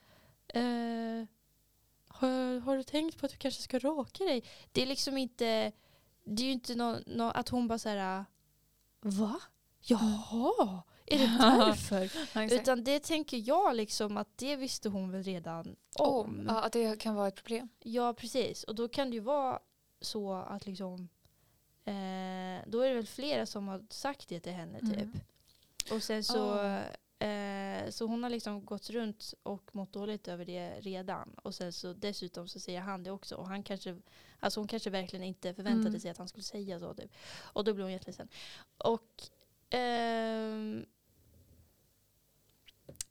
eh, 0.49 1.27
har, 2.09 2.61
har 2.61 2.77
du 2.77 2.83
tänkt 2.83 3.19
på 3.19 3.27
att 3.27 3.33
du 3.33 3.39
kanske 3.39 3.63
ska 3.63 3.79
raka 3.79 4.25
dig? 4.25 4.45
Det 4.73 4.83
är 4.83 4.87
liksom 4.87 5.19
inte, 5.19 5.73
det 6.25 6.43
är 6.43 6.47
ju 6.47 6.53
inte 6.53 6.75
nå 6.75 6.99
nå- 7.07 7.31
att 7.31 7.49
hon 7.49 7.69
bara 7.69 7.79
så 7.79 7.89
här, 7.89 8.25
va? 9.05 9.41
Jaha, 9.81 10.83
är 11.07 11.19
det 11.19 11.37
därför? 11.39 12.13
Ja. 12.35 12.45
Utan 12.45 12.85
det 12.85 13.03
tänker 13.03 13.49
jag 13.49 13.77
liksom 13.77 14.17
att 14.17 14.29
det 14.39 14.57
visste 14.57 14.89
hon 14.89 15.11
väl 15.11 15.23
redan 15.23 15.77
om. 15.99 16.45
Ja, 16.49 16.61
att 16.63 16.73
det 16.73 17.01
kan 17.01 17.15
vara 17.15 17.29
ett 17.29 17.35
problem. 17.35 17.69
Ja, 17.83 18.15
precis. 18.15 18.65
Och 18.65 18.75
då 18.75 18.89
kan 18.89 19.11
det 19.11 19.15
ju 19.15 19.21
vara 19.21 19.59
så 20.01 20.33
att 20.33 20.67
liksom 20.67 21.09
eh, 21.85 22.63
då 22.67 22.81
är 22.81 22.89
det 22.89 22.95
väl 22.95 23.07
flera 23.07 23.47
som 23.47 23.69
har 23.69 23.87
sagt 23.91 24.29
det 24.29 24.41
till 24.41 24.53
henne 24.53 24.81
typ. 24.81 24.93
Mm. 24.93 25.21
Och 25.91 26.03
sen 26.03 26.25
så 26.25 26.51
Ah. 26.51 26.81
Eh, 27.19 27.91
så 27.91 28.07
hon 28.07 28.23
har 28.23 28.31
liksom 28.31 28.65
gått 28.65 28.91
runt 28.91 29.35
och 29.43 29.75
mått 29.75 29.93
dåligt 29.93 30.29
över 30.29 30.45
det 30.45 30.81
redan. 30.81 31.35
Och 31.43 31.55
sen 31.55 31.73
så 31.73 31.93
dessutom 31.93 32.49
så 32.49 32.61
säger 32.61 32.81
han 32.81 33.03
det 33.03 33.11
också. 33.11 33.37
Och 33.37 33.49
han 33.49 33.63
kanske, 33.63 33.97
alltså 34.41 34.61
hon 34.61 34.69
kanske 34.69 34.91
verkligen 34.91 35.25
inte 35.25 35.55
förväntade 35.55 35.89
Mm. 35.89 36.01
sig 36.01 36.11
att 36.11 36.19
han 36.19 36.29
skulle 36.29 36.43
säga 36.45 36.81
så. 36.81 36.95
Typ. 36.95 37.13
Och 37.41 37.65
då 37.65 37.75
blev 37.75 37.85
hon 37.85 37.93
jätteledsen. 37.93 38.29
Och 38.79 39.23
ehm, 39.71 40.87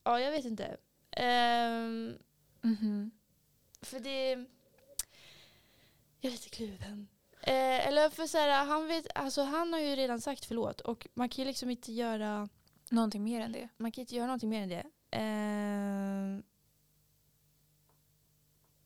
ja, 0.03 0.19
jag 0.19 0.31
vet 0.31 0.45
inte. 0.45 0.77
Ehm, 1.11 2.17
Mhm. 2.61 3.11
för 3.81 3.99
det... 3.99 4.31
Jag 6.19 6.29
är 6.29 6.31
lite 6.31 6.49
kluven. 6.49 7.07
Eh, 7.41 7.87
eller 7.87 8.09
för 8.09 8.27
så 8.27 8.37
här, 8.37 8.65
han, 8.65 8.87
vet, 8.87 9.07
alltså, 9.15 9.41
han 9.41 9.73
har 9.73 9.79
ju 9.79 9.95
redan 9.95 10.21
sagt 10.21 10.45
förlåt 10.45 10.81
och 10.81 11.07
man 11.13 11.29
kan 11.29 11.43
ju 11.43 11.47
liksom 11.47 11.69
inte 11.69 11.91
göra, 11.93 12.49
Någonting 12.93 13.23
mer 13.23 13.41
än 13.41 13.51
det. 13.51 13.69
man 13.77 13.91
kan 13.91 14.01
inte 14.01 14.15
göra 14.15 14.25
någonting 14.27 14.49
mer 14.49 14.63
än 14.63 14.69
det. 14.69 14.85
Eh, 15.17 16.43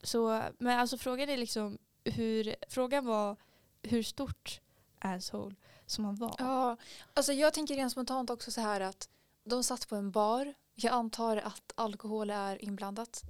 så, 0.03 0.43
men 0.57 0.79
alltså 0.79 0.97
frågan 0.97 1.29
är 1.29 1.37
liksom 1.37 1.77
hur, 2.03 2.55
frågan 2.69 3.05
var 3.05 3.35
hur 3.83 4.03
stort 4.03 4.61
asshole 4.99 5.55
som 5.85 6.05
han 6.05 6.15
var. 6.15 6.35
Ja, 6.39 6.77
alltså 7.13 7.33
jag 7.33 7.53
tänker 7.53 7.75
rent 7.75 7.91
spontant 7.91 8.29
också 8.29 8.51
så 8.51 8.61
här 8.61 8.81
att 8.81 9.09
de 9.43 9.63
satt 9.63 9.87
på 9.89 9.95
en 9.95 10.11
bar. 10.11 10.53
Jag 10.75 10.93
antar 10.93 11.37
att 11.37 11.71
alkohol 11.75 12.29
är 12.29 12.63
inblandat. 12.63 13.23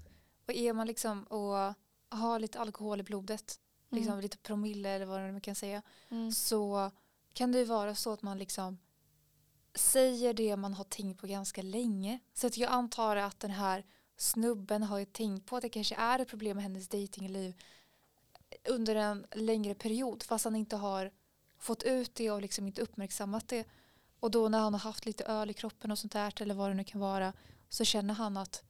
Och 0.47 0.53
är 0.53 0.73
man 0.73 0.87
liksom 0.87 1.23
och 1.23 1.73
har 2.17 2.39
lite 2.39 2.59
alkohol 2.59 2.99
i 2.99 3.03
blodet, 3.03 3.59
liksom 3.89 4.11
Mm. 4.13 4.21
lite 4.21 4.37
promille 4.37 4.89
eller 4.89 5.05
vad 5.05 5.21
man 5.21 5.41
kan 5.41 5.55
säga, 5.55 5.81
Mm. 6.09 6.31
så 6.31 6.91
kan 7.33 7.51
det 7.51 7.57
ju 7.59 7.65
vara 7.65 7.95
så 7.95 8.13
att 8.13 8.21
man 8.21 8.37
liksom 8.37 8.77
säger 9.77 10.33
det 10.33 10.55
man 10.57 10.73
har 10.73 10.83
tänkt 10.83 11.21
på 11.21 11.27
ganska 11.27 11.61
länge. 11.61 12.19
Så 12.33 12.47
att 12.47 12.57
jag 12.57 12.71
antar 12.71 13.15
att 13.15 13.39
den 13.39 13.51
här 13.51 13.85
snubben 14.17 14.83
har 14.83 14.97
ju 14.99 15.05
tänkt 15.05 15.45
på 15.45 15.55
att 15.55 15.61
det 15.61 15.69
kanske 15.69 15.95
är 15.95 16.19
ett 16.19 16.27
problem 16.27 16.57
med 16.57 16.63
hennes 16.63 16.87
datingliv 16.87 17.55
under 18.69 18.95
en 18.95 19.25
längre 19.31 19.75
period 19.75 20.23
fast 20.23 20.45
han 20.45 20.55
inte 20.55 20.75
har 20.75 21.11
fått 21.57 21.83
ut 21.83 22.15
det 22.15 22.31
och 22.31 22.41
liksom 22.41 22.67
inte 22.67 22.81
uppmärksammat 22.81 23.47
det. 23.47 23.65
Och 24.19 24.31
då 24.31 24.49
när 24.49 24.59
han 24.59 24.73
har 24.73 24.79
haft 24.79 25.05
lite 25.05 25.23
öl 25.23 25.49
i 25.49 25.53
kroppen 25.53 25.91
och 25.91 25.99
sånt 25.99 26.13
där 26.13 26.41
eller 26.41 26.55
vad 26.55 26.69
det 26.69 26.73
nu 26.73 26.83
kan 26.83 27.01
vara 27.01 27.33
så 27.69 27.83
känner 27.85 28.13
han 28.13 28.37
att 28.37 28.63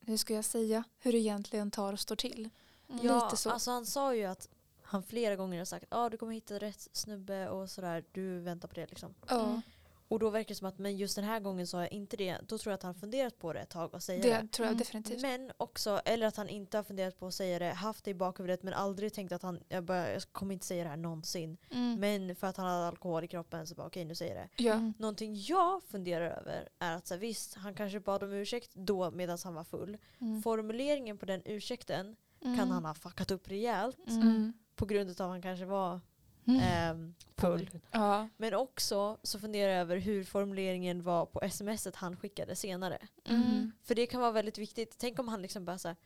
hur 0.00 0.16
ska 0.16 0.34
jag 0.34 0.44
säga 0.44 0.84
hur 0.98 1.12
det 1.12 1.18
egentligen 1.18 1.70
tar 1.70 1.92
och 1.92 2.00
står 2.00 2.16
till. 2.16 2.50
Mm. 2.88 3.06
Ja, 3.06 3.24
Lite 3.24 3.36
så. 3.36 3.50
alltså 3.50 3.70
han 3.70 3.86
sa 3.86 4.14
ju 4.14 4.24
att 4.24 4.48
han 4.82 5.02
flera 5.02 5.36
gånger 5.36 5.58
har 5.58 5.64
sagt 5.64 5.84
att 5.84 5.98
ah, 5.98 6.08
du 6.08 6.16
kommer 6.16 6.32
hitta 6.32 6.58
rätt 6.58 6.88
snubbe 6.92 7.48
och 7.48 7.70
sådär, 7.70 8.04
du 8.12 8.40
väntar 8.40 8.68
på 8.68 8.74
det 8.74 8.86
liksom. 8.86 9.14
Ja, 9.28 9.44
Mm. 9.46 9.62
Och 10.10 10.18
då 10.18 10.30
verkar 10.30 10.48
det 10.48 10.54
som 10.54 10.66
att 10.68 10.78
men 10.78 10.96
just 10.96 11.16
den 11.16 11.24
här 11.24 11.40
gången 11.40 11.66
sa 11.66 11.80
jag 11.80 11.92
inte 11.92 12.16
det. 12.16 12.38
Då 12.48 12.58
tror 12.58 12.70
jag 12.70 12.74
att 12.74 12.82
han 12.82 12.94
funderat 12.94 13.38
på 13.38 13.52
det 13.52 13.60
ett 13.60 13.68
tag 13.68 13.94
och 13.94 14.02
säger 14.02 14.22
det. 14.22 14.28
det 14.42 14.48
tror 14.52 14.66
jag 14.66 14.72
Mm. 14.72 14.78
definitivt. 14.78 15.22
Men 15.22 15.52
också, 15.56 16.00
eller 16.04 16.26
att 16.26 16.36
han 16.36 16.48
inte 16.48 16.76
har 16.76 16.84
funderat 16.84 17.18
på 17.18 17.26
att 17.26 17.34
säga 17.34 17.58
det, 17.58 17.70
haft 17.70 18.04
det 18.04 18.10
i 18.10 18.14
bakhuvudet 18.14 18.62
men 18.62 18.74
aldrig 18.74 19.12
tänkt 19.12 19.32
att 19.32 19.42
han, 19.42 19.60
jag, 19.68 19.84
bara, 19.84 20.12
jag 20.12 20.22
kommer 20.32 20.52
inte 20.54 20.66
säga 20.66 20.82
det 20.84 20.90
här 20.90 20.96
någonsin. 20.96 21.56
Mm. 21.70 22.00
Men 22.00 22.36
för 22.36 22.46
att 22.46 22.56
han 22.56 22.66
hade 22.66 22.86
alkohol 22.88 23.24
i 23.24 23.28
kroppen 23.28 23.66
så 23.66 23.74
bara 23.74 23.86
okej 23.86 24.04
nu 24.04 24.14
säger 24.14 24.34
jag 24.36 24.44
det. 24.56 24.62
Ja. 24.64 24.72
Mm. 24.74 24.94
Någonting 24.98 25.34
jag 25.36 25.82
funderar 25.82 26.30
över 26.40 26.68
är 26.78 26.96
att 26.96 27.06
så 27.06 27.14
här, 27.14 27.20
visst, 27.20 27.54
han 27.54 27.74
kanske 27.74 28.00
bad 28.00 28.22
om 28.22 28.32
ursäkt 28.32 28.74
då 28.74 29.10
medan 29.10 29.38
han 29.44 29.54
var 29.54 29.64
full. 29.64 29.98
Mm. 30.20 30.42
Formuleringen 30.42 31.18
på 31.18 31.26
den 31.26 31.42
ursäkten 31.44 32.16
kan 32.42 32.54
Mm. 32.54 32.70
han 32.70 32.84
ha 32.84 32.94
fuckat 32.94 33.30
upp 33.30 33.48
rejält. 33.48 34.08
Mm. 34.08 34.52
på 34.76 34.86
grund 34.86 35.08
av 35.10 35.12
att 35.12 35.18
han 35.18 35.42
kanske 35.42 35.64
var 35.64 36.00
Mm. 36.48 36.60
ehm, 36.60 37.14
full. 37.36 37.70
Ja. 37.90 38.28
Men 38.36 38.54
också 38.54 39.18
så 39.22 39.38
funderar 39.38 39.72
jag 39.72 39.80
över 39.80 39.96
hur 39.96 40.24
formuleringen 40.24 41.02
var 41.02 41.26
på 41.26 41.48
smset 41.50 41.96
han 41.96 42.16
skickade 42.16 42.56
senare. 42.56 42.98
Mm. 43.24 43.72
För 43.84 43.94
det 43.94 44.06
kan 44.06 44.20
vara 44.20 44.32
väldigt 44.32 44.58
viktigt. 44.58 44.94
Tänk 44.98 45.18
om 45.18 45.28
han 45.28 45.42
liksom 45.42 45.64
bara 45.64 45.78
såhär, 45.78 45.96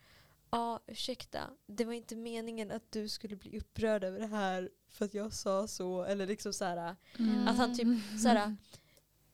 ja 0.51 0.57
ah, 0.59 0.79
ursäkta, 0.87 1.39
det 1.65 1.85
var 1.85 1.93
inte 1.93 2.15
meningen 2.15 2.71
att 2.71 2.91
du 2.91 3.09
skulle 3.09 3.35
bli 3.35 3.57
upprörd 3.59 4.03
över 4.03 4.19
det 4.19 4.27
här 4.27 4.69
för 4.89 5.05
att 5.05 5.13
jag 5.13 5.33
sa 5.33 5.67
så. 5.67 6.03
Eller 6.03 6.27
liksom 6.27 6.53
såhär, 6.53 6.95
Mm. 7.19 7.47
att 7.47 7.57
han 7.57 7.77
typ 7.77 7.87
såhär, 8.21 8.55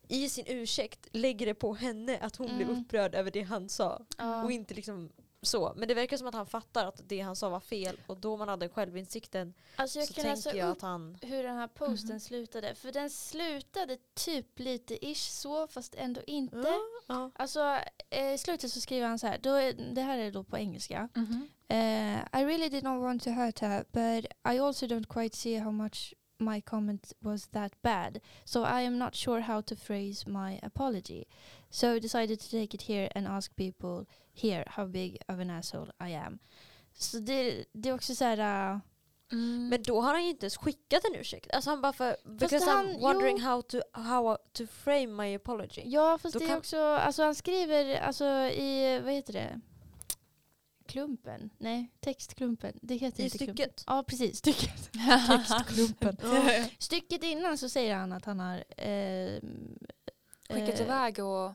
i 0.08 0.30
sin 0.30 0.46
ursäkt 0.48 1.08
lägger 1.12 1.46
det 1.46 1.54
på 1.54 1.74
henne 1.74 2.18
att 2.20 2.36
hon 2.36 2.56
blev 2.56 2.70
Mm. 2.70 2.82
upprörd 2.82 3.16
över 3.16 3.32
det 3.32 3.42
han 3.42 3.70
sa. 3.70 4.06
Ja. 4.18 4.44
Och 4.44 4.52
inte 4.52 4.74
liksom 4.74 5.12
så. 5.42 5.74
Men 5.76 5.88
det 5.88 5.94
verkar 5.94 6.18
som 6.18 6.28
att 6.28 6.34
han 6.34 6.46
fattar 6.46 6.86
att 6.86 7.02
det 7.10 7.20
han 7.20 7.36
sa 7.36 7.50
var 7.50 7.60
fel 7.60 7.98
och 8.08 8.18
då 8.18 8.38
man 8.38 8.50
hade 8.50 8.70
självinsikten 8.70 9.54
Alltså 9.76 10.00
jag 10.00 10.08
så 10.08 10.14
kan 10.14 10.24
tänker 10.24 10.56
jag 10.56 10.70
att 10.70 10.82
han... 10.82 11.18
hur 11.22 11.44
den 11.44 11.58
här 11.58 11.68
posten 11.68 12.10
Mhm. 12.10 12.20
slutade. 12.20 12.76
För 12.76 12.92
den 12.92 13.10
slutade 13.10 13.98
typ 14.14 14.60
lite 14.60 15.06
ish 15.06 15.30
så 15.32 15.68
fast 15.68 15.96
ändå 15.96 16.22
inte. 16.28 16.58
Ja, 16.58 16.78
ja. 17.08 17.32
Alltså 17.36 17.78
eh, 18.10 18.34
i 18.34 18.38
slutet 18.38 18.72
så 18.72 18.82
skriver 18.82 19.08
han 19.08 19.20
så 19.20 19.28
här. 19.28 19.38
Då 19.38 19.84
det 19.94 20.02
här 20.02 20.18
är 20.18 20.32
då 20.32 20.44
på 20.44 20.58
engelska. 20.58 21.10
Mhm. 21.16 21.48
Uh, 21.72 22.20
I 22.42 22.46
really 22.46 22.70
did 22.70 22.84
not 22.84 23.02
want 23.04 23.24
to 23.24 23.30
hurt 23.30 23.60
her, 23.60 23.86
but 23.92 24.26
I 24.54 24.60
also 24.60 24.86
don't 24.86 25.06
quite 25.08 25.38
see 25.38 25.58
how 25.60 25.72
much 25.72 26.14
my 26.40 26.62
comment 26.62 27.14
was 27.22 27.48
that 27.48 27.72
bad. 27.82 28.22
So 28.46 28.64
I 28.64 28.82
am 28.82 28.98
not 28.98 29.16
sure 29.16 29.42
how 29.42 29.62
to 29.62 29.76
phrase 29.76 30.28
my 30.28 30.60
apology. 30.64 31.26
So 31.70 32.00
decided 32.00 32.40
to 32.40 32.50
take 32.50 32.74
it 32.74 32.82
here 32.82 33.10
and 33.16 33.28
ask 33.28 33.56
people 33.56 34.06
here 34.34 34.64
how 34.68 34.86
big 34.86 35.18
of 35.28 35.40
an 35.40 35.50
asshole 35.50 35.92
I 36.00 36.10
am. 36.10 36.40
Så 36.94 37.20
det, 37.20 37.66
det 37.74 37.90
är 37.90 37.94
också 37.94 38.16
så 38.16 38.26
här... 38.26 38.74
Uh, 38.74 38.80
Mm. 39.32 39.70
Men 39.70 39.84
då 39.84 40.02
har 40.02 40.14
han 40.14 40.24
ju 40.24 40.30
inte 40.30 40.46
ens 40.46 40.58
skickat 40.58 41.06
en 41.06 41.16
ursäkt. 41.16 41.52
Alltså 41.54 41.70
han 41.70 41.82
bara 41.82 41.94
för... 41.94 42.16
Because 42.24 42.70
han- 42.70 42.86
I'm 42.86 43.00
wondering 43.00 43.42
how 43.42 43.62
to, 43.62 43.78
how 43.94 44.38
to 44.54 44.66
frame 44.68 45.08
my 45.08 45.36
apology. 45.36 45.82
ja, 45.86 46.18
fast 46.18 46.34
Då 46.34 46.40
det 46.40 46.46
är 46.46 46.58
också... 46.58 46.78
Alltså 46.78 47.24
han 47.24 47.36
skriver 47.36 48.00
alltså 48.00 48.26
i... 48.26 49.00
Vad 49.04 49.14
heter 49.14 49.34
det? 49.34 49.62
Klumpen? 50.90 51.50
Nej, 51.58 51.92
textklumpen. 52.00 52.80
Det 52.82 52.96
heter 52.96 53.22
I 53.22 53.26
inte 53.26 53.38
klumpen. 53.38 53.56
stycket. 53.56 53.84
Ja, 53.88 54.04
precis. 54.08 54.38
Stycket. 54.38 54.92
Textklumpen. 55.28 56.18
Ja. 56.22 56.66
Stycket 56.80 57.24
innan 57.24 57.58
så 57.58 57.70
säger 57.70 57.96
han 57.96 58.12
att 58.12 58.26
han 58.26 58.40
har... 58.40 58.56
Eh, 58.78 59.40
Skickat 60.50 60.80
eh, 60.80 60.82
iväg 60.82 61.20
och 61.20 61.52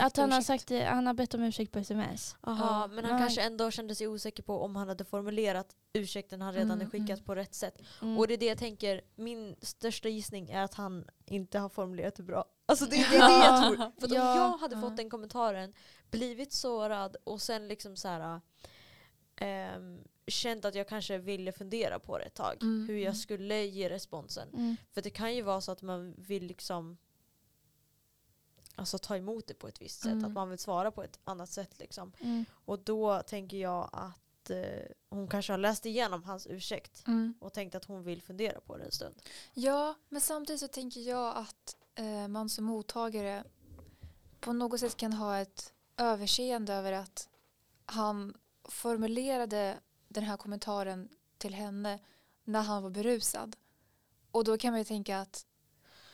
Att 0.00 0.16
han 0.16 0.32
har, 0.32 0.40
sagt, 0.42 0.66
det- 0.66 0.84
han 0.84 1.06
har 1.06 1.14
bett 1.14 1.34
om 1.34 1.42
ursäkt 1.42 1.72
på 1.72 1.78
sms. 1.78 2.36
Aha, 2.40 2.80
Ja, 2.82 2.86
men 2.94 3.04
han 3.04 3.12
men- 3.14 3.22
kanske 3.22 3.42
ändå 3.42 3.70
kände 3.70 3.94
sig 3.94 4.06
osäker 4.08 4.42
på 4.42 4.60
om 4.60 4.76
han 4.76 4.88
hade 4.88 5.04
formulerat 5.04 5.76
ursäkten 5.92 6.40
han 6.40 6.54
redan 6.54 6.70
Mm, 6.80 6.90
skickat 6.90 7.08
mm. 7.10 7.24
på 7.24 7.34
rätt 7.34 7.54
sätt. 7.54 7.78
Mm. 8.02 8.18
Och 8.18 8.26
det 8.28 8.34
är 8.34 8.38
det 8.38 8.46
jag 8.46 8.58
tänker, 8.58 9.00
min 9.16 9.56
största 9.62 10.08
gissning 10.08 10.50
är 10.50 10.62
att 10.62 10.74
han 10.74 11.04
inte 11.26 11.58
har 11.58 11.68
formulerat 11.68 12.14
det 12.14 12.22
bra. 12.22 12.44
Alltså 12.66 12.84
det, 12.84 12.96
det 12.96 13.16
är 13.16 13.28
det 13.40 13.44
jag 13.46 13.62
tror. 13.62 13.76
För 14.08 14.14
Ja, 14.14 14.32
om 14.32 14.38
jag 14.38 14.58
hade 14.58 14.74
ja. 14.74 14.80
fått 14.80 14.96
den 14.96 15.10
kommentaren, 15.10 15.74
blivit 16.10 16.52
sårad 16.52 17.16
och 17.24 17.42
sen 17.42 17.68
liksom 17.68 17.96
så 17.96 18.08
här 18.08 18.40
ehm, 19.40 20.04
känt 20.26 20.64
att 20.64 20.74
jag 20.74 20.88
kanske 20.88 21.18
ville 21.18 21.52
fundera 21.52 21.98
på 21.98 22.18
det 22.18 22.24
ett 22.24 22.34
tag. 22.34 22.56
Mm, 22.62 22.88
Hur 22.88 22.96
jag 22.96 23.02
mm. 23.02 23.14
skulle 23.14 23.64
ge 23.64 23.88
responsen. 23.90 24.48
Mm. 24.54 24.76
För 24.92 25.02
det 25.02 25.10
kan 25.10 25.34
ju 25.34 25.42
vara 25.42 25.60
så 25.60 25.72
att 25.72 25.82
man 25.82 26.14
vill 26.18 26.46
liksom 26.46 26.98
Alltså 28.74 28.98
ta 28.98 29.16
emot 29.16 29.46
det 29.46 29.54
på 29.54 29.68
ett 29.68 29.80
visst 29.82 30.00
sätt. 30.00 30.12
Mm. 30.12 30.24
Att 30.24 30.32
man 30.32 30.50
vill 30.50 30.58
svara 30.58 30.90
på 30.90 31.02
ett 31.02 31.18
annat 31.24 31.50
sätt 31.50 31.78
liksom. 31.78 32.12
Mm. 32.20 32.44
Och 32.64 32.78
då 32.78 33.22
tänker 33.22 33.56
jag 33.56 33.90
att 33.92 34.50
eh, 34.50 34.82
hon 35.08 35.28
kanske 35.28 35.52
har 35.52 35.58
läst 35.58 35.86
igenom 35.86 36.24
hans 36.24 36.46
ursäkt 36.46 37.04
Mm. 37.06 37.34
och 37.40 37.52
tänkt 37.52 37.74
att 37.74 37.84
hon 37.84 38.02
vill 38.02 38.22
fundera 38.22 38.60
på 38.60 38.76
det 38.76 38.84
en 38.84 38.92
stund. 38.92 39.14
Ja, 39.54 39.94
men 40.08 40.20
samtidigt 40.20 40.60
så 40.60 40.68
tänker 40.68 41.00
jag 41.00 41.36
att 41.36 41.76
eh, 41.94 42.28
man 42.28 42.48
som 42.48 42.64
mottagare 42.64 43.44
på 44.40 44.52
något 44.52 44.80
sätt 44.80 44.96
kan 44.96 45.12
ha 45.12 45.38
ett 45.38 45.72
överseende 45.96 46.74
över 46.74 46.92
att 46.92 47.28
han 47.84 48.34
formulerade 48.68 49.78
den 50.08 50.24
här 50.24 50.36
kommentaren 50.36 51.08
till 51.38 51.54
henne 51.54 51.98
när 52.44 52.62
han 52.62 52.82
var 52.82 52.90
berusad. 52.90 53.56
Och 54.30 54.44
då 54.44 54.58
kan 54.58 54.70
man 54.70 54.78
ju 54.78 54.84
tänka 54.84 55.18
att 55.18 55.44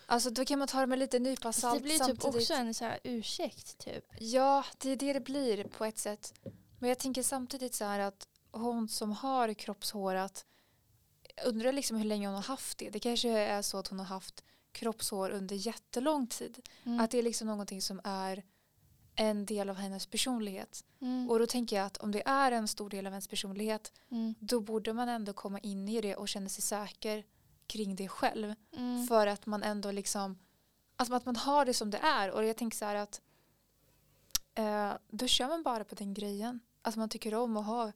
Alltså 0.07 0.31
då 0.31 0.45
kan 0.45 0.59
man 0.59 0.69
ta 0.69 0.81
det 0.81 0.87
med 0.87 0.99
lite 0.99 1.19
nypa 1.19 1.53
salt 1.53 1.79
det 1.79 1.83
blir 1.83 1.93
typ 1.93 2.01
samtidigt. 2.01 2.37
också 2.37 2.55
en 2.55 2.75
så 2.75 2.85
här 2.85 2.99
ursäkt 3.05 3.79
typ. 3.79 4.05
Ja, 4.19 4.65
det 4.79 4.91
är 4.91 4.97
det 4.97 5.13
det 5.13 5.21
blir 5.21 5.65
på 5.65 5.85
ett 5.85 5.99
sätt. 5.99 6.35
Men 6.79 6.89
jag 6.89 6.99
tänker 6.99 7.23
samtidigt 7.23 7.75
så 7.75 7.85
här 7.85 7.99
att 7.99 8.29
hon 8.51 8.89
som 8.89 9.13
har 9.13 9.55
kroppshår 9.55 10.15
att 10.15 10.47
undrar 11.45 11.73
liksom 11.73 11.97
hur 11.97 12.05
länge 12.05 12.27
hon 12.27 12.35
har 12.35 12.43
haft 12.43 12.79
det. 12.79 12.91
Det 12.91 13.01
kanske 13.01 13.29
är 13.29 13.63
så 13.63 13.79
att 13.79 13.87
hon 13.87 13.99
har 13.99 14.07
haft 14.07 14.45
kroppshår 14.73 15.31
under 15.31 15.57
jättelång 15.57 16.27
tid. 16.27 16.69
Mm. 16.85 17.01
Att 17.01 17.11
det 17.11 17.19
är 17.19 17.23
liksom 17.23 17.47
någonting 17.47 17.83
som 17.83 18.01
är 18.05 18.43
en 19.15 19.47
del 19.47 19.71
av 19.71 19.77
hennes 19.77 20.07
personlighet. 20.07 20.85
Mm. 21.01 21.31
Och 21.31 21.39
då 21.39 21.47
tänker 21.47 21.77
jag 21.77 21.87
att 21.87 21.97
om 21.97 22.13
det 22.13 22.23
är 22.29 22.53
en 22.53 22.69
stor 22.69 22.91
del 22.91 23.07
av 23.07 23.13
ens 23.13 23.29
personlighet 23.29 23.93
Mm. 24.11 24.35
då 24.39 24.61
borde 24.61 24.93
man 24.93 25.09
ändå 25.09 25.33
komma 25.33 25.59
in 25.59 25.89
i 25.89 26.01
det 26.01 26.17
och 26.17 26.29
känna 26.29 26.49
sig 26.49 26.63
säker 26.63 27.25
kring 27.67 27.97
det 27.97 28.09
själv. 28.09 28.55
Mm. 28.77 29.07
För 29.07 29.27
att 29.27 29.47
man 29.47 29.63
ändå 29.63 29.91
liksom, 29.91 30.39
alltså 30.97 31.15
att 31.15 31.27
man 31.27 31.37
har 31.37 31.65
det 31.65 31.75
som 31.75 31.91
det 31.91 31.99
är. 31.99 32.31
Och 32.31 32.45
jag 32.45 32.57
tänker 32.57 32.77
så 32.79 32.85
här 32.85 32.95
att 32.95 33.21
eh, 34.55 34.93
då 35.09 35.27
kör 35.27 35.49
man 35.49 35.63
bara 35.63 35.85
på 35.85 35.95
den 35.95 36.15
grejen. 36.15 36.61
Att 36.83 36.97
man 36.97 37.09
tycker 37.09 37.35
om 37.35 37.57
att 37.57 37.67
ha 37.67 37.93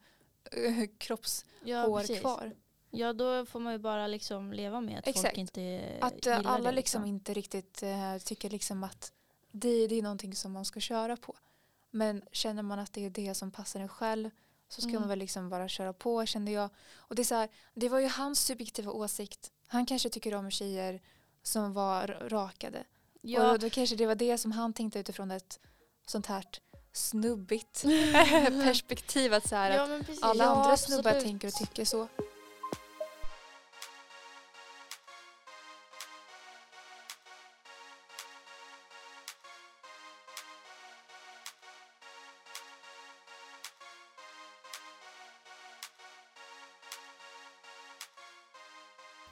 eh, 0.52 0.88
kroppshår 0.98 1.44
ja, 1.64 2.02
kvar. 2.20 2.54
Ja, 2.90 3.12
då 3.12 3.46
får 3.46 3.60
man 3.60 3.72
ju 3.72 3.78
bara 3.78 4.06
liksom 4.06 4.52
leva 4.52 4.80
med 4.80 4.98
att 4.98 5.06
Exakt. 5.06 5.26
folk 5.26 5.38
inte 5.38 5.98
Att 6.00 6.26
eh, 6.26 6.36
gillar 6.36 6.50
alla 6.50 6.70
det. 6.70 6.76
liksom 6.76 7.04
inte 7.04 7.34
riktigt 7.34 7.82
eh, 7.82 8.18
tycker 8.24 8.50
liksom 8.50 8.84
att 8.84 9.12
det, 9.52 9.86
det 9.86 9.94
är 9.98 10.02
någonting 10.02 10.34
som 10.34 10.52
man 10.52 10.64
ska 10.64 10.80
köra 10.80 11.16
på. 11.16 11.36
Men 11.90 12.22
känner 12.32 12.62
man 12.62 12.78
att 12.78 12.92
det 12.92 13.06
är 13.06 13.10
det 13.10 13.34
som 13.34 13.50
passar 13.50 13.80
en 13.80 13.88
själv 13.88 14.30
så 14.68 14.80
ska 14.80 14.90
Mm. 14.90 15.00
man 15.00 15.08
väl 15.08 15.18
liksom 15.18 15.48
bara 15.48 15.68
köra 15.68 15.92
på 15.92 16.26
kände 16.26 16.50
jag. 16.50 16.70
Och 16.96 17.14
det 17.14 17.22
är 17.22 17.24
så 17.24 17.34
här, 17.34 17.48
det 17.74 17.88
var 17.88 17.98
ju 17.98 18.08
hans 18.08 18.40
subjektiva 18.40 18.92
åsikt. 18.92 19.52
Han 19.66 19.86
kanske 19.86 20.08
tycker 20.08 20.34
om 20.34 20.50
tjejer 20.50 21.00
som 21.42 21.72
var 21.72 22.06
rakade. 22.28 22.84
Ja, 23.20 23.52
Och 23.52 23.58
då 23.58 23.70
kanske 23.70 23.96
det 23.96 24.06
var 24.06 24.14
det 24.14 24.38
som 24.38 24.52
han 24.52 24.72
tänkte 24.72 24.98
utifrån 24.98 25.30
ett 25.30 25.60
sånt 26.06 26.26
här 26.26 26.44
snubbigt 26.92 27.82
perspektiv. 28.64 29.34
Att 29.34 29.48
så 29.48 29.56
här, 29.56 29.70
ja, 29.70 29.96
att 29.98 30.22
alla 30.22 30.44
ja, 30.44 30.50
andra 30.50 30.76
snubbar 30.76 31.10
absolut. 31.10 31.24
tänker 31.24 31.48
och 31.48 31.54
tycker 31.54 31.84
så. 31.84 32.08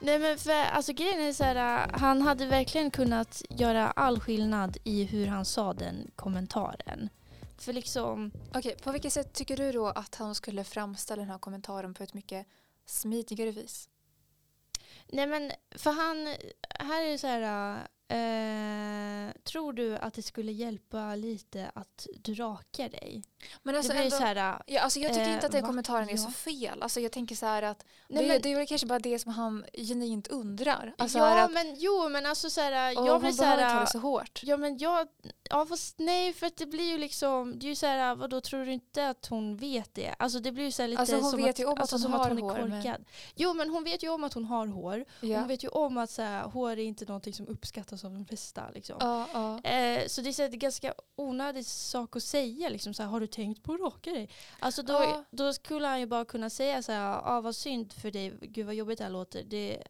Nej 0.07 0.19
men 0.19 0.37
för 0.37 0.51
alltså 0.51 0.93
grejen 0.93 1.21
är 1.21 1.33
så 1.33 1.43
här, 1.43 1.55
äh, 1.55 1.99
han 1.99 2.21
hade 2.21 2.45
verkligen 2.45 2.91
kunnat 2.91 3.41
göra 3.49 3.91
all 3.91 4.19
skillnad 4.19 4.77
i 4.83 5.03
hur 5.03 5.27
han 5.27 5.45
sa 5.45 5.73
den 5.73 6.11
kommentaren. 6.15 7.09
För 7.57 7.73
liksom, 7.73 8.31
Okej, 8.53 8.77
på 8.83 8.91
vilket 8.91 9.13
sätt 9.13 9.33
tycker 9.33 9.57
du 9.57 9.71
då 9.71 9.87
att 9.87 10.15
han 10.15 10.35
skulle 10.35 10.63
framställa 10.63 11.21
den 11.21 11.29
här 11.29 11.37
kommentaren 11.37 11.93
på 11.93 12.03
ett 12.03 12.13
mycket 12.13 12.47
smidigare 12.85 13.51
vis? 13.51 13.89
nej 15.07 15.27
men 15.27 15.51
för 15.71 15.91
han, 15.91 16.35
här 16.79 17.03
är 17.03 17.11
det 17.11 17.17
så 17.17 17.27
här, 17.27 17.77
äh, 18.09 19.33
tror 19.43 19.73
du 19.73 19.97
att 19.97 20.13
det 20.13 20.21
skulle 20.21 20.51
hjälpa 20.51 21.15
lite 21.15 21.71
att 21.75 22.07
du 22.15 22.33
rakar 22.33 22.89
dig? 22.89 23.23
Men 23.63 23.75
alltså, 23.75 23.93
det 23.93 23.97
blir 23.97 24.05
ändå, 24.05 24.17
så 24.17 24.23
här, 24.23 24.61
ja, 24.65 24.81
alltså 24.81 24.99
jag 24.99 25.13
tycker 25.13 25.27
eh, 25.27 25.33
inte 25.33 25.45
att 25.45 25.51
den 25.51 25.61
va? 25.61 25.67
kommentaren 25.67 26.09
är 26.09 26.11
Ja. 26.11 26.17
så 26.17 26.31
fel. 26.31 26.81
Alltså 26.81 26.99
jag 26.99 27.11
tänker 27.11 27.35
så 27.35 27.45
här 27.45 27.63
att 27.63 27.85
nej, 28.07 28.23
det, 28.23 28.33
men, 28.33 28.41
det 28.41 28.53
är 28.61 28.65
kanske 28.65 28.87
bara 28.87 28.99
det 28.99 29.19
som 29.19 29.31
han 29.31 29.65
genuint 29.73 30.27
undrar. 30.27 30.93
Alltså 30.97 31.17
ja 31.17 31.43
att, 31.43 31.51
men 31.51 31.75
jo 31.77 32.09
men 32.09 32.25
alltså 32.25 32.49
så 32.49 32.61
här, 32.61 32.91
jag 32.91 33.21
blir 33.21 33.31
så 33.31 33.43
här, 33.43 33.85
så 33.85 33.99
hårt. 33.99 34.39
Ja 34.43 34.57
men 34.57 34.77
jag, 34.77 35.07
ja 35.49 35.65
fast 35.65 35.99
nej 35.99 36.33
för 36.33 36.47
att 36.47 36.57
det 36.57 36.65
blir 36.65 36.91
ju 36.91 36.97
liksom, 36.97 37.59
det 37.59 37.65
är 37.65 37.69
ju 37.69 37.75
såhär 37.75 38.15
vadå 38.15 38.41
tror 38.41 38.65
du 38.65 38.73
inte 38.73 39.09
att 39.09 39.25
hon 39.25 39.57
vet 39.57 39.93
det? 39.93 40.15
Alltså 40.19 40.39
det 40.39 40.51
blir 40.51 40.63
ju 40.63 40.71
såhär 40.71 40.87
lite 40.89 40.99
Alltså, 40.99 41.15
hon 41.15 41.31
som, 41.31 41.41
vet 41.41 41.49
att, 41.49 41.59
ju 41.59 41.65
om 41.65 41.73
att 41.73 41.79
alltså, 41.79 41.95
hon 41.95 42.01
som 42.01 42.13
att 42.13 42.27
hon 42.27 42.37
är 42.37 42.41
hår, 42.41 42.67
men- 42.67 42.81
korkad. 42.83 43.05
Jo 43.35 43.53
men 43.53 43.69
hon 43.69 43.83
vet 43.83 44.03
ju 44.03 44.09
om 44.09 44.23
att 44.23 44.33
hon 44.33 44.45
har 44.45 44.67
hår. 44.67 45.05
Ja. 45.21 45.39
Hon 45.39 45.47
vet 45.47 45.63
ju 45.63 45.67
om 45.67 45.97
att 45.97 46.09
så 46.09 46.21
här, 46.21 46.43
hår 46.43 46.71
är 46.71 46.77
inte 46.77 47.05
någonting 47.05 47.33
som 47.33 47.47
uppskattas 47.47 48.05
av 48.05 48.11
de 48.13 48.25
flesta. 48.25 48.69
Liksom. 48.73 48.95
Ja, 48.99 49.27
ja. 49.33 49.69
Eh, 49.69 50.07
så 50.07 50.21
det 50.21 50.29
är 50.29 50.33
så 50.33 50.41
här, 50.41 50.49
det 50.49 50.55
är 50.55 50.59
ganska 50.59 50.93
onödig 51.15 51.65
sak 51.65 52.15
att 52.15 52.23
säga. 52.23 52.69
Liksom, 52.69 52.93
så 52.93 53.03
här, 53.03 53.09
har 53.09 53.19
du 53.19 53.27
tänkt 53.27 53.63
på 53.63 53.73
att 53.73 53.79
raka 53.79 54.11
dig? 54.11 54.29
Alltså, 54.59 54.83
då, 54.83 54.93
Ja. 54.93 55.23
då 55.31 55.53
skulle 55.53 55.87
han 55.87 55.99
ju 55.99 56.05
bara 56.05 56.25
kunna 56.25 56.49
säga 56.49 56.83
så 56.83 56.91
här, 56.91 57.21
ah, 57.23 57.41
vad 57.41 57.55
synd 57.55 57.93
för 57.93 58.11
dig, 58.11 58.33
gud 58.41 58.65
vad 58.65 58.75
jobbigt 58.75 58.97
det 58.97 59.03
här 59.03 59.11
låter. 59.11 59.43
Det, 59.43 59.83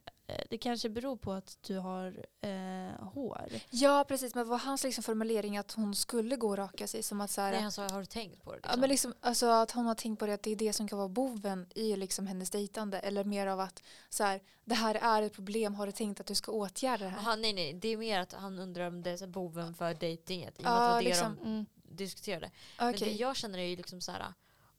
det 0.50 0.58
kanske 0.58 0.88
beror 0.88 1.16
på 1.16 1.32
att 1.32 1.58
du 1.62 1.78
har 1.78 2.26
eh, 2.40 3.04
hår. 3.08 3.50
ja, 3.70 4.04
precis. 4.08 4.34
Men 4.34 4.48
var 4.48 4.58
hans 4.58 4.84
liksom 4.84 5.04
formulering 5.04 5.56
att 5.58 5.72
hon 5.72 5.94
skulle 5.94 6.36
gå 6.36 6.48
och 6.48 6.56
raka 6.56 6.86
sig? 6.86 7.02
Som 7.02 7.20
att 7.20 7.30
så 7.30 7.40
här, 7.40 7.52
Nej, 7.52 7.60
han 7.60 7.72
sa 7.72 7.88
har 7.88 8.00
du 8.00 8.06
tänkt 8.06 8.44
på 8.44 8.52
det? 8.52 8.60
Ja, 8.62 8.76
men 8.76 8.88
liksom, 8.88 9.14
alltså 9.20 9.46
att 9.46 9.70
hon 9.70 9.86
har 9.86 9.94
tänkt 9.94 10.18
på 10.18 10.26
det 10.26 10.32
att 10.34 10.42
det 10.42 10.50
är 10.50 10.56
det 10.56 10.72
som 10.72 10.88
kan 10.88 10.98
vara 10.98 11.08
boven 11.08 11.66
i 11.74 11.96
liksom 11.96 12.26
hennes 12.26 12.50
dejtande 12.50 12.98
eller 12.98 13.24
mer 13.24 13.46
av 13.46 13.60
att 13.60 13.82
så 14.08 14.24
här, 14.24 14.40
det 14.64 14.74
här 14.74 14.94
är 14.94 15.22
ett 15.22 15.32
problem, 15.32 15.74
har 15.74 15.86
du 15.86 15.92
tänkt 15.92 16.20
att 16.20 16.26
du 16.26 16.34
ska 16.34 16.52
åtgärda 16.52 17.04
det 17.04 17.10
här? 17.10 17.18
Aha, 17.18 17.36
nej, 17.36 17.52
nej, 17.52 17.72
det 17.74 17.88
är 17.88 17.96
mer 17.96 18.20
att 18.20 18.32
han 18.32 18.58
undrar 18.58 18.86
om 18.88 19.02
det 19.02 19.22
är 19.22 19.26
boven 19.26 19.74
för 19.74 19.94
dejtinget. 19.94 20.54
I 20.58 20.60
och 20.60 20.64
med 20.64 20.72
Ja, 20.72 20.88
att 20.88 20.98
det 20.98 21.04
liksom. 21.08 21.36
de 21.42 21.48
Mm. 21.48 21.66
diskuterade. 21.82 22.50
Men 22.78 22.94
Okej. 22.94 23.08
det 23.08 23.14
jag 23.14 23.36
känner 23.36 23.58
är 23.58 23.62
ju 23.66 23.76
liksom 23.76 24.00
så 24.00 24.12
här 24.12 24.32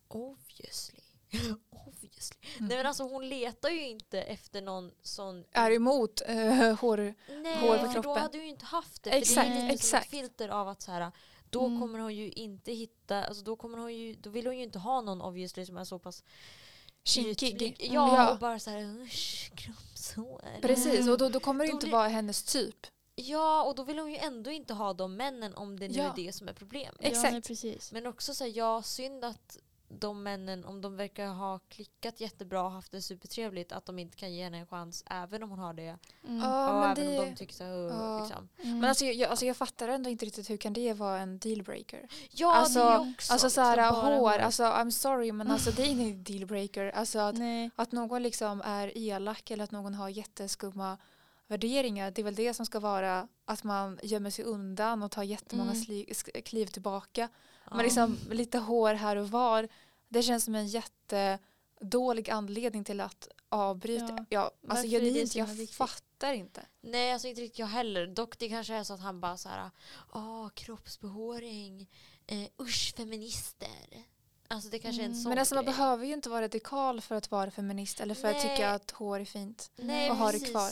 obviously. 0.08 1.00
obviously. 1.70 1.99
Mm. 2.58 2.68
Nej 2.68 2.78
men 2.78 2.86
alltså 2.86 3.04
hon 3.04 3.30
letar 3.30 3.70
ju 3.70 3.88
inte 3.88 4.22
efter 4.22 4.62
någon 4.62 4.92
sån... 5.02 5.46
Är 5.52 5.72
emot 5.72 6.22
uh, 6.30 6.36
hår... 6.74 7.16
Nej, 7.42 7.58
hår 7.58 7.78
på 7.78 7.86
för 7.86 7.86
då 7.88 7.94
kroppen. 8.02 8.22
hade 8.24 8.38
du 8.38 8.44
ju 8.44 8.50
inte 8.50 8.66
haft 8.66 9.04
det. 9.04 9.10
Exakt, 9.10 9.48
för 9.48 9.56
det 9.56 9.62
är 9.62 9.72
lite 9.72 9.86
som 9.86 9.98
exakt. 9.98 10.06
ett 10.06 10.12
filter 10.12 10.50
av 10.50 10.68
att 10.68 10.82
så 10.82 10.92
här, 10.92 11.12
då 11.50 11.66
Mm. 11.66 11.82
kommer 11.82 12.00
hon 12.00 12.16
ju 12.16 12.30
inte 12.32 12.72
hitta, 12.74 13.24
alltså 13.26 13.44
då, 13.44 13.56
kommer 13.56 13.78
hon 13.78 13.96
ju, 13.96 14.16
då 14.16 14.30
vill 14.30 14.46
hon 14.48 14.58
ju 14.58 14.64
inte 14.64 14.80
ha 14.80 15.02
någon 15.02 15.22
obviously 15.22 15.66
som 15.66 15.78
är 15.78 15.84
så 15.86 16.00
pass 16.00 16.24
Kinkig. 17.04 17.62
Mm. 17.62 17.94
Ja, 17.96 18.16
Ja. 18.18 18.32
och 18.32 18.40
bara 18.40 18.60
såhär 18.60 19.02
usch, 19.04 19.52
kroppshår. 19.56 20.62
Precis, 20.62 21.08
och 21.08 21.18
då, 21.18 21.30
då 21.30 21.40
kommer 21.40 21.64
det 21.66 21.70
Då 21.72 21.74
inte 21.74 21.86
blir- 21.86 21.94
vara 21.98 22.08
hennes 22.08 22.44
typ. 22.44 22.88
Ja, 23.16 23.64
och 23.64 23.76
då 23.76 23.84
vill 23.84 24.00
hon 24.00 24.12
ju 24.12 24.18
ändå 24.18 24.52
inte 24.52 24.74
ha 24.74 24.94
de 24.94 25.16
männen 25.16 25.56
om 25.56 25.80
det 25.80 25.88
nu 25.88 25.98
Ja. 25.98 26.04
är 26.04 26.14
det 26.16 26.34
som 26.34 26.48
är 26.50 26.54
problemet. 26.54 26.96
Ja, 27.00 27.08
Exakt. 27.08 27.32
nej, 27.32 27.42
precis. 27.42 27.92
Men 27.92 28.08
också 28.08 28.34
så 28.34 28.44
här, 28.44 28.52
ja, 28.58 28.82
synd 28.84 29.26
att 29.26 29.58
de 29.92 30.24
männen, 30.24 30.66
om 30.66 30.82
de 30.82 30.96
verkar 30.98 31.28
ha 31.28 31.60
klickat 31.60 32.20
jättebra 32.22 32.64
och 32.64 32.72
haft 32.72 32.92
det 32.92 33.02
supertrevligt, 33.02 33.72
att 33.72 33.86
de 33.86 34.00
inte 34.00 34.18
kan 34.18 34.34
ge 34.34 34.44
henne 34.44 34.58
en 34.58 34.68
chans 34.68 35.04
även 35.10 35.44
om 35.44 35.50
hon 35.50 35.60
har 35.60 35.74
det. 35.74 35.98
Mm. 36.28 36.38
Ja, 36.44 36.70
och 36.74 36.80
men 36.80 36.92
även 36.92 37.06
det- 37.14 37.20
om 37.20 37.26
de 37.26 37.36
tycker 37.36 37.54
så 37.54 37.64
Ja. 37.64 38.20
liksom. 38.20 38.50
Mm. 38.64 38.80
Men 38.80 38.90
alltså 38.90 39.06
jag, 39.06 39.30
alltså 39.30 39.46
jag 39.46 39.58
fattar 39.58 39.88
ändå 39.90 40.10
inte 40.10 40.26
riktigt 40.26 40.50
hur 40.50 40.58
kan 40.58 40.74
det 40.74 40.94
vara 40.94 41.20
en 41.20 41.40
dealbreaker? 41.40 42.08
Ja, 42.32 42.56
Alltså- 42.56 42.80
det 42.80 42.86
är 42.86 43.12
också. 43.14 43.34
Alltså 43.34 43.50
såhär 43.50 43.78
liksom 43.78 44.14
hår, 44.20 44.32
alltså 44.40 44.64
I'm 44.64 44.92
sorry 44.92 45.32
men 45.32 45.48
alltså 45.52 45.72
det 45.72 45.82
är 45.82 45.88
ingen 45.88 46.24
dealbreaker. 46.24 46.92
Alltså 46.92 47.20
att, 47.20 47.36
att 47.76 47.92
någon 47.92 48.24
liksom 48.24 48.62
är 48.66 48.98
elak 48.98 49.52
eller 49.52 49.64
att 49.64 49.72
någon 49.72 49.94
har 49.94 50.10
jätteskumma 50.10 50.98
värderingar. 51.50 52.12
Det 52.12 52.22
är 52.22 52.24
väl 52.24 52.36
det 52.36 52.54
som 52.54 52.66
ska 52.66 52.80
vara 52.80 53.28
att 53.46 53.64
man 53.64 54.00
gömmer 54.04 54.30
sig 54.30 54.46
undan 54.46 55.04
och 55.04 55.12
tar 55.12 55.24
jättemånga 55.24 55.72
Mm. 55.90 56.06
kliv 56.44 56.66
tillbaka. 56.66 57.30
ja. 57.66 57.76
Men 57.76 57.84
liksom 57.86 58.18
lite 58.32 58.58
hår 58.58 58.94
här 58.94 59.16
och 59.16 59.30
var. 59.30 59.68
Det 60.10 60.24
känns 60.24 60.44
som 60.46 60.56
en 60.56 60.68
jättedålig 60.68 62.30
anledning 62.30 62.84
till 62.84 63.02
att 63.02 63.28
avbryta. 63.50 64.26
Ja. 64.30 64.52
Ja. 64.62 64.72
alltså 64.74 64.88
genuint, 64.88 65.36
jag 65.36 65.46
viktigt? 65.46 65.76
fattar 65.78 66.34
inte. 66.34 66.66
Nej, 66.82 67.14
alltså 67.14 67.28
inte 67.28 67.42
riktigt 67.42 67.60
jag 67.60 67.68
heller. 67.68 68.08
Dock 68.08 68.40
det 68.40 68.50
kanske 68.50 68.74
är 68.76 68.84
så 68.84 68.94
att 68.94 69.00
han 69.00 69.20
bara 69.22 69.38
så 69.38 69.50
här, 69.50 69.72
åh 70.14 70.50
kroppsbehåring, 70.50 71.90
eh, 72.28 72.44
usch 72.62 72.94
feminister. 72.98 74.04
Alltså 74.48 74.70
det 74.70 74.80
kanske 74.80 75.02
är 75.02 75.06
en 75.06 75.12
Mm. 75.12 75.24
sån 75.24 75.30
Men 75.30 75.40
alltså 75.40 75.56
man 75.56 75.64
grej. 75.64 75.74
behöver 75.74 76.06
ju 76.06 76.14
inte 76.14 76.30
vara 76.30 76.42
radikal 76.42 77.02
för 77.02 77.16
att 77.16 77.32
vara 77.32 77.52
feminist 77.52 78.00
eller 78.00 78.16
för 78.16 78.28
att 78.28 78.36
Nej. 78.44 78.56
tycka 78.56 78.70
att 78.74 78.92
hår 78.92 79.20
är 79.20 79.26
fint. 79.26 79.72
Nej, 79.76 80.12
och 80.12 80.18
ha 80.18 80.32
det 80.32 80.40
kvar. 80.40 80.70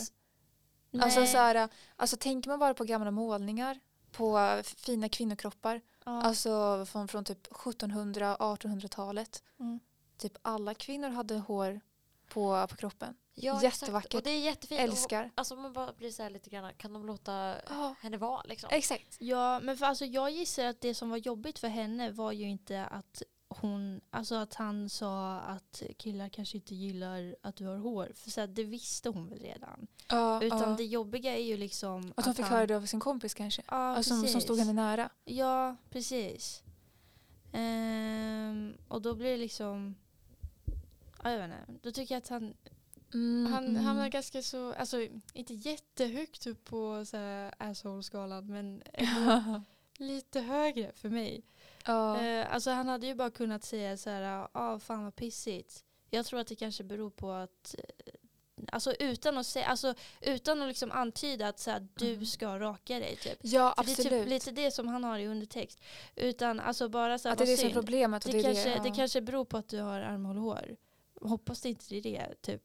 Nej. 0.90 1.04
Alltså, 1.04 1.26
så 1.26 1.36
här, 1.38 1.68
alltså 1.96 2.16
tänker 2.16 2.50
man 2.50 2.58
bara 2.58 2.74
på 2.74 2.84
gamla 2.84 3.10
målningar 3.10 3.78
på 4.12 4.60
fina 4.64 5.08
kvinnokroppar. 5.08 5.80
ja. 6.04 6.22
Alltså 6.22 6.84
från, 6.88 7.08
från 7.08 7.24
typ 7.24 7.46
1700 7.46 8.36
1800-talet. 8.40 9.42
Mm. 9.60 9.80
Typ 10.16 10.32
alla 10.42 10.74
kvinnor 10.74 11.08
hade 11.08 11.34
hår 11.38 11.80
på, 12.28 12.66
på 12.70 12.76
kroppen. 12.76 13.16
Ja, 13.34 13.62
jättevackert. 13.62 14.06
Exakt. 14.06 14.14
Och 14.14 14.22
det 14.22 14.30
är 14.30 14.40
jättefint. 14.40 14.80
Älskar. 14.80 15.24
Och, 15.24 15.30
alltså 15.34 15.56
man 15.56 15.72
bara 15.72 15.92
blir 15.92 16.10
så 16.10 16.22
här 16.22 16.30
lite 16.30 16.50
grann, 16.50 16.72
kan 16.76 16.92
de 16.92 17.06
låta 17.06 17.54
Ja, 17.68 17.94
henne 18.00 18.16
vara 18.16 18.42
liksom? 18.42 18.68
exakt. 18.72 19.16
Ja, 19.20 19.60
men 19.60 19.76
för 19.76 19.86
alltså 19.86 20.04
jag 20.04 20.30
gissar 20.30 20.64
att 20.64 20.80
det 20.80 20.94
som 20.94 21.10
var 21.10 21.16
jobbigt 21.16 21.58
för 21.58 21.68
henne 21.68 22.10
var 22.10 22.32
ju 22.32 22.48
inte 22.48 22.84
att 22.86 23.22
hon, 23.48 24.00
alltså 24.10 24.34
att 24.34 24.54
han 24.54 24.88
sa 24.88 25.38
att 25.38 25.82
killar 25.96 26.28
kanske 26.28 26.56
inte 26.56 26.74
gillar 26.74 27.36
att 27.42 27.56
du 27.56 27.66
har 27.66 27.76
hår. 27.76 28.12
För 28.14 28.30
så 28.30 28.40
här, 28.40 28.48
det 28.48 28.64
visste 28.64 29.08
hon 29.08 29.28
väl 29.28 29.38
redan. 29.38 29.86
Ja, 30.08 30.42
Utan 30.42 30.70
ja. 30.70 30.76
det 30.76 30.84
jobbiga 30.84 31.36
är 31.36 31.42
ju 31.42 31.56
liksom 31.56 32.12
Att 32.16 32.24
hon 32.24 32.34
fick 32.34 32.44
han, 32.44 32.54
höra 32.54 32.66
det 32.66 32.76
av 32.76 32.86
sin 32.86 33.00
kompis 33.00 33.34
kanske. 33.34 33.62
Ja, 33.68 33.76
Alltså, 33.76 34.14
som, 34.14 34.28
som 34.28 34.40
stod 34.40 34.58
henne 34.58 34.72
nära. 34.72 35.10
Ja, 35.24 35.76
precis. 35.90 36.62
Ehm, 37.52 38.74
och 38.88 39.02
då 39.02 39.14
blir 39.14 39.30
det 39.30 39.36
liksom, 39.36 39.94
ja, 41.22 41.30
jag 41.30 41.38
vet 41.38 41.60
inte, 41.68 41.72
då 41.82 41.92
tycker 41.92 42.14
jag 42.14 42.22
att 42.22 42.28
han, 42.28 42.54
Mm, 43.14 43.52
han, 43.52 43.66
mm. 43.66 43.84
han 43.84 43.96
var 43.96 44.08
ganska 44.08 44.42
så, 44.42 44.72
alltså 44.72 45.08
inte 45.32 45.54
jättehögt 45.54 46.46
upp 46.46 46.64
på 46.64 47.04
asshole-skalan 47.58 48.46
men 48.46 48.82
lite 49.98 50.40
högre 50.40 50.92
för 50.94 51.08
mig. 51.08 51.42
Ja. 51.88 52.20
Eh, 52.22 52.54
alltså 52.54 52.70
han 52.70 52.88
hade 52.88 53.06
ju 53.06 53.14
bara 53.14 53.30
kunnat 53.30 53.64
säga 53.64 53.96
så 53.96 54.10
här, 54.10 54.48
ah 54.52 54.78
fan 54.78 55.04
vad 55.04 55.16
pissigt. 55.16 55.84
Jag 56.10 56.26
tror 56.26 56.40
att 56.40 56.46
det 56.46 56.56
kanske 56.56 56.84
beror 56.84 57.10
på 57.10 57.30
att 57.30 57.74
eh, 57.78 58.12
Alltså 58.72 58.92
utan 58.92 59.38
att, 59.38 59.46
säga, 59.46 59.66
alltså, 59.66 59.94
utan 60.20 60.62
att 60.62 60.68
liksom 60.68 60.90
antyda 60.92 61.48
att 61.48 61.58
så 61.58 61.70
här, 61.70 61.88
du 61.94 62.12
Mm. 62.12 62.26
ska 62.26 62.58
raka 62.58 62.98
dig. 62.98 63.16
Typ. 63.16 63.38
ja, 63.40 63.74
För 63.76 63.84
det 63.84 63.90
är 63.90 63.92
absolut. 63.92 64.22
typ 64.22 64.28
lite 64.28 64.50
det 64.50 64.70
som 64.70 64.88
han 64.88 65.04
har 65.04 65.18
i 65.18 65.26
undertext. 65.26 65.80
Utan 66.16 66.60
alltså 66.60 66.88
bara 66.88 67.18
så 67.18 67.28
här, 67.28 67.32
att 67.32 67.38
det 67.38 67.44
är 67.44 67.46
det 67.46 67.56
som 67.56 67.68
är 67.68 67.72
problemet. 67.72 68.22
Det, 68.24 68.32
det, 68.32 68.42
kanske, 68.42 68.68
det, 68.68 68.82
det 68.82 68.88
ja. 68.88 68.94
kanske 68.94 69.20
beror 69.20 69.44
på 69.44 69.56
att 69.56 69.68
du 69.68 69.80
har 69.80 70.00
armhålehår. 70.00 70.76
Hoppas 71.20 71.60
det 71.60 71.68
inte 71.68 71.84
det 71.88 71.98
är 71.98 72.02
det. 72.02 72.34
Typ. 72.42 72.62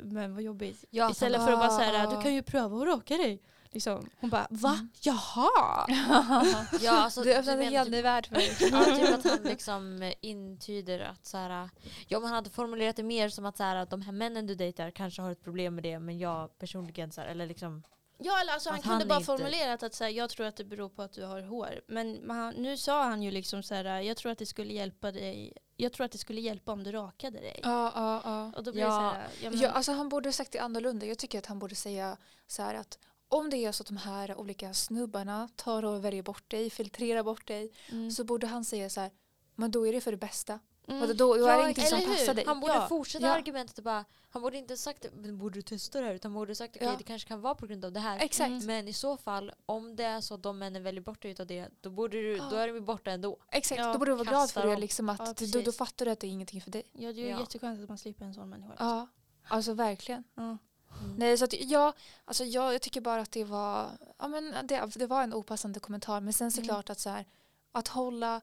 Men 0.00 0.34
vad 0.34 0.42
jobbigt. 0.42 0.84
Ja, 0.90 1.10
Istället 1.10 1.44
för 1.44 1.52
att 1.52 1.58
bara 1.58 1.78
säga 1.78 2.10
du 2.10 2.22
kan 2.22 2.34
ju 2.34 2.42
pröva 2.42 2.76
att 2.76 2.86
raka 2.86 3.16
dig. 3.16 3.42
Liksom. 3.72 4.10
Hon 4.20 4.30
bara 4.30 4.46
va? 4.50 4.72
Mm. 4.72 4.88
Jaha! 5.00 5.86
Ja, 6.80 6.92
alltså, 6.92 7.22
du 7.22 7.34
öppnade 7.34 7.64
en 7.64 7.72
helt 7.72 7.84
typ- 7.86 7.92
ny 7.92 8.02
värld 8.02 8.26
för 8.26 8.34
mig. 8.34 8.56
Ja, 8.72 8.84
typ 8.96 9.14
att 9.14 9.24
han 9.24 9.38
liksom 9.42 10.12
intyder 10.20 11.00
att 11.00 11.26
så 11.26 11.36
här, 11.36 11.70
ja, 12.08 12.20
man 12.20 12.32
hade 12.32 12.50
formulerat 12.50 12.96
det 12.96 13.02
mer 13.02 13.28
som 13.28 13.46
att, 13.46 13.56
så 13.56 13.62
här, 13.62 13.76
att 13.76 13.90
de 13.90 14.02
här 14.02 14.12
männen 14.12 14.46
du 14.46 14.54
dejtar 14.54 14.90
kanske 14.90 15.22
har 15.22 15.30
ett 15.32 15.44
problem 15.44 15.74
med 15.74 15.84
det 15.84 15.98
men 15.98 16.18
jag 16.18 16.58
personligen 16.58 17.12
så 17.12 17.20
här, 17.20 17.28
eller 17.28 17.46
liksom 17.46 17.82
Ja, 18.24 18.40
eller 18.40 18.52
alltså, 18.52 18.70
han 18.70 18.82
kunde 18.82 18.96
han 18.98 19.08
bara 19.08 19.14
inte- 19.18 19.26
formulerat 19.26 19.82
att 19.82 19.94
så 19.94 20.04
här, 20.04 20.10
jag 20.10 20.30
tror 20.30 20.46
att 20.46 20.56
det 20.56 20.64
beror 20.64 20.88
på 20.88 21.02
att 21.02 21.12
du 21.12 21.24
har 21.24 21.42
hår. 21.42 21.80
Men 21.88 22.26
man, 22.26 22.54
nu 22.54 22.76
sa 22.76 23.04
han 23.04 23.22
ju 23.22 23.30
liksom 23.30 23.62
så 23.62 23.74
här, 23.74 23.84
jag 24.00 24.16
tror 24.16 24.32
att 24.32 24.38
det 24.38 24.46
skulle 24.46 24.72
hjälpa 24.72 25.12
dig. 25.12 25.52
Jag 25.76 25.92
tror 25.92 26.04
att 26.04 26.12
det 26.12 26.18
skulle 26.18 26.40
hjälpa 26.40 26.72
om 26.72 26.84
du 26.84 26.92
rakade 26.92 27.38
dig. 27.40 27.60
Ja, 27.62 27.92
ja, 27.94 28.20
ja. 28.24 28.52
Och 28.56 28.64
då 28.64 28.72
blir 28.72 28.82
Ja. 28.82 28.88
så 28.88 29.00
här, 29.18 29.28
ja, 29.42 29.50
men, 29.50 29.60
Ja, 29.60 29.68
alltså 29.70 29.92
han 29.92 30.08
borde 30.08 30.32
sagt 30.32 30.52
det 30.52 30.58
annorlunda. 30.58 31.06
Jag 31.06 31.18
tycker 31.18 31.38
att 31.38 31.46
han 31.46 31.58
borde 31.58 31.74
säga 31.74 32.16
så 32.46 32.62
här 32.62 32.74
att 32.74 32.98
om 33.32 33.50
det 33.50 33.56
är 33.56 33.72
så 33.72 33.82
att 33.82 33.86
de 33.86 33.96
här 33.96 34.36
olika 34.36 34.74
snubbarna 34.74 35.48
tar 35.56 35.84
och 35.84 36.04
väljer 36.04 36.22
bort 36.22 36.50
dig, 36.50 36.70
filtrerar 36.70 37.22
bort 37.22 37.46
dig, 37.46 37.72
mm. 37.90 38.10
så 38.10 38.24
borde 38.24 38.46
han 38.46 38.64
säga 38.64 38.90
så 38.90 39.00
här, 39.00 39.10
men 39.54 39.70
då 39.70 39.86
är 39.86 39.92
det 39.92 40.00
för 40.00 40.10
det 40.10 40.16
bästa. 40.16 40.58
Mm. 40.88 41.02
Och 41.02 41.08
då, 41.08 41.14
då 41.14 41.34
är 41.34 41.38
det 41.38 41.46
Ja, 41.46 41.62
ingenting 41.62 41.84
som 41.86 41.98
hur? 41.98 42.06
passar 42.06 42.34
dig. 42.34 42.44
Han 42.46 42.60
borde 42.60 42.72
Ja. 42.72 42.86
fortsätta 42.88 43.26
Ja. 43.26 43.34
argumentet 43.34 43.78
och 43.78 43.84
bara, 43.84 44.04
han 44.30 44.42
borde 44.42 44.58
inte 44.58 44.76
sagt 44.76 45.06
men 45.14 45.38
borde 45.38 45.58
du 45.58 45.62
testa 45.62 46.00
det 46.00 46.06
här 46.06 46.14
utan 46.14 46.30
han 46.32 46.38
borde 46.40 46.54
sagt 46.54 46.76
okej 46.76 46.88
Ja. 46.88 46.94
det 46.98 47.04
kanske 47.04 47.28
kan 47.28 47.40
vara 47.40 47.54
på 47.54 47.66
grund 47.66 47.84
av 47.84 47.92
det 47.92 48.00
här. 48.00 48.18
Exakt. 48.20 48.48
Mm. 48.48 48.66
Men 48.66 48.88
i 48.88 48.92
så 48.92 49.16
fall, 49.16 49.52
om 49.66 49.96
det 49.96 50.04
är 50.04 50.20
så 50.20 50.34
att 50.34 50.42
de 50.42 50.58
männen 50.58 50.82
väljer 50.82 51.02
bort 51.02 51.22
dig 51.22 51.30
utav 51.30 51.46
det, 51.46 51.68
då, 51.80 51.90
borde 51.90 52.16
du, 52.16 52.36
Ja. 52.36 52.48
då 52.50 52.56
är 52.56 52.68
de 52.68 52.74
ju 52.74 52.80
borta 52.80 53.10
ändå. 53.10 53.38
Exakt, 53.48 53.78
Ja, 53.80 53.92
då 53.92 53.98
borde 53.98 54.10
du 54.10 54.14
vara 54.14 54.28
glad 54.28 54.50
för 54.50 54.66
det. 54.66 54.76
Liksom 54.76 55.08
att 55.08 55.40
Ja, 55.40 55.46
då, 55.52 55.60
då 55.60 55.72
fattar 55.72 56.04
du 56.04 56.10
att 56.10 56.20
det 56.20 56.26
är 56.26 56.30
ingenting 56.30 56.60
för 56.60 56.70
dig. 56.70 56.82
Ja, 56.92 57.12
det 57.12 57.20
är 57.20 57.24
ju 57.24 57.30
Ja. 57.30 57.40
jätteskönt 57.40 57.82
att 57.82 57.88
man 57.88 57.98
slipper 57.98 58.24
en 58.24 58.34
sån 58.34 58.50
människa. 58.50 58.74
Ja, 58.78 59.06
alltså 59.48 59.72
verkligen. 59.74 60.24
Ja. 60.34 60.42
Mm. 60.42 60.58
Nej, 61.18 61.38
så 61.38 61.44
att 61.44 61.60
jag, 61.60 61.92
alltså 62.24 62.44
jag, 62.44 62.74
jag 62.74 62.82
tycker 62.82 63.00
bara 63.00 63.20
att 63.20 63.32
det 63.32 63.44
var, 63.44 63.90
ja, 64.18 64.28
men 64.28 64.66
det, 64.66 64.86
det 64.94 65.06
var 65.06 65.22
en 65.22 65.34
opassande 65.34 65.80
kommentar. 65.80 66.20
Men 66.20 66.32
sen 66.32 66.52
såklart 66.52 66.90
att 66.90 67.00
så 67.00 67.10
här, 67.10 67.24
att 67.72 67.88
hålla 67.88 68.40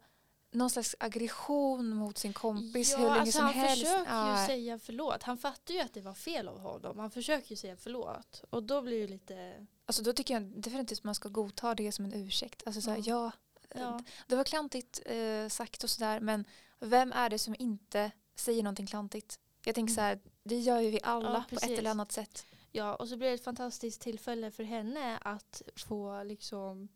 någon 0.52 0.70
slags 0.70 0.96
aggression 1.00 1.90
mot 1.90 2.18
sin 2.18 2.34
kompis 2.34 2.94
hur 2.94 3.04
länge 3.04 3.12
alltså 3.20 3.38
som 3.38 3.46
han 3.46 3.54
helst. 3.54 3.84
försöker 3.84 4.12
ju 4.26 4.32
är- 4.32 4.46
säga 4.48 4.80
förlåt. 4.80 5.24
Han 5.24 5.38
fattar 5.38 5.74
ju 5.74 5.80
att 5.80 5.94
det 5.94 6.02
var 6.02 6.14
fel 6.14 6.48
av 6.48 6.60
honom. 6.60 7.00
Han 7.00 7.12
försöker 7.12 7.50
ju 7.50 7.56
säga 7.56 7.76
förlåt. 7.80 8.44
Och 8.50 8.64
då 8.64 8.82
blir 8.82 9.02
det 9.02 9.08
lite... 9.08 9.66
Alltså 9.86 10.04
då 10.04 10.14
tycker 10.14 10.34
jag 10.34 10.44
definitivt 10.44 11.00
att 11.00 11.04
man 11.04 11.16
ska 11.16 11.30
godta 11.30 11.76
det 11.76 11.92
som 11.92 12.06
en 12.06 12.14
ursäkt. 12.14 12.64
Alltså 12.66 12.82
så 12.82 12.90
här, 12.90 12.98
Ja. 13.06 13.32
ja, 13.70 13.80
Ja. 13.80 14.04
det 14.28 14.36
var 14.36 14.44
klantigt 14.44 15.02
eh, 15.06 15.48
sagt 15.50 15.84
och 15.84 15.90
sådär 15.90 16.20
men 16.20 16.46
vem 16.80 17.12
är 17.12 17.30
det 17.30 17.40
som 17.40 17.56
inte 17.60 18.12
säger 18.36 18.64
någonting 18.64 18.88
klantigt? 18.88 19.40
Jag 19.66 19.76
tänker 19.76 19.92
Mm. 19.94 19.96
så 19.96 20.02
här, 20.02 20.20
det 20.44 20.60
gör 20.60 20.80
ju 20.80 20.90
vi 20.92 21.00
alla 21.04 21.34
Ja, 21.34 21.44
på 21.50 21.56
ett 21.56 21.80
eller 21.80 21.92
annat 21.92 22.12
sätt. 22.12 22.46
Ja, 22.72 22.96
och 22.96 23.08
så 23.08 23.18
blir 23.18 23.28
det 23.28 23.34
ett 23.34 23.44
fantastiskt 23.44 24.02
tillfälle 24.02 24.52
för 24.52 24.64
henne 24.64 25.18
att 25.22 25.62
få 25.76 26.24
liksom 26.24 26.90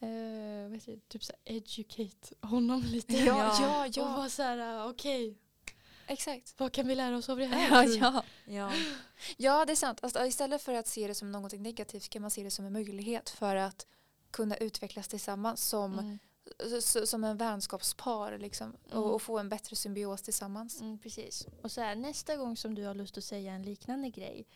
eh, 0.00 0.70
vet 0.70 0.86
du, 0.86 1.00
typ 1.08 1.24
så 1.24 1.32
här, 1.44 1.56
educate 1.56 2.34
honom 2.40 2.82
lite. 2.82 3.12
Ja, 3.16 3.56
ja, 3.60 3.80
Och 3.86 3.90
ja, 3.96 4.16
vara 4.16 4.28
så 4.28 4.42
här, 4.42 4.58
ah, 4.58 4.88
okej, 4.90 5.38
exakt. 6.06 6.54
vad 6.56 6.72
kan 6.72 6.88
vi 6.88 6.94
lära 6.94 7.16
oss 7.16 7.28
av 7.28 7.38
det 7.38 7.46
här? 7.46 7.84
Ja, 7.98 7.98
ja. 8.00 8.24
Ja. 8.46 8.72
ja, 9.36 9.64
det 9.64 9.72
är 9.72 9.76
sant. 9.76 9.98
Alltså, 10.02 10.26
istället 10.26 10.62
för 10.62 10.74
att 10.74 10.86
se 10.86 11.06
det 11.08 11.14
som 11.14 11.32
någonting 11.32 11.62
negativt 11.62 12.08
kan 12.08 12.22
man 12.22 12.30
se 12.30 12.42
det 12.42 12.50
som 12.50 12.64
en 12.64 12.72
möjlighet 12.72 13.30
för 13.30 13.56
att 13.56 13.86
kunna 14.30 14.56
utvecklas 14.56 15.08
tillsammans 15.08 15.68
som, 15.68 15.98
Mm, 15.98 16.18
som 17.06 17.24
en 17.24 17.36
vänskapspar 17.36 18.38
liksom, 18.38 18.76
Mm. 18.86 18.98
och, 19.04 19.14
och 19.14 19.22
få 19.22 19.38
en 19.38 19.48
bättre 19.48 19.76
symbios 19.76 20.22
tillsammans. 20.22 20.80
mm, 20.80 20.98
precis. 20.98 21.46
Och 21.62 21.72
så 21.72 21.80
här, 21.80 21.96
nästa 21.96 22.36
gång 22.36 22.56
som 22.56 22.74
du 22.74 22.84
har 22.84 22.94
lust 22.94 23.18
att 23.18 23.24
säga 23.24 23.52
en 23.52 23.62
liknande 23.62 24.10
grej, 24.10 24.46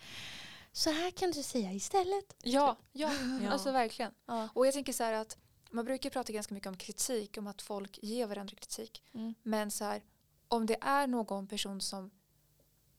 så 0.73 0.91
här 0.91 1.11
kan 1.11 1.31
du 1.31 1.43
säga 1.43 1.73
istället. 1.73 2.35
Ja, 2.43 2.77
ja, 2.93 3.11
Ja. 3.43 3.51
alltså 3.51 3.73
verkligen. 3.73 4.13
Ja. 4.27 4.49
Och 4.55 4.67
jag 4.67 4.75
tänker 4.75 4.93
så 4.93 5.05
här 5.05 5.13
att 5.13 5.37
man 5.71 5.85
brukar 5.85 6.11
prata 6.11 6.33
ganska 6.33 6.55
mycket 6.55 6.67
om 6.69 6.77
kritik, 6.77 7.39
om 7.39 7.47
att 7.47 7.63
folk 7.63 7.99
ger 8.03 8.27
varandra 8.27 8.55
kritik. 8.57 9.03
Mm. 9.15 9.35
Men 9.43 9.71
så 9.71 9.85
här, 9.85 10.03
om 10.49 10.67
det 10.67 10.77
är 10.81 11.07
någon 11.07 11.47
person 11.47 11.81
som 11.81 12.11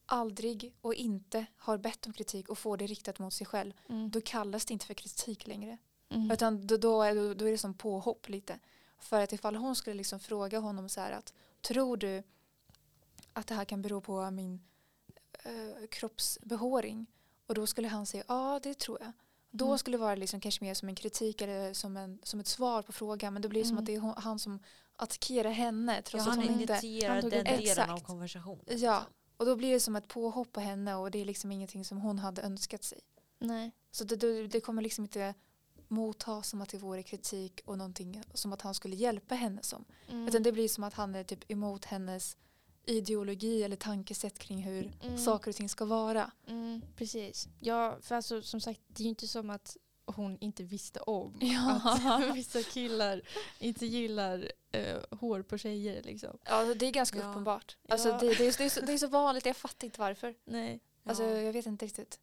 aldrig 0.06 0.74
och 0.82 0.94
inte 0.94 1.46
har 1.58 1.78
bett 1.78 2.06
om 2.08 2.14
kritik 2.14 2.50
och 2.50 2.58
får 2.58 2.78
det 2.78 2.88
riktat 2.88 3.20
mot 3.20 3.34
sig 3.34 3.48
själv, 3.48 3.74
Mm. 3.90 4.10
då 4.12 4.22
kallas 4.22 4.66
det 4.66 4.74
inte 4.74 4.86
för 4.86 4.94
kritik 4.94 5.48
längre. 5.48 5.78
Mm. 6.10 6.32
Utan 6.32 6.68
då, 6.68 6.78
då, 6.78 7.02
är, 7.04 7.36
då 7.36 7.46
är 7.48 7.52
det 7.52 7.58
som 7.58 7.74
påhopp 7.74 8.30
lite. 8.30 8.60
För 9.00 9.22
att 9.22 9.34
ifall 9.34 9.56
hon 9.56 9.76
skulle 9.76 9.94
liksom 9.96 10.20
fråga 10.20 10.60
honom 10.60 10.90
så 10.90 11.02
här 11.02 11.12
att 11.12 11.34
tror 11.62 11.98
du 11.98 12.24
att 13.34 13.48
det 13.48 13.56
här 13.56 13.66
kan 13.66 13.82
bero 13.82 14.02
på 14.02 14.32
min 14.32 14.62
eh, 15.44 15.88
kroppsbehåring? 15.92 17.06
Och 17.48 17.56
då 17.56 17.68
skulle 17.68 17.88
han 17.88 18.06
säga 18.06 18.24
ja 18.28 18.60
det 18.64 18.78
tror 18.80 18.98
jag. 19.02 19.12
Då 19.52 19.66
Mm. 19.66 19.78
skulle 19.78 19.98
det 19.98 20.02
vara 20.02 20.16
liksom 20.16 20.40
kanske 20.40 20.64
mer 20.64 20.74
som 20.74 20.90
en 20.90 20.96
kritik 20.96 21.42
eller 21.42 21.74
som, 21.74 21.98
en, 21.98 22.20
som 22.24 22.40
ett 22.40 22.48
svar 22.48 22.82
på 22.82 22.92
frågan. 22.92 23.34
Men 23.34 23.42
det 23.42 23.50
blir 23.50 23.64
som 23.64 23.72
Mm. 23.72 23.80
att 23.80 23.86
det 23.86 23.96
är 23.96 24.00
hon, 24.00 24.14
han 24.18 24.40
som 24.40 24.60
attackerar 24.96 25.50
henne 25.50 25.96
Ja, 25.96 26.02
trots 26.02 26.28
att 26.28 26.36
han 26.36 26.44
hon 26.48 26.60
inte... 26.62 26.74
initierar 26.74 27.14
han 27.14 27.22
tog 27.22 27.32
den 27.32 27.44
delen 27.44 27.60
Exakt. 27.64 27.92
av 27.92 28.00
konversationen. 28.00 28.64
Ja, 28.68 29.04
och 29.38 29.46
då 29.46 29.56
blir 29.56 29.74
det 29.74 29.80
som 29.80 29.96
ett 29.96 30.08
påhopp 30.08 30.52
på 30.52 30.60
henne 30.60 30.96
och 30.96 31.12
det 31.12 31.22
är 31.22 31.26
liksom 31.26 31.52
ingenting 31.52 31.86
som 31.86 31.98
hon 32.02 32.20
hade 32.20 32.42
önskat 32.42 32.84
sig. 32.84 33.00
Nej. 33.40 33.72
Så 33.92 34.04
det, 34.04 34.16
det, 34.16 34.48
det 34.48 34.62
kommer 34.62 34.82
liksom 34.82 35.04
inte 35.04 35.34
mottas 35.90 36.50
som 36.50 36.62
att 36.62 36.70
det 36.70 36.78
vore 36.78 37.04
kritik 37.04 37.62
och 37.66 37.78
någonting 37.78 38.24
som 38.34 38.54
att 38.54 38.62
han 38.62 38.74
skulle 38.74 38.96
hjälpa 38.96 39.36
henne 39.36 39.64
som. 39.64 39.86
Mm. 40.10 40.28
Utan 40.28 40.44
det 40.44 40.52
blir 40.52 40.68
som 40.68 40.84
att 40.84 40.94
han 40.94 41.16
är 41.16 41.24
typ 41.24 41.52
emot 41.52 41.86
hennes 41.86 42.38
ideologi 42.86 43.64
eller 43.64 43.76
tankesätt 43.76 44.40
kring 44.40 44.64
hur 44.64 44.92
Mm. 45.04 45.18
saker 45.18 45.52
och 45.52 45.56
ting 45.56 45.70
ska 45.70 45.86
vara. 45.86 46.32
Mm, 46.48 46.82
precis. 46.96 47.48
Ja, 47.60 47.98
för 48.02 48.16
alltså, 48.16 48.42
som 48.42 48.62
sagt, 48.62 48.82
det 48.88 49.02
är 49.02 49.04
ju 49.04 49.10
inte 49.10 49.28
som 49.28 49.50
att 49.50 49.78
hon 50.06 50.38
inte 50.42 50.64
visste 50.64 51.00
om 51.00 51.38
Ja. 51.42 51.82
att 51.84 52.36
vissa 52.36 52.64
killar 52.64 53.22
inte 53.60 53.86
gillar 53.86 54.52
eh, 54.72 54.98
hår 55.20 55.42
på 55.42 55.58
tjejer. 55.58 56.04
Liksom. 56.04 56.38
Ja, 56.46 56.74
det 56.74 56.86
är 56.86 56.92
ganska 56.92 57.20
Ja. 57.20 57.30
uppenbart. 57.32 57.78
Alltså, 57.90 58.10
Ja. 58.10 58.18
det, 58.20 58.28
det, 58.28 58.48
är, 58.48 58.58
det, 58.58 58.64
är 58.66 58.70
så, 58.70 58.82
det 58.82 58.94
är 58.94 58.98
så 58.98 59.08
vanligt, 59.08 59.46
jag 59.46 59.58
fattar 59.58 59.86
inte 59.86 60.00
varför. 60.00 60.36
Nej. 60.46 60.80
Alltså, 61.04 61.24
Ja. 61.24 61.38
Jag 61.42 61.54
vet 61.54 61.66
inte 61.66 61.86
riktigt. 61.86 62.20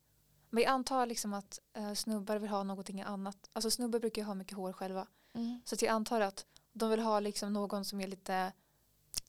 Men 0.57 0.63
jag 0.63 0.71
antar 0.73 1.07
liksom 1.07 1.35
att 1.35 1.61
eh, 1.77 1.93
snubbar 1.95 2.37
vill 2.37 2.51
ha 2.51 2.63
någonting 2.63 3.03
annat. 3.03 3.51
Alltså 3.53 3.71
snubbar 3.71 3.99
brukar 3.99 4.23
ju 4.23 4.27
ha 4.27 4.35
mycket 4.35 4.57
hår 4.57 4.73
själva. 4.73 5.07
Mm. 5.35 5.61
Så 5.65 5.75
att 5.75 5.83
jag 5.83 5.91
antar 5.91 6.21
att 6.21 6.47
de 6.73 6.91
vill 6.91 7.01
ha 7.01 7.21
liksom 7.21 7.53
någon 7.53 7.85
som 7.85 8.01
är 8.01 8.07
lite 8.07 8.53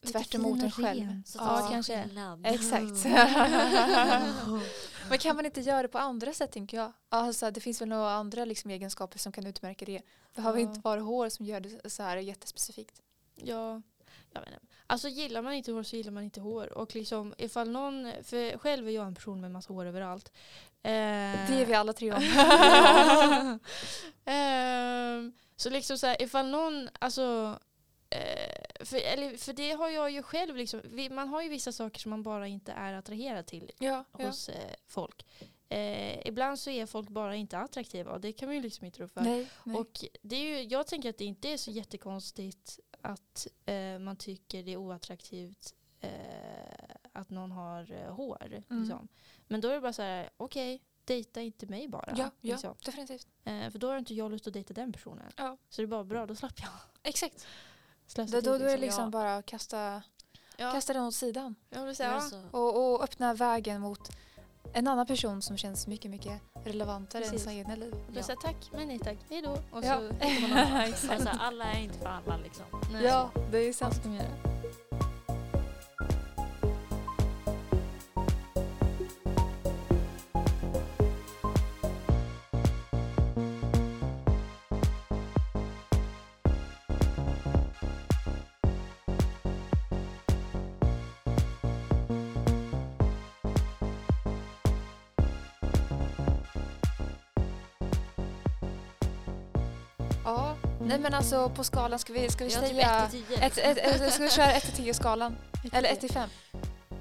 tvärt 0.06 0.36
emot 0.36 0.64
en 0.64 0.72
själv. 0.72 1.24
Så 1.26 1.38
Ja, 1.40 1.68
kanske. 1.72 2.04
skillnad. 2.04 2.46
Exakt. 2.46 3.06
Men 5.10 5.18
kan 5.20 5.36
man 5.36 5.46
inte 5.46 5.62
göra 5.62 5.82
det 5.82 5.88
på 5.88 5.98
andra 5.98 6.34
sätt 6.34 6.52
tänker 6.52 6.78
jag? 6.78 6.92
Alltså, 7.10 7.52
det 7.52 7.60
finns 7.60 7.82
väl 7.82 7.90
några 7.90 8.12
andra 8.12 8.46
liksom, 8.46 8.72
egenskaper 8.72 9.20
som 9.20 9.32
kan 9.32 9.46
utmärka 9.46 9.86
det. 9.86 9.98
Det 9.98 10.04
behöver 10.36 10.60
Ja. 10.60 10.68
inte 10.70 10.80
vara 10.80 11.02
hår 11.02 11.30
som 11.30 11.46
gör 11.46 11.60
det 11.60 11.90
så 11.90 12.04
här 12.04 12.18
jättespecifikt. 12.18 13.02
Ja, 13.36 13.82
jag 14.32 14.42
vet 14.42 14.50
inte. 14.50 14.60
Alltså 14.88 15.08
gillar 15.08 15.42
man 15.42 15.54
inte 15.54 15.72
hår 15.72 15.84
så 15.84 15.96
gillar 15.96 16.12
man 16.12 16.24
inte 16.24 16.40
hår. 16.42 16.74
Och 16.78 16.96
liksom 16.96 17.34
ifall 17.38 17.70
någon, 17.70 18.12
för 18.24 18.58
själv 18.58 18.88
är 18.88 18.92
jag 18.92 19.08
en 19.08 19.16
person 19.16 19.42
med 19.42 19.52
massa 19.52 19.74
hår 19.74 19.86
överallt. 19.86 20.32
Eh, 20.88 21.50
Det 21.50 21.62
är 21.62 21.66
vi 21.66 21.74
alla 21.74 21.94
tre 21.94 22.12
om. 22.12 22.22
Ehm, 24.26 25.34
så 25.56 25.70
liksom 25.70 25.98
så 25.98 26.08
här, 26.08 26.22
ifall 26.22 26.48
någon, 26.48 26.90
alltså 27.00 27.60
eh, 28.10 28.86
för, 28.86 28.98
eller, 28.98 29.38
för 29.38 29.54
det 29.54 29.72
har 29.72 29.90
jag 29.90 30.12
ju 30.12 30.24
själv 30.24 30.56
liksom, 30.56 30.82
man 31.12 31.28
har 31.28 31.42
ju 31.42 31.50
vissa 31.50 31.72
saker 31.72 32.00
som 32.00 32.10
man 32.10 32.24
bara 32.24 32.48
inte 32.48 32.72
är 32.72 32.94
attraherad 32.94 33.46
till 33.46 33.72
ja, 33.80 34.04
ja. 34.18 34.26
hos 34.28 34.50
eh, 34.50 34.74
folk. 34.88 35.26
Eh, 35.70 36.28
ibland 36.28 36.60
så 36.60 36.70
är 36.70 36.86
folk 36.86 37.10
bara 37.10 37.36
inte 37.36 37.58
attraktiva 37.58 38.12
och 38.12 38.22
det 38.22 38.34
kan 38.34 38.48
man 38.50 38.56
ju 38.56 38.62
liksom 38.62 38.86
inte 38.86 39.04
rå 39.04 39.08
för. 39.08 39.22
Nej, 39.22 39.48
nej. 39.64 39.78
Och 39.78 40.06
det 40.22 40.36
är 40.36 40.44
ju, 40.44 40.64
jag 40.64 40.88
tänker 40.88 41.10
att 41.10 41.18
det 41.18 41.26
inte 41.26 41.50
är 41.50 41.58
så 41.58 41.72
jättekonstigt 41.72 42.80
att 43.02 43.48
eh, 43.66 44.00
man 44.00 44.16
tycker 44.16 44.64
det 44.64 44.74
är 44.74 44.78
oattraktivt 44.78 45.74
eh, 46.00 46.10
att 47.14 47.30
någon 47.30 47.52
har 47.52 48.10
hår. 48.10 48.64
Mm. 48.70 48.82
Liksom. 48.82 49.08
Men 49.48 49.62
då 49.62 49.68
är 49.70 49.74
det 49.74 49.82
bara 49.82 49.94
så 49.94 50.02
här, 50.02 50.30
okej, 50.38 50.82
dejta 51.06 51.42
inte 51.42 51.66
mig 51.68 51.88
bara. 51.88 52.14
ja, 52.18 52.18
ja 52.18 52.32
liksom. 52.42 52.76
definitivt. 52.86 53.28
eh, 53.44 53.70
för 53.70 53.80
då 53.80 53.88
har 53.88 53.98
inte 53.98 54.14
jag 54.14 54.32
lust 54.32 54.48
att 54.48 54.54
dejta 54.54 54.74
den 54.74 54.94
personen. 54.94 55.32
Ja. 55.36 55.58
Så 55.70 55.82
det 55.82 55.86
är 55.86 55.88
bara 55.88 56.04
bra, 56.04 56.26
då 56.26 56.36
slapp 56.36 56.60
jag 56.62 56.70
Exakt. 57.04 57.48
slösa 58.08 58.32
Då, 58.32 58.42
då, 58.42 58.52
tid, 58.58 58.62
då 58.62 58.68
är 58.68 58.72
det 58.72 58.78
liksom 58.82 59.04
ja. 59.04 59.10
bara 59.10 59.36
att 59.36 59.46
kasta, 59.46 60.02
Ja, 60.58 60.72
kasta 60.72 60.94
den 60.94 61.04
åt 61.04 61.16
sidan. 61.16 61.56
Men 61.70 61.96
säga, 61.96 62.12
alltså, 62.12 62.44
Och, 62.52 62.94
och 62.94 63.04
öppna 63.04 63.34
vägen 63.34 63.82
mot 63.82 64.00
en 64.74 64.88
annan 64.88 65.06
person 65.08 65.42
som 65.42 65.58
känns 65.58 65.88
mycket, 65.88 66.12
mycket 66.12 66.42
relevantare 66.64 67.24
än 67.24 67.30
Precis. 67.32 67.48
ens 67.48 67.60
egna 67.68 67.76
liv. 67.76 67.96
ja. 68.14 68.24
säga 68.24 68.38
tack, 68.42 68.70
men 68.72 68.88
nej 68.88 69.00
tack, 69.00 69.18
hej 69.30 69.42
då. 69.42 69.52
Och 69.72 69.84
Ja. 69.86 69.98
så 69.98 70.04
man 70.48 70.58
alltså, 71.12 71.30
alla 71.40 71.66
är 71.66 71.80
inte 71.80 72.00
för 72.00 72.08
alla 72.08 72.38
liksom. 72.38 72.66
Nej. 72.92 73.04
Ja, 73.06 73.32
det 73.52 73.58
är 73.58 73.66
Vad 73.66 73.76
sant. 73.76 74.06
Nej 100.98 101.04
men 101.04 101.14
alltså 101.14 101.50
på 101.50 101.64
skalan 101.64 102.00
ska 102.00 102.14
vi, 102.14 102.30
ska 102.30 102.46
vi 102.46 102.54
Jag 102.54 102.62
typ 102.64 102.72
säga... 102.72 103.06
1 103.06 103.12
till 103.12 103.24
10. 103.24 103.38
Ett, 103.46 103.58
ett, 103.58 104.02
ett, 104.02 104.14
ska 104.14 104.24
vi 104.24 104.30
köra 104.30 104.52
1 104.52 104.64
till 104.64 104.74
10 104.74 104.94
skalan? 104.94 105.36
Eller 105.74 105.90
1 105.90 106.00
till 106.00 106.12
5? 106.12 106.30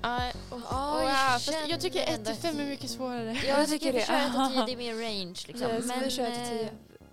Ja, 0.02 0.30
och- 0.50 0.60
Ja, 0.70 1.40
jag 1.46 1.68
jag 1.68 1.80
tycker 1.80 2.02
1 2.02 2.08
ändå 2.08 2.30
till 2.30 2.40
5 2.40 2.60
är 2.60 2.64
mycket 2.64 2.90
svårare. 2.90 3.32
Ja, 3.32 3.48
jag 3.48 3.58
jag 3.60 3.68
tycker 3.68 3.92
det. 3.92 4.06
kör 4.06 4.14
1 4.16 4.32
till 4.32 4.66
10, 4.66 4.66
det 4.66 4.72
är 4.72 4.76
mer 4.76 4.94
range 4.94 5.42
liksom. 5.46 5.70
Yes, 5.70 6.04
vi 6.04 6.10
kör 6.10 6.26
1 6.26 6.34
till 6.48 6.68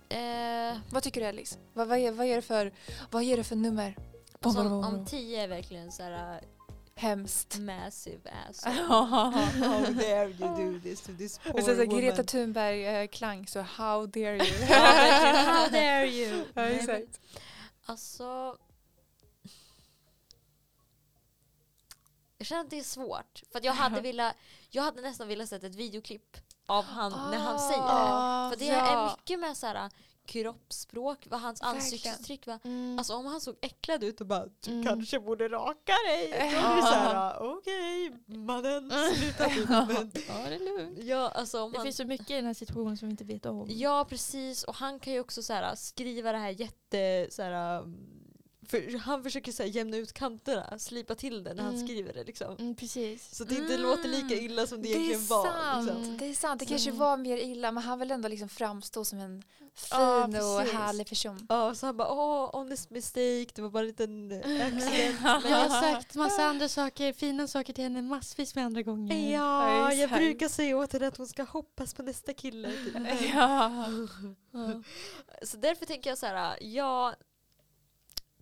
10. 0.08 0.18
eh, 0.18 0.68
eh, 0.70 0.76
Vad 0.90 1.02
tycker 1.02 1.20
du 1.20 1.26
Alice? 1.26 1.58
Vad, 1.72 1.88
vad, 1.88 1.98
är, 1.98 2.12
vad, 2.12 2.26
är 2.26 2.36
det 2.36 2.42
för, 2.42 2.72
vad 3.10 3.22
är 3.22 3.36
det 3.36 3.44
för 3.44 3.56
nummer? 3.56 3.96
alltså, 4.42 4.60
om, 4.60 4.72
om 4.84 5.06
10 5.06 5.42
är 5.42 5.48
verkligen 5.48 5.92
så 5.92 6.02
här 6.02 6.40
Hemskt. 6.96 7.56
uh, 7.56 7.60
massive 7.60 8.20
ass. 8.48 8.64
How 8.88 9.30
dare 9.92 10.28
you 10.28 10.72
do 10.72 10.80
this 10.80 11.00
to 11.00 11.12
this 11.12 11.38
poor 11.38 11.52
Och 11.52 11.62
sen 11.62 11.76
så 11.76 11.84
Greta 11.84 12.22
Thunberg-klang 12.24 13.46
så 13.46 13.60
how 13.60 14.06
dare 14.06 14.36
you? 14.36 14.66
Ja. 14.70 14.76
How 15.46 15.70
dare 15.70 16.06
you? 16.06 16.44
Ja, 16.54 16.62
exakt. 16.62 17.20
Alltså... 17.86 18.56
Jag 22.38 22.46
känner 22.46 22.60
att 22.60 22.70
det 22.70 22.78
är 22.78 22.82
svårt. 22.82 23.42
För 23.52 23.58
att 23.58 23.64
jag 23.64 23.72
hade 23.72 24.00
velat, 24.00 24.36
jag 24.70 24.82
hade 24.82 25.02
nästan 25.02 25.28
velat 25.28 25.48
sett 25.48 25.64
ett 25.64 25.74
videoklipp 25.74 26.36
av 26.66 26.84
han 26.84 27.30
när 27.30 27.38
han 27.38 27.58
säger 27.58 27.82
det. 27.82 28.50
För 28.50 28.56
det 28.64 28.70
är 28.70 29.10
mycket 29.10 29.40
med 29.40 29.56
så 29.56 29.66
här 29.66 29.90
kroppsspråk, 30.26 31.26
vad 31.30 31.40
hans 31.40 31.62
Verkligen. 31.62 31.82
ansiktsuttryck 31.84 32.46
var. 32.46 32.58
Mm. 32.64 32.98
Alltså 32.98 33.14
om 33.14 33.26
han 33.26 33.40
såg 33.40 33.56
äcklad 33.60 34.04
ut 34.04 34.20
och 34.20 34.26
bara 34.26 34.46
du 34.60 34.70
Mm. 34.70 34.84
kanske 34.86 35.20
borde 35.20 35.48
raka 35.48 35.92
dig. 36.08 36.28
Då 36.30 36.36
blir 36.48 36.76
det 36.76 36.82
så 36.82 36.94
här 36.94 37.36
okej 37.58 38.12
mannen 38.26 38.90
sluta 39.14 39.46
nu. 39.46 39.66
Men, 39.68 40.12
Ja, 40.28 40.34
det 40.48 40.54
är 40.54 40.78
lugnt. 40.78 40.98
ja, 41.02 41.28
alltså 41.28 41.62
om 41.62 41.72
Det 41.72 41.78
han, 41.78 41.84
finns 41.84 41.96
så 41.96 42.04
mycket 42.04 42.30
i 42.30 42.34
den 42.34 42.46
här 42.46 42.54
situationen 42.54 42.96
som 42.96 43.08
vi 43.08 43.10
inte 43.10 43.24
vet 43.24 43.46
om. 43.46 43.66
Ja 43.70 44.06
precis 44.08 44.64
och 44.64 44.74
han 44.74 45.00
kan 45.00 45.12
ju 45.12 45.20
också 45.20 45.42
så 45.42 45.52
här, 45.52 45.74
skriva 45.74 46.32
det 46.32 46.38
här 46.38 46.50
jätte 46.50 47.26
så 47.30 47.42
här, 47.42 47.80
um, 47.82 48.10
för 48.68 48.98
han 48.98 49.22
försöker 49.22 49.52
så 49.52 49.62
här, 49.62 49.70
jämna 49.70 49.96
ut 49.96 50.12
kanterna, 50.12 50.78
slipa 50.78 51.14
till 51.14 51.44
det 51.44 51.54
när 51.54 51.62
han 51.62 51.74
Mm. 51.74 51.86
skriver 51.86 52.12
det 52.12 52.24
liksom. 52.24 52.56
Mm, 52.58 52.74
precis. 52.74 53.34
Så 53.36 53.44
det 53.44 53.54
inte 53.54 53.74
Mm. 53.74 53.86
låter 53.86 54.08
lika 54.08 54.34
illa 54.34 54.66
som 54.66 54.82
det, 54.82 54.88
Det 54.88 54.94
är 54.94 54.98
egentligen 54.98 55.26
var. 55.26 55.82
Liksom. 55.82 56.16
Det 56.18 56.26
är 56.26 56.34
sant. 56.34 56.60
Det 56.60 56.66
kanske 56.66 56.90
var 56.90 57.16
mer 57.16 57.36
illa 57.36 57.72
men 57.72 57.82
han 57.82 57.98
vill 57.98 58.10
ändå 58.10 58.28
liksom 58.28 58.48
framstå 58.48 59.04
som 59.04 59.18
en 59.18 59.42
fin 59.74 59.88
Ja, 59.90 60.24
och 60.24 60.60
härlig 60.60 61.06
person. 61.08 61.46
Ja, 61.48 61.74
så 61.74 61.86
han 61.86 61.96
bara 61.96 62.12
åh, 62.12 62.50
honest 62.52 62.90
mistake, 62.90 63.46
det 63.54 63.62
var 63.62 63.70
bara 63.70 63.80
en 63.80 63.86
liten 63.86 64.32
accident. 64.32 65.20
Men 65.22 65.42
jag 65.50 65.68
har 65.68 65.80
sagt 65.82 66.14
massa 66.14 66.44
andra 66.44 66.68
saker, 66.68 67.12
fina 67.12 67.46
saker 67.46 67.72
till 67.72 67.84
henne 67.84 68.02
massvis 68.02 68.54
med 68.54 68.64
andra 68.64 68.82
gånger. 68.82 69.32
Ja, 69.32 69.92
jag 69.92 70.02
exakt. 70.02 70.14
brukar 70.20 70.48
säga 70.48 70.76
åt 70.76 70.92
henne 70.92 71.06
att 71.06 71.16
hon 71.16 71.26
ska 71.26 71.42
hoppas 71.42 71.94
på 71.94 72.02
nästa 72.02 72.32
kille. 72.34 72.70
typ. 72.70 72.94
Ja. 73.34 73.86
Ja. 74.52 74.82
Så 75.42 75.56
därför 75.56 75.86
tänker 75.86 76.10
jag 76.10 76.18
så 76.18 76.26
här, 76.26 76.56
ja, 76.60 77.14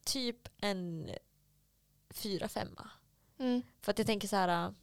typ 0.05 0.49
en 0.61 1.11
fyra 2.11 2.49
femma. 2.49 2.91
Mm. 3.39 3.63
För 3.81 3.91
att 3.91 3.99
jag 3.99 4.07
tänker 4.07 4.29
så 4.29 4.37
här. 4.37 4.75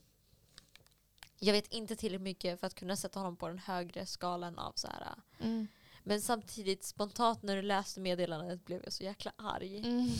Jag 1.38 1.52
vet 1.52 1.72
inte 1.72 1.96
tillräckligt 1.96 2.20
mycket 2.22 2.60
för 2.60 2.66
att 2.66 2.74
kunna 2.74 2.96
sätta 2.96 3.18
honom 3.18 3.36
på 3.36 3.48
den 3.48 3.58
högre 3.58 4.06
skalan 4.06 4.58
av 4.58 4.72
så 4.76 4.88
här. 4.88 5.14
Mm. 5.40 5.68
Men 6.04 6.20
samtidigt 6.20 6.84
spontant 6.84 7.42
när 7.42 7.56
du 7.56 7.62
läste 7.62 8.00
meddelandet 8.00 8.64
blev 8.64 8.80
jag 8.84 8.92
så 8.92 9.04
jäkla 9.04 9.32
arg. 9.36 9.78
Mm. 9.78 10.10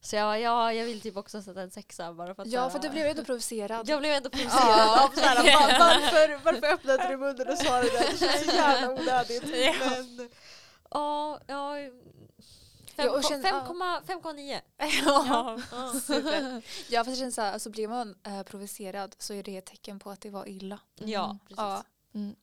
Så 0.00 0.16
jag, 0.16 0.40
ja, 0.40 0.72
jag 0.72 0.84
vill 0.84 1.00
typ 1.00 1.16
också 1.16 1.42
sätta 1.42 1.62
en 1.62 1.70
sexa 1.70 2.12
bara 2.12 2.34
för 2.34 2.42
att 2.42 2.48
ja, 2.48 2.62
här- 2.62 2.70
för 2.70 2.78
du 2.78 2.88
blev 2.90 3.06
ändå 3.06 3.24
provocerad. 3.24 3.88
Jag 3.88 4.00
blev 4.00 4.12
ändå 4.12 4.30
provocerad 4.30 5.04
av 5.04 5.08
så 5.14 5.20
här, 5.20 5.36
var, 5.36 5.78
varför, 5.78 6.44
varför 6.44 6.66
öppnade 6.66 7.08
du 7.08 7.16
munnen 7.16 7.48
och 7.48 7.58
sa 7.58 7.82
det 7.82 7.90
där? 7.90 8.10
Det 8.12 8.18
känns 8.18 8.44
så 8.50 8.56
jävla 8.56 8.90
onödigt. 8.92 9.42
Ja. 9.46 9.74
Men 9.90 10.30
ja, 10.90 11.40
ja. 11.46 11.74
Ja, 13.04 13.16
och 13.16 13.22
känn- 13.24 13.42
5,9. 13.42 14.60
ja. 15.06 15.58
Ja. 15.72 15.92
Super. 16.00 16.62
Ja, 16.90 17.04
för 17.04 17.10
det 17.10 17.16
känns 17.16 17.34
så 17.34 17.40
här, 17.42 17.52
alltså 17.52 17.70
blir 17.70 17.88
man 17.88 18.14
eh, 18.26 18.42
provocerad 18.42 19.14
så 19.18 19.34
är 19.34 19.42
det 19.42 19.56
ett 19.56 19.66
tecken 19.66 19.98
på 19.98 20.10
att 20.10 20.20
det 20.20 20.30
var 20.30 20.48
illa. 20.48 20.80
Ja, 20.94 21.38
precis. 21.44 21.56
Ja. 21.58 21.84
Mm. 22.14 22.36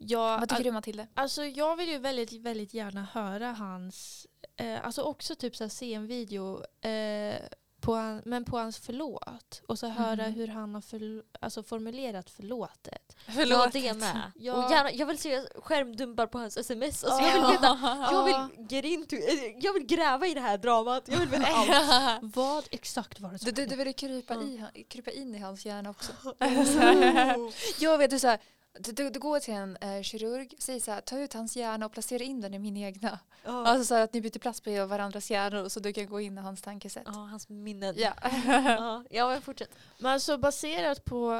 Ja, 0.00 0.36
Vad 0.40 0.48
tycker 0.48 0.64
du 0.64 0.70
Matilda? 0.70 1.06
Alltså 1.14 1.44
jag 1.44 1.76
vill 1.76 1.88
ju 1.88 1.98
väldigt, 1.98 2.32
väldigt 2.32 2.74
gärna 2.74 3.02
höra 3.12 3.52
hans, 3.52 4.26
eh, 4.56 4.84
alltså 4.86 5.02
också 5.02 5.34
typ 5.34 5.56
så 5.56 5.64
här, 5.64 5.68
se 5.68 5.94
en 5.94 6.06
video 6.06 6.64
eh, 6.88 7.36
på 7.80 7.94
han, 7.94 8.22
men 8.24 8.44
på 8.44 8.58
hans 8.58 8.78
förlåt. 8.78 9.62
Och 9.66 9.78
så 9.78 9.88
höra 9.88 10.22
Mhm. 10.22 10.32
hur 10.32 10.48
han 10.48 10.74
har 10.74 10.80
förl- 10.80 11.22
alltså 11.40 11.62
formulerat 11.62 12.30
förlåtet. 12.30 13.16
Ja 13.26 13.68
det 13.72 13.94
med. 13.94 14.32
Ja. 14.36 14.52
Och 14.64 14.70
gärna, 14.72 14.92
jag 14.92 15.06
vill 15.06 15.18
se 15.18 15.40
skärmdumpar 15.54 16.26
på 16.26 16.38
hans 16.38 16.56
sms. 16.56 17.04
Alltså, 17.04 17.20
jag 17.22 17.32
vill 17.34 17.50
veta 17.50 17.78
Jag 18.12 18.24
vill, 18.24 18.66
get 18.70 18.84
into, 18.84 19.16
eh, 19.16 19.56
jag 19.60 19.72
vill 19.72 19.86
gräva 19.86 20.26
i 20.26 20.34
det 20.34 20.40
här 20.40 20.58
dramat, 20.58 21.02
jag 21.08 21.18
vill 21.18 21.28
veta 21.28 21.46
allt. 21.46 22.18
Vad 22.36 22.64
exakt 22.70 23.20
var 23.20 23.30
det 23.30 23.38
som 23.38 23.46
Du, 23.46 23.52
du, 23.52 23.66
du 23.66 23.76
ville 23.76 23.92
krypa, 23.92 24.34
i, 24.34 24.56
han- 24.56 24.84
krypa 24.88 25.10
in 25.10 25.34
i 25.34 25.38
hans 25.38 25.66
hjärna 25.66 25.90
också. 25.90 26.12
Jag 27.80 27.98
vet, 27.98 28.10
du, 28.10 28.18
så 28.18 28.26
här, 28.28 28.38
du, 28.80 28.92
du, 28.92 29.10
du 29.10 29.18
går 29.20 29.40
till 29.40 29.54
en 29.54 29.76
eh, 29.76 30.02
kirurg, 30.02 30.54
säger 30.58 30.80
så 30.80 30.90
här, 30.90 31.00
ta 31.00 31.18
ut 31.18 31.32
hans 31.34 31.56
hjärna 31.56 31.86
och 31.86 31.92
placera 31.92 32.22
in 32.22 32.40
den 32.40 32.54
i 32.54 32.58
min 32.58 32.76
egna. 32.76 33.18
Ja. 33.44 33.66
Alltså 33.66 33.84
så 33.84 33.94
här, 33.94 34.02
att 34.04 34.12
ni 34.12 34.20
byter 34.20 34.38
plats 34.38 34.60
på 34.60 34.86
varandras 34.86 35.30
hjärnor 35.30 35.68
så 35.68 35.80
du 35.80 35.92
kan 35.92 36.06
gå 36.06 36.20
in 36.20 36.38
i 36.38 36.40
hans 36.40 36.62
tankesätt. 36.62 37.02
Ja, 37.06 37.12
hans 37.12 37.48
minnen. 37.48 37.94
Ja. 37.98 38.14
Ja, 38.64 39.04
ja 39.10 39.28
men 39.28 39.42
fortsätt. 39.42 39.70
Men 39.98 40.12
alltså 40.12 40.38
baserat 40.38 41.04
på 41.04 41.32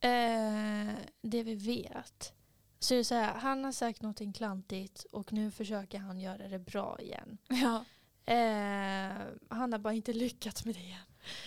eh, 0.00 0.94
det 1.22 1.42
vi 1.42 1.54
vet 1.54 2.32
så 2.78 2.94
är 2.94 2.98
det 2.98 3.04
så 3.04 3.14
här, 3.14 3.34
han 3.34 3.64
har 3.64 3.72
sagt 3.72 4.02
någonting 4.02 4.32
klantigt 4.32 5.06
och 5.12 5.32
nu 5.32 5.50
försöker 5.50 5.98
han 5.98 6.20
göra 6.20 6.48
det 6.48 6.58
bra 6.58 6.96
igen. 7.00 7.38
ja. 7.48 7.84
Eh, 8.32 9.12
han 9.48 9.72
har 9.72 9.78
bara 9.78 9.94
inte 9.94 10.12
lyckats 10.12 10.64
med 10.64 10.74
det 10.74 10.80
igen. 10.80 11.00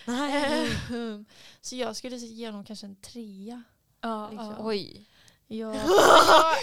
Nej. 0.05 0.71
Eh, 0.71 1.19
så 1.61 1.75
jag 1.75 1.95
skulle 1.95 2.15
ge 2.15 2.47
honom 2.47 2.65
kanske 2.65 2.85
en 2.85 2.95
trea. 2.95 3.63
Ja, 4.01 4.29
Liksom. 4.29 4.47
ja. 4.51 4.55
Oj. 4.59 5.08
Ja. 5.51 5.73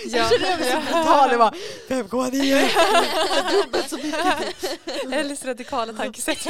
Ja. 0.07 0.29
det 1.31 1.37
var 1.37 1.51
5,9. 1.89 3.63
Dubbelt 3.63 3.91
så 3.91 3.97
mycket. 3.97 5.13
Elis 5.13 5.45
radikala 5.45 5.93
tankesätt. 5.97 6.47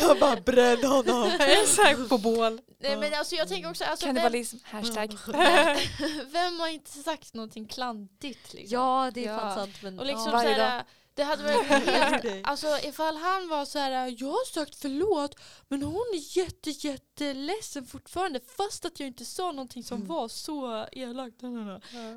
Jag 0.00 0.18
bara 0.20 0.36
bränn 0.36 0.84
honom. 0.84 1.30
Exakt, 1.40 2.08
på 2.08 2.18
bål. 2.18 2.60
Nej 2.80 2.96
men 2.96 3.14
alltså 3.14 3.34
jag 3.34 3.48
tänker 3.48 3.70
också, 3.70 3.84
alltså, 3.84 4.06
vem, 4.06 4.14
Kannibalism, 4.14 4.56
hashtag. 4.64 5.16
vem 6.32 6.60
har 6.60 6.68
inte 6.68 6.90
sagt 6.90 7.34
någonting 7.34 7.66
klantigt 7.66 8.52
liksom? 8.54 8.78
Ja 8.78 9.10
det 9.14 9.24
är 9.26 9.32
Ja. 9.32 9.38
fan 9.38 9.54
sant. 9.54 9.74
Men, 9.82 9.98
Och 9.98 10.06
liksom 10.06 10.26
Ja. 10.26 10.32
Varje 10.32 10.54
såhär, 10.54 10.84
det 11.14 11.22
hade 11.24 11.42
varit 11.42 11.66
helt, 11.86 12.46
alltså 12.46 12.78
ifall 12.82 13.16
han 13.16 13.48
var 13.48 13.64
så 13.64 13.78
här: 13.78 14.14
jag 14.18 14.28
har 14.28 14.52
sagt 14.52 14.74
förlåt 14.74 15.34
men 15.68 15.82
hon 15.82 16.06
är 16.14 16.38
jätte 16.38 16.70
jätteledsen 16.70 17.86
fortfarande 17.86 18.40
fast 18.56 18.84
att 18.84 19.00
jag 19.00 19.06
inte 19.06 19.24
sa 19.24 19.52
någonting 19.52 19.84
som 19.84 19.96
Mm. 19.96 20.08
var 20.08 20.28
så 20.28 20.86
elakt. 20.92 21.40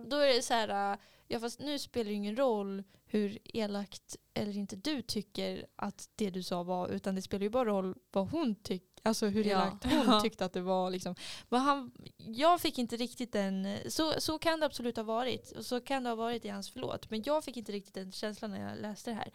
Då 0.06 0.18
är 0.18 0.34
det 0.36 0.42
så 0.42 0.54
här, 0.54 0.98
ja 1.28 1.40
fast 1.40 1.60
nu 1.60 1.80
spelar 1.80 2.06
det 2.10 2.14
ingen 2.16 2.36
roll 2.36 2.84
hur 3.06 3.38
elakt 3.44 4.16
eller 4.34 4.58
inte 4.58 4.76
du 4.76 5.02
tycker 5.02 5.66
att 5.76 6.10
det 6.16 6.30
du 6.30 6.44
sa 6.44 6.64
var 6.64 6.88
utan 6.90 7.16
det 7.16 7.22
spelar 7.22 7.44
ju 7.44 7.50
bara 7.50 7.66
roll 7.66 7.96
vad 8.12 8.30
hon 8.30 8.56
tycker, 8.56 9.02
alltså 9.04 9.28
hur 9.28 9.44
Ja. 9.44 9.52
elakt 9.52 9.86
hon 9.86 10.22
tyckte 10.24 10.46
att 10.46 10.54
det 10.54 10.62
var 10.62 10.90
liksom. 10.90 11.16
Men 11.50 11.62
han, 11.62 11.92
jag 12.18 12.62
fick 12.62 12.78
inte 12.78 12.98
riktigt 12.98 13.32
den, 13.32 13.78
så, 13.90 14.14
så 14.22 14.40
kan 14.40 14.60
det 14.60 14.66
absolut 14.66 14.96
ha 14.98 15.04
varit 15.04 15.52
och 15.52 15.66
så 15.66 15.82
kan 15.82 16.04
det 16.04 16.10
ha 16.10 16.16
varit 16.16 16.46
i 16.46 16.50
hans 16.50 16.70
förlåt 16.70 17.10
men 17.10 17.24
jag 17.26 17.44
fick 17.44 17.58
inte 17.58 17.72
riktigt 17.72 17.94
den 17.94 18.12
känslan 18.12 18.52
när 18.52 18.70
jag 18.70 18.82
läste 18.82 19.10
det 19.10 19.16
här. 19.16 19.32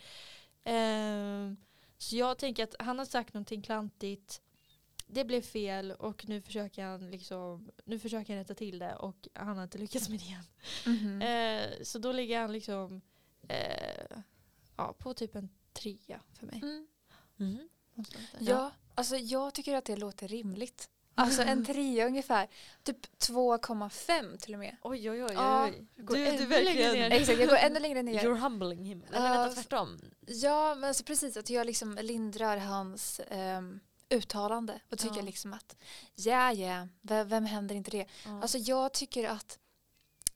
Ehm, 0.65 1.57
så 1.99 2.17
jag 2.17 2.39
tänker 2.39 2.65
att 2.65 2.75
han 2.79 2.99
har 2.99 3.07
sagt 3.07 3.35
någonting 3.35 3.63
klantigt 3.63 4.43
det 5.13 5.25
blev 5.25 5.43
fel 5.43 5.93
och 5.93 6.29
nu 6.29 6.43
försöker 6.43 6.85
han 6.85 7.11
liksom, 7.11 7.71
nu 7.85 7.99
försöker 7.99 8.33
han 8.33 8.43
rätta 8.43 8.55
till 8.55 8.79
det 8.79 8.95
och 8.95 9.29
han 9.35 9.57
har 9.57 9.65
inte 9.65 9.79
lyckats 9.79 10.09
med 10.09 10.19
det 10.19 10.25
igen. 10.25 10.45
Mhm. 10.87 11.23
Eh, 11.23 11.83
så 11.83 11.99
då 11.99 12.13
ligger 12.13 12.41
han 12.41 12.53
liksom 12.53 13.01
eh, 13.49 14.17
ja, 14.77 14.95
på 14.99 15.15
typ 15.15 15.35
en 15.35 15.49
trea 15.73 16.21
för 16.39 16.47
mig. 16.47 16.61
Mm. 16.63 16.87
Mhm. 17.37 17.69
Någonstans 17.95 18.27
där. 18.39 18.53
Ja, 18.53 18.71
alltså 18.95 19.17
jag 19.17 19.55
tycker 19.55 19.77
att 19.77 19.85
det 19.85 19.97
låter 19.97 20.29
rimligt. 20.29 20.91
Alltså 21.15 21.43
en 21.43 21.65
trea 21.67 22.07
ungefär. 22.07 22.49
Typ 22.83 23.07
2,5 23.19 24.39
till 24.39 24.55
och 24.55 24.61
med. 24.61 24.77
Oj 24.83 25.11
oj 25.11 25.25
oj. 25.25 25.31
Ja, 25.35 25.65
oj. 25.65 25.87
går 25.97 26.15
Du, 26.15 26.25
du 26.25 26.29
ännu 26.29 26.49
längre 26.49 26.65
verkligen... 26.65 26.93
ner. 26.93 27.11
Exakt, 27.11 27.39
jag 27.39 27.49
går 27.49 27.57
ännu 27.57 27.81
längre 27.81 28.03
ner. 28.03 28.25
You're 28.25 28.39
humbling 28.39 28.85
him. 28.85 29.03
Eller 29.09 29.27
Ja, 29.29 29.43
vänta 29.43 29.55
tvärtom. 29.55 30.01
Ja, 30.27 30.75
men 30.75 30.89
alltså 30.89 31.05
precis 31.05 31.37
att 31.37 31.51
jag 31.51 31.67
liksom 31.67 31.99
lindrar 32.03 32.57
hans 32.57 33.21
ehm, 33.29 33.81
uttalande 34.11 34.81
och 34.91 34.99
tycker 34.99 35.17
Ja. 35.17 35.23
liksom 35.23 35.53
att 35.53 35.77
ja, 36.15 36.53
ja, 36.53 36.89
vem, 37.03 37.29
vem 37.29 37.45
händer 37.45 37.75
inte 37.75 37.91
det? 37.91 38.07
Ja. 38.25 38.43
Alltså 38.43 38.59
jag 38.59 38.93
tycker 38.93 39.29
att 39.29 39.59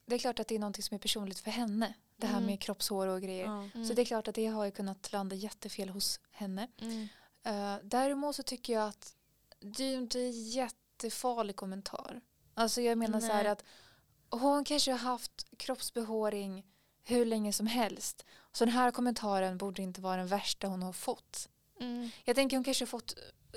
det 0.05 0.15
är 0.15 0.19
klart 0.19 0.39
att 0.39 0.47
det 0.47 0.55
är 0.55 0.59
någonting 0.59 0.83
som 0.83 0.95
är 0.95 0.99
personligt 0.99 1.39
för 1.39 1.51
henne. 1.51 1.93
Det 2.17 2.27
här 2.27 2.33
Mm. 2.37 2.45
med 2.45 2.59
kroppshår 2.61 3.07
och 3.07 3.21
grejer. 3.21 3.45
ja. 3.45 3.69
Mm. 3.75 3.85
Så 3.87 3.93
det 3.93 4.01
är 4.01 4.05
klart 4.05 4.27
att 4.27 4.35
det 4.35 4.45
har 4.45 4.65
ju 4.65 4.71
kunnat 4.71 5.11
landa 5.11 5.35
jättefel 5.35 5.89
hos 5.89 6.19
henne. 6.31 6.67
Mm. 6.81 7.07
Uh, 7.47 7.75
däremot 7.83 8.35
så 8.35 8.43
tycker 8.43 8.73
jag 8.73 8.87
att 8.87 9.15
det 9.59 9.83
är 9.83 9.87
ju 9.89 9.95
inte 9.95 10.19
en 10.19 10.49
jättefarlig 10.49 11.55
kommentar. 11.55 12.21
Alltså 12.53 12.81
jag 12.81 12.97
menar 12.97 13.19
så 13.19 13.27
här 13.27 13.43
Nej. 13.43 13.51
att 13.51 13.63
hon 14.29 14.63
kanske 14.63 14.91
har 14.91 14.97
haft 14.99 15.45
kroppsbehåring 15.57 16.65
hur 17.03 17.25
länge 17.25 17.53
som 17.53 17.67
helst. 17.67 18.25
Så 18.51 18.65
den 18.65 18.73
här 18.73 18.91
kommentaren 18.91 19.57
borde 19.57 19.81
inte 19.81 20.01
vara 20.01 20.17
den 20.17 20.27
värsta 20.27 20.67
hon 20.67 20.83
har 20.83 20.93
fått. 20.93 21.49
Mm. 21.79 22.09
Jag 22.25 22.35
tänker 22.35 22.57
hon 22.57 22.63
kanske 22.63 22.81
har 22.81 22.87
fått 22.87 23.15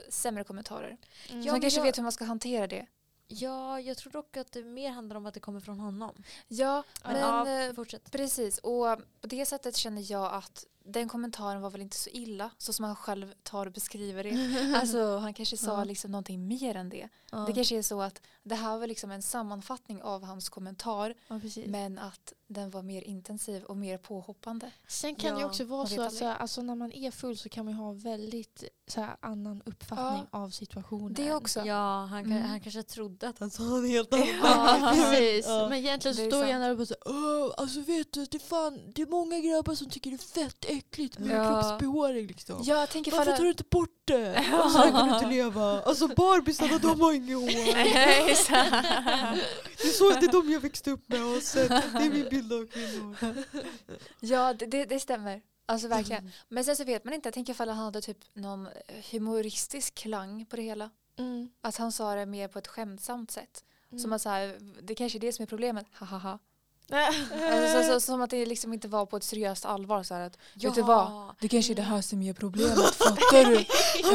sämre 0.09 0.44
kommentarer. 0.44 0.96
Mm. 1.30 1.42
så 1.44 1.53
men 1.53 1.61
kanske 1.61 1.78
jag- 1.80 1.84
vet 1.84 1.99
hur 1.99 2.03
man 2.03 2.12
ska 2.12 2.24
hantera 2.24 2.66
det. 2.66 2.86
ja, 3.28 3.80
jag 3.80 3.96
tror 3.96 4.12
dock 4.12 4.36
att 4.36 4.53
det 4.53 4.64
mer 4.64 4.90
handlar 4.90 5.16
om 5.16 5.26
att 5.26 5.34
det 5.34 5.40
kommer 5.40 5.61
från 5.61 5.80
honom. 5.80 6.24
Ja, 6.49 6.82
Ja, 7.05 7.11
men 7.12 7.20
ja, 7.20 7.49
eh, 7.66 7.72
fortsätt. 7.74 8.11
precis. 8.11 8.59
Och 8.59 8.96
på 9.20 9.26
det 9.26 9.46
sättet 9.46 9.76
känner 9.76 10.11
jag 10.12 10.32
att 10.34 10.64
den 10.89 11.09
kommentaren 11.09 11.61
var 11.61 11.70
väl 11.70 11.80
inte 11.80 11.97
så 11.97 12.11
illa 12.11 12.51
så 12.59 12.72
som 12.72 12.84
han 12.84 12.97
själv 12.97 13.32
tar 13.43 13.66
och 13.66 13.72
beskriver 13.72 14.24
det. 14.24 14.74
Alltså 14.80 15.16
han 15.18 15.34
kanske 15.34 15.57
sa 15.57 15.78
Ja. 15.78 15.84
liksom 15.84 16.11
någonting 16.11 16.47
mer 16.49 16.74
än 16.74 16.89
det. 16.89 17.09
ja. 17.30 17.39
Det 17.39 17.53
kanske 17.53 17.78
är 17.78 17.82
så 17.82 18.03
att 18.03 18.22
det 18.43 18.55
här 18.55 18.78
var 18.78 18.86
liksom 18.86 19.11
en 19.11 19.22
sammanfattning 19.22 20.03
av 20.03 20.24
hans 20.24 20.49
kommentar 20.49 21.14
ja, 21.28 21.41
men 21.66 21.99
att 21.99 22.32
den 22.47 22.70
var 22.70 22.82
mer 22.82 23.03
intensiv 23.03 23.62
och 23.64 23.76
mer 23.76 23.99
påhoppande. 23.99 24.70
Sen 24.89 25.14
kan 25.14 25.39
det 25.39 25.45
också 25.45 25.64
vara 25.64 25.86
så 25.86 26.03
att 26.03 26.20
här, 26.20 26.36
alltså, 26.36 26.62
när 26.62 26.74
man 26.74 26.93
är 26.93 27.11
full 27.11 27.36
så 27.39 27.49
kan 27.49 27.64
man 27.64 27.74
ju 27.74 27.80
ha 27.80 27.93
väldigt 27.93 28.64
så 28.86 29.01
här, 29.01 29.16
annan 29.20 29.62
uppfattning 29.66 30.26
av 30.30 30.51
situationen. 30.51 31.12
Det 31.14 31.32
också. 31.34 31.61
Ja, 31.64 32.05
han, 32.11 32.24
Mm. 32.24 32.43
han 32.43 32.61
kanske 32.61 32.82
trodde 32.82 33.28
att 33.28 33.39
han 33.39 33.51
sa 33.51 33.62
en 33.78 33.86
helt 33.91 34.12
annan 34.14 34.26
Ja, 34.43 34.93
precis. 34.95 35.47
Ja. 35.49 35.66
Men 35.68 35.78
egentligen 35.78 36.16
så 36.16 36.26
står 36.26 36.45
jag 36.47 36.61
där 36.61 36.70
och 36.70 36.76
bara 36.76 36.86
så 36.86 36.95
Åh, 37.07 37.55
alltså 37.57 37.80
vet 37.80 38.12
du, 38.12 38.24
det 38.24 38.36
är, 38.36 38.39
fan, 38.39 38.80
det 38.95 39.03
är 39.03 39.07
många 39.07 39.39
grabbar 39.41 39.74
som 39.74 39.91
tycker 39.91 40.11
det 40.11 40.16
är 40.16 40.45
fett 40.45 40.64
äckligt 40.79 41.18
med 41.18 41.37
Ja. 41.37 41.62
kroppsbehåring 41.62 42.26
liksom. 42.26 42.62
Ja, 42.64 42.81
jag 42.81 42.91
tänker 42.91 43.12
Varför 43.12 43.33
tar 43.37 43.45
du 43.45 43.51
inte 43.51 43.64
bort 43.70 44.03
det? 44.05 44.31
Och 44.64 44.70
så 44.70 44.79
här 44.79 44.91
kan 44.91 45.09
du 45.09 45.14
inte 45.14 45.26
leva. 45.29 45.83
Alltså 45.83 46.09
Barbiesarna 46.09 46.79
de 46.79 47.01
har 47.01 47.12
inget 47.12 47.37
hår. 47.37 47.47
Det 49.79 49.89
är 49.89 49.93
så 49.93 50.11
det 50.11 50.26
är 50.26 50.33
de 50.33 50.53
jag 50.53 50.61
växte 50.61 50.91
upp 50.91 51.09
med 51.09 51.24
och 51.37 51.43
sett. 51.43 51.68
Det 51.68 52.05
är 52.05 52.11
min 52.11 52.29
bild 52.31 52.53
av 52.53 52.66
kvinnor. 52.66 53.16
ja, 54.20 54.55
det, 54.55 54.66
det, 54.66 54.85
det 54.85 55.01
stämmer. 55.01 55.43
Alltså 55.66 55.89
verkligen. 55.89 56.31
Men 56.49 56.64
sen 56.64 56.76
så 56.76 56.85
vet 56.85 57.05
man 57.05 57.14
inte, 57.14 57.26
jag 57.26 57.35
tänker 57.35 57.53
ifall 57.53 57.68
han 57.68 57.79
hade 57.79 58.01
typ 58.01 58.18
någon 58.35 58.68
humoristisk 59.11 59.95
klang 59.95 60.47
på 60.47 60.57
det 60.57 60.62
hela. 60.62 60.91
Mm. 61.18 61.49
Att 61.61 61.76
han 61.76 61.93
sa 61.93 62.14
det 62.14 62.26
mer 62.26 62.49
på 62.49 62.59
ett 62.59 62.66
skämtsamt 62.68 63.31
sätt. 63.31 63.64
Mm. 63.91 63.99
Som 64.03 64.12
att 64.12 64.22
så 64.22 64.29
här, 64.29 64.59
det 64.83 64.95
kanske 64.95 65.18
är 65.18 65.20
det 65.20 65.33
som 65.33 65.43
är 65.43 65.47
problemet, 65.47 65.87
hahaha. 65.93 66.39
Alltså, 66.93 67.82
så, 67.82 67.93
så, 67.93 68.01
som 68.07 68.22
att 68.22 68.30
det 68.30 68.47
liksom 68.47 68.72
inte 68.72 68.89
var 68.89 69.07
på 69.07 69.16
ett 69.16 69.24
seriöst 69.24 69.64
allvar. 69.64 70.03
Så 70.03 70.14
att, 70.14 70.39
Ja. 70.55 70.68
Vet 70.68 70.74
du 70.74 70.82
vad? 70.82 71.34
Det 71.41 71.49
kanske 71.49 71.72
är 71.72 71.74
det 71.74 71.82
här 71.82 72.03
som 72.03 72.22
är 72.22 72.32
problemet, 72.32 72.78
fattar 72.95 73.45
du? 73.45 73.57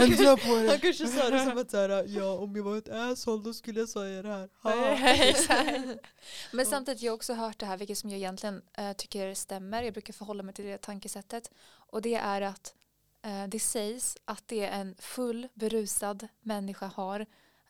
Ändra 0.03 0.37
på 0.37 0.47
Han 0.55 0.65
det. 0.67 0.79
kanske 0.81 1.07
sa 1.07 1.29
det 1.29 1.39
som 1.39 1.57
att 1.57 1.71
så 1.71 1.77
här, 1.77 2.05
ja 2.07 2.37
om 2.37 2.55
jag 2.55 2.63
var 2.63 2.77
ett 2.77 2.89
asshole 2.89 3.43
då 3.43 3.53
skulle 3.53 3.79
jag 3.79 3.89
säga 3.89 4.21
det 4.21 4.29
här. 4.29 4.49
Men 6.55 6.65
samtidigt 6.65 7.01
jag 7.01 7.11
har 7.11 7.15
också 7.15 7.33
hört 7.33 7.59
det 7.59 7.65
här, 7.65 7.77
vilket 7.77 7.97
som 7.97 8.09
jag 8.09 8.17
egentligen 8.17 8.61
eh, 8.77 8.93
tycker 8.93 9.33
stämmer. 9.33 9.83
Jag 9.83 9.93
brukar 9.93 10.13
förhålla 10.13 10.43
mig 10.43 10.53
till 10.53 10.65
det 10.65 10.77
tankesättet. 10.81 11.51
Och 11.71 12.01
det 12.01 12.15
är 12.15 12.41
att 12.41 12.73
eh, 13.25 13.47
det 13.47 13.59
sägs 13.59 14.17
att 14.25 14.43
det 14.47 14.65
en 14.65 14.95
full 14.99 15.47
berusad 15.53 16.27
människa 16.41 16.85
har 16.95 17.25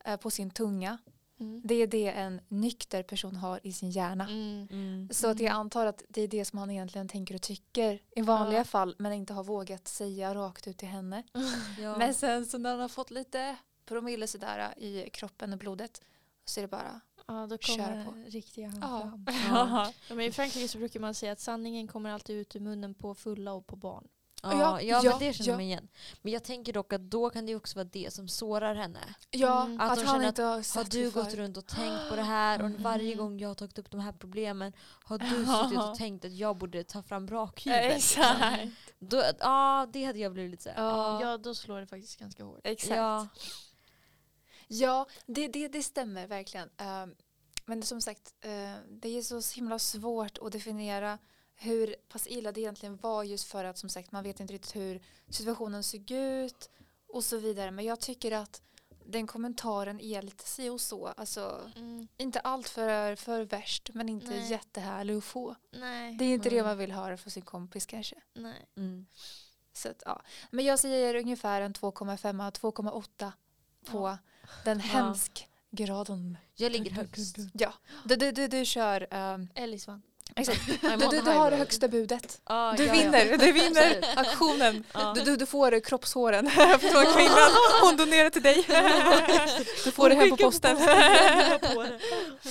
eh, 0.06 0.18
på 0.18 0.32
sin 0.32 0.52
tunga. 0.52 0.98
Mm. 1.40 1.62
Det 1.66 1.76
är 1.76 1.88
det 1.88 2.10
en 2.12 2.42
nykter 2.48 3.04
person 3.04 3.36
har 3.36 3.60
i 3.64 3.74
sin 3.74 3.90
hjärna. 3.92 4.24
Mm. 4.30 4.68
Mm. 4.72 5.10
Så 5.12 5.28
att 5.28 5.40
jag 5.40 5.52
antar 5.52 5.86
att 5.86 6.04
det 6.10 6.22
är 6.22 6.28
det 6.28 6.46
som 6.46 6.60
han 6.60 6.72
egentligen 6.72 7.08
tänker 7.08 7.36
och 7.36 7.42
tycker 7.42 8.00
i 8.16 8.22
vanliga 8.22 8.60
Ja. 8.60 8.64
fall 8.64 8.96
men 9.00 9.14
inte 9.14 9.34
har 9.34 9.44
vågat 9.44 9.88
säga 9.88 10.36
rakt 10.36 10.68
ut 10.68 10.78
till 10.78 10.88
henne. 10.88 11.24
Ja. 11.80 11.98
Men 11.98 12.14
sen 12.14 12.46
så 12.46 12.58
när 12.58 12.70
han 12.72 12.80
har 12.80 12.88
fått 12.88 13.12
lite 13.12 13.56
promille 13.86 14.28
sådär 14.28 14.74
i 14.78 15.10
kroppen 15.10 15.54
och 15.54 15.60
blodet 15.60 16.02
så 16.46 16.60
är 16.60 16.62
det 16.62 16.68
bara 16.68 17.02
Ja, 17.28 17.48
då 17.48 17.58
kommer 17.58 18.06
på. 18.06 18.12
riktiga 18.28 18.68
han 18.70 18.80
Ja. 18.82 19.00
fram. 19.00 19.26
Ja. 19.50 19.94
Ja, 20.10 20.16
men 20.16 20.26
I 20.26 20.32
Frankrike 20.32 20.68
så 20.68 20.78
brukar 20.78 21.00
man 21.00 21.14
säga 21.14 21.32
att 21.32 21.40
sanningen 21.40 21.88
kommer 21.88 22.10
alltid 22.10 22.36
ut 22.38 22.56
ur 22.56 22.60
munnen 22.60 22.94
på 22.94 23.16
fulla 23.16 23.54
och 23.54 23.68
på 23.68 23.76
barn. 23.76 24.08
Ja, 24.44 24.82
Ja, 24.82 25.02
ja, 25.04 25.10
men 25.10 25.20
det 25.20 25.34
känner 25.34 25.50
ja. 25.50 25.58
mig 25.58 25.66
igen. 25.66 25.88
Men 26.22 26.34
jag 26.34 26.44
tänker 26.44 26.74
dock 26.74 26.94
att 26.94 27.02
då 27.02 27.30
kan 27.30 27.46
det 27.46 27.56
också 27.56 27.76
vara 27.76 27.88
det 27.92 28.14
som 28.14 28.28
sårar 28.28 28.76
henne. 28.76 29.00
Ja, 29.32 29.64
Mm. 29.66 29.80
att, 29.82 29.92
Att 29.92 29.98
hon 29.98 30.08
han 30.08 30.16
känner 30.16 30.28
inte 30.28 30.44
har 30.44 30.56
Har 30.56 30.62
sett 30.62 30.92
du 30.92 31.00
hur 31.00 31.12
gått 31.12 31.30
för- 31.30 31.38
runt 31.38 31.58
och 31.58 31.66
tänkt 31.68 32.10
på 32.10 32.16
det 32.16 32.22
här 32.24 32.62
och 32.64 32.70
varje 32.72 33.14
Mm. 33.14 33.18
gång 33.18 33.40
jag 33.40 33.50
har 33.50 33.56
tagit 33.56 33.80
upp 33.80 33.92
de 33.92 34.00
här 34.00 34.12
problemen 34.12 34.74
har 35.04 35.18
du 35.18 35.26
suttit 35.46 35.80
och 35.80 35.96
tänkt 35.96 36.26
att 36.26 36.34
jag 36.34 36.58
borde 36.58 36.84
ta 36.84 37.04
fram 37.04 37.28
rakhyveln. 37.28 37.94
liksom. 37.94 38.24
Exakt. 38.24 38.94
Då, 39.00 39.24
ja, 39.40 39.88
det 39.94 40.04
hade 40.04 40.20
jag 40.20 40.34
blivit 40.34 40.52
lite 40.52 40.64
såhär. 40.64 40.84
Ja. 40.84 41.22
Ja, 41.22 41.38
då 41.38 41.56
slår 41.56 41.80
det 41.80 41.88
faktiskt 41.88 42.20
ganska 42.20 42.44
hårt. 42.44 42.62
Exakt. 42.64 42.96
Ja. 42.96 43.28
Ja, 44.68 45.06
det, 45.26 45.48
det, 45.48 45.68
det 45.68 45.84
stämmer 45.84 46.28
verkligen. 46.28 46.70
Ehm, 46.78 47.16
men 47.66 47.84
som 47.84 48.02
sagt, 48.02 48.34
eh, 48.42 48.76
det 48.90 49.18
är 49.18 49.22
så 49.22 49.56
himla 49.56 49.80
svårt 49.80 50.38
att 50.38 50.52
definiera 50.52 51.18
hur 51.64 51.96
pass 52.10 52.28
illa 52.28 52.52
det 52.52 52.62
egentligen 52.62 52.98
var 52.98 53.24
just 53.24 53.48
för 53.48 53.64
att 53.66 53.78
som 53.78 53.90
sagt 53.90 54.12
man 54.12 54.24
vet 54.24 54.40
inte 54.40 54.54
riktigt 54.54 54.76
hur 54.76 55.02
situationen 55.30 55.84
såg 55.84 56.12
ut 56.12 56.70
och 57.08 57.24
så 57.24 57.38
vidare. 57.38 57.72
Men 57.72 57.86
jag 57.86 58.00
tycker 58.00 58.32
att 58.32 58.62
den 59.06 59.28
kommentaren 59.28 60.00
är 60.00 60.22
lite 60.22 60.48
si 60.48 60.70
och 60.70 60.82
så. 60.82 61.08
Alltså, 61.08 61.72
Mm. 61.76 62.08
inte 62.18 62.40
allt 62.40 62.70
för, 62.70 63.16
för 63.16 63.42
värst 63.42 63.90
men 63.94 64.10
inte 64.10 64.28
Nej. 64.28 64.52
jättehärlig 64.52 65.16
att 65.18 65.24
få. 65.24 65.56
Nej. 65.72 66.16
Det 66.18 66.26
är 66.26 66.34
inte 66.34 66.50
det 66.50 66.56
Mm. 66.58 66.68
man 66.68 66.78
vill 66.78 66.92
höra 66.92 67.18
från 67.18 67.32
sin 67.32 67.44
kompis 67.44 67.86
kanske. 67.86 68.16
Nej. 68.34 68.66
Mm. 68.78 69.06
Så 69.74 69.90
att, 69.90 70.04
ja. 70.06 70.22
Men 70.52 70.66
jag 70.66 70.80
säger 70.80 71.16
ungefär 71.16 71.62
en 71.62 71.74
2,5 71.74 72.52
2,8 72.52 73.32
på 73.86 74.18
den 74.66 74.80
hemsk 74.80 75.50
graden. 75.72 76.38
Jag 76.56 76.72
ligger 76.72 76.92
högst. 76.92 77.36
Ja, 77.54 77.74
du, 78.06 78.16
du, 78.16 78.32
du, 78.32 78.48
du 78.48 78.66
kör... 78.66 79.08
ehm, 79.12 79.48
Ellis 79.56 79.88
vann. 79.88 80.02
Exakt. 80.36 80.62
Du, 80.82 81.08
du, 81.10 81.22
du 81.22 81.32
har 81.32 81.52
det 81.52 81.58
högsta 81.58 81.88
budet. 81.88 82.42
Ja, 82.50 82.74
Du 82.78 82.86
ja, 82.86 82.96
ja. 82.96 83.02
vinner, 83.02 83.38
du 83.38 83.52
vinner 83.52 84.06
auktionen. 84.18 84.84
Ja. 84.94 85.14
Du, 85.16 85.22
du, 85.22 85.36
du 85.36 85.46
får 85.46 85.80
kroppshåren 85.80 86.50
från 86.80 87.06
kvinnan. 87.06 87.50
Hon 87.82 87.98
donerar 87.98 88.30
till 88.30 88.42
dig. 88.42 88.64
Du 89.86 89.92
får 89.92 90.10
det 90.10 90.16
hem 90.16 90.30
på 90.30 90.38
posten. 90.38 90.78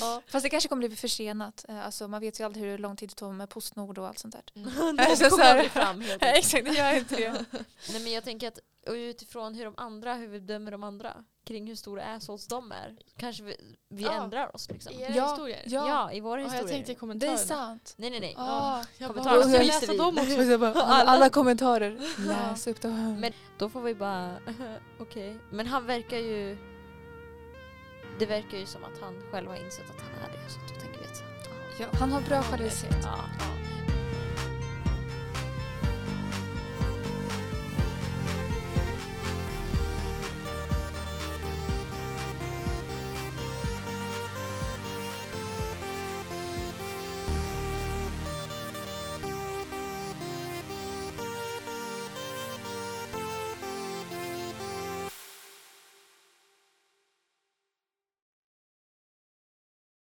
Ja. 0.01 0.23
Fast 0.29 0.43
det 0.45 0.51
kanske 0.51 0.69
kommer 0.69 0.89
bli 0.89 0.97
försenat. 0.97 1.65
Eh, 1.69 1.87
Alltså, 1.87 2.09
man 2.09 2.21
vet 2.21 2.41
ju 2.41 2.45
aldrig 2.45 2.65
hur 2.65 2.79
lång 2.79 2.97
tid 2.97 3.09
det 3.09 3.15
tar 3.15 3.33
med 3.33 3.49
Postnord 3.49 3.99
och 3.99 4.07
allt 4.09 4.19
sånt 4.19 4.35
där. 4.35 4.43
Mm. 4.63 4.97
Det 4.97 5.31
kommer 5.31 5.43
här- 5.45 5.51
aldrig 5.51 5.71
fram. 5.71 6.05
Exakt, 6.21 6.65
det 6.65 6.71
gör 6.73 6.93
inte 6.97 7.17
det. 7.17 7.45
Nej 7.93 8.01
men 8.03 8.13
jag 8.13 8.25
tänker 8.25 8.49
att 8.49 8.59
utifrån 8.87 9.55
hur 9.55 9.65
de 9.65 9.75
andra, 9.77 10.15
hur 10.15 10.29
vi 10.29 10.41
bedömer 10.41 10.71
de 10.71 10.83
andra 10.85 11.15
kring 11.45 11.67
hur 11.69 11.75
stora 11.75 12.05
assholes 12.05 12.47
de 12.47 12.73
är, 12.73 12.97
kanske 13.17 13.43
vi, 13.43 13.57
vi 13.89 14.03
Ja. 14.03 14.13
ändrar 14.13 14.55
oss 14.57 14.71
liksom. 14.71 14.93
I 14.93 15.03
era 15.03 15.15
Ja, 15.17 15.29
historier? 15.31 15.63
ja. 15.67 15.89
Ja, 15.89 16.13
i 16.13 16.21
våra 16.21 16.41
Ja, 16.41 16.45
historier. 16.47 16.63
jag 16.63 16.71
tänkte 16.71 16.93
i 16.93 16.95
Det 16.95 16.99
är 16.99 17.01
kommentarerna. 17.01 17.37
sant. 17.39 17.95
Nej 17.97 18.11
nej 18.11 18.21
nej. 18.21 18.35
Ah. 18.39 18.83
Jag 18.99 19.15
bara, 19.15 19.23
ska 19.25 19.35
jag 19.35 19.49
ska 19.51 19.63
läsa 19.63 19.93
vi. 19.93 19.99
dem 19.99 20.19
också? 20.19 20.59
Bara, 20.59 20.73
alla, 20.73 21.11
alla 21.11 21.31
kommentarer. 21.31 21.99
Läs 22.27 22.67
upp 22.67 22.81
dem. 22.81 23.21
Men 23.21 23.33
då 23.59 23.69
får 23.69 23.81
vi 23.81 23.95
bara, 23.95 24.37
okej. 24.99 25.37
Men 25.51 25.67
han 25.67 25.87
verkar 25.87 26.17
ju, 26.19 26.59
det 28.19 28.27
verkar 28.27 28.59
ju 28.59 28.67
som 28.67 28.85
att 28.85 29.01
han 29.01 29.23
själv 29.31 29.49
har 29.49 29.57
insett 29.65 29.91
att 29.91 30.01
han 30.03 30.31
är 30.31 30.33
det. 30.33 30.51
Så 30.53 30.59
då 30.61 30.81
tänker 30.81 30.99
vi 31.01 31.05
att, 31.07 31.23
Ja, 31.81 31.87
han 31.99 32.13
har 32.13 32.21
bra 32.21 32.43
självinsikt. 32.43 32.97
ja. 33.03 33.19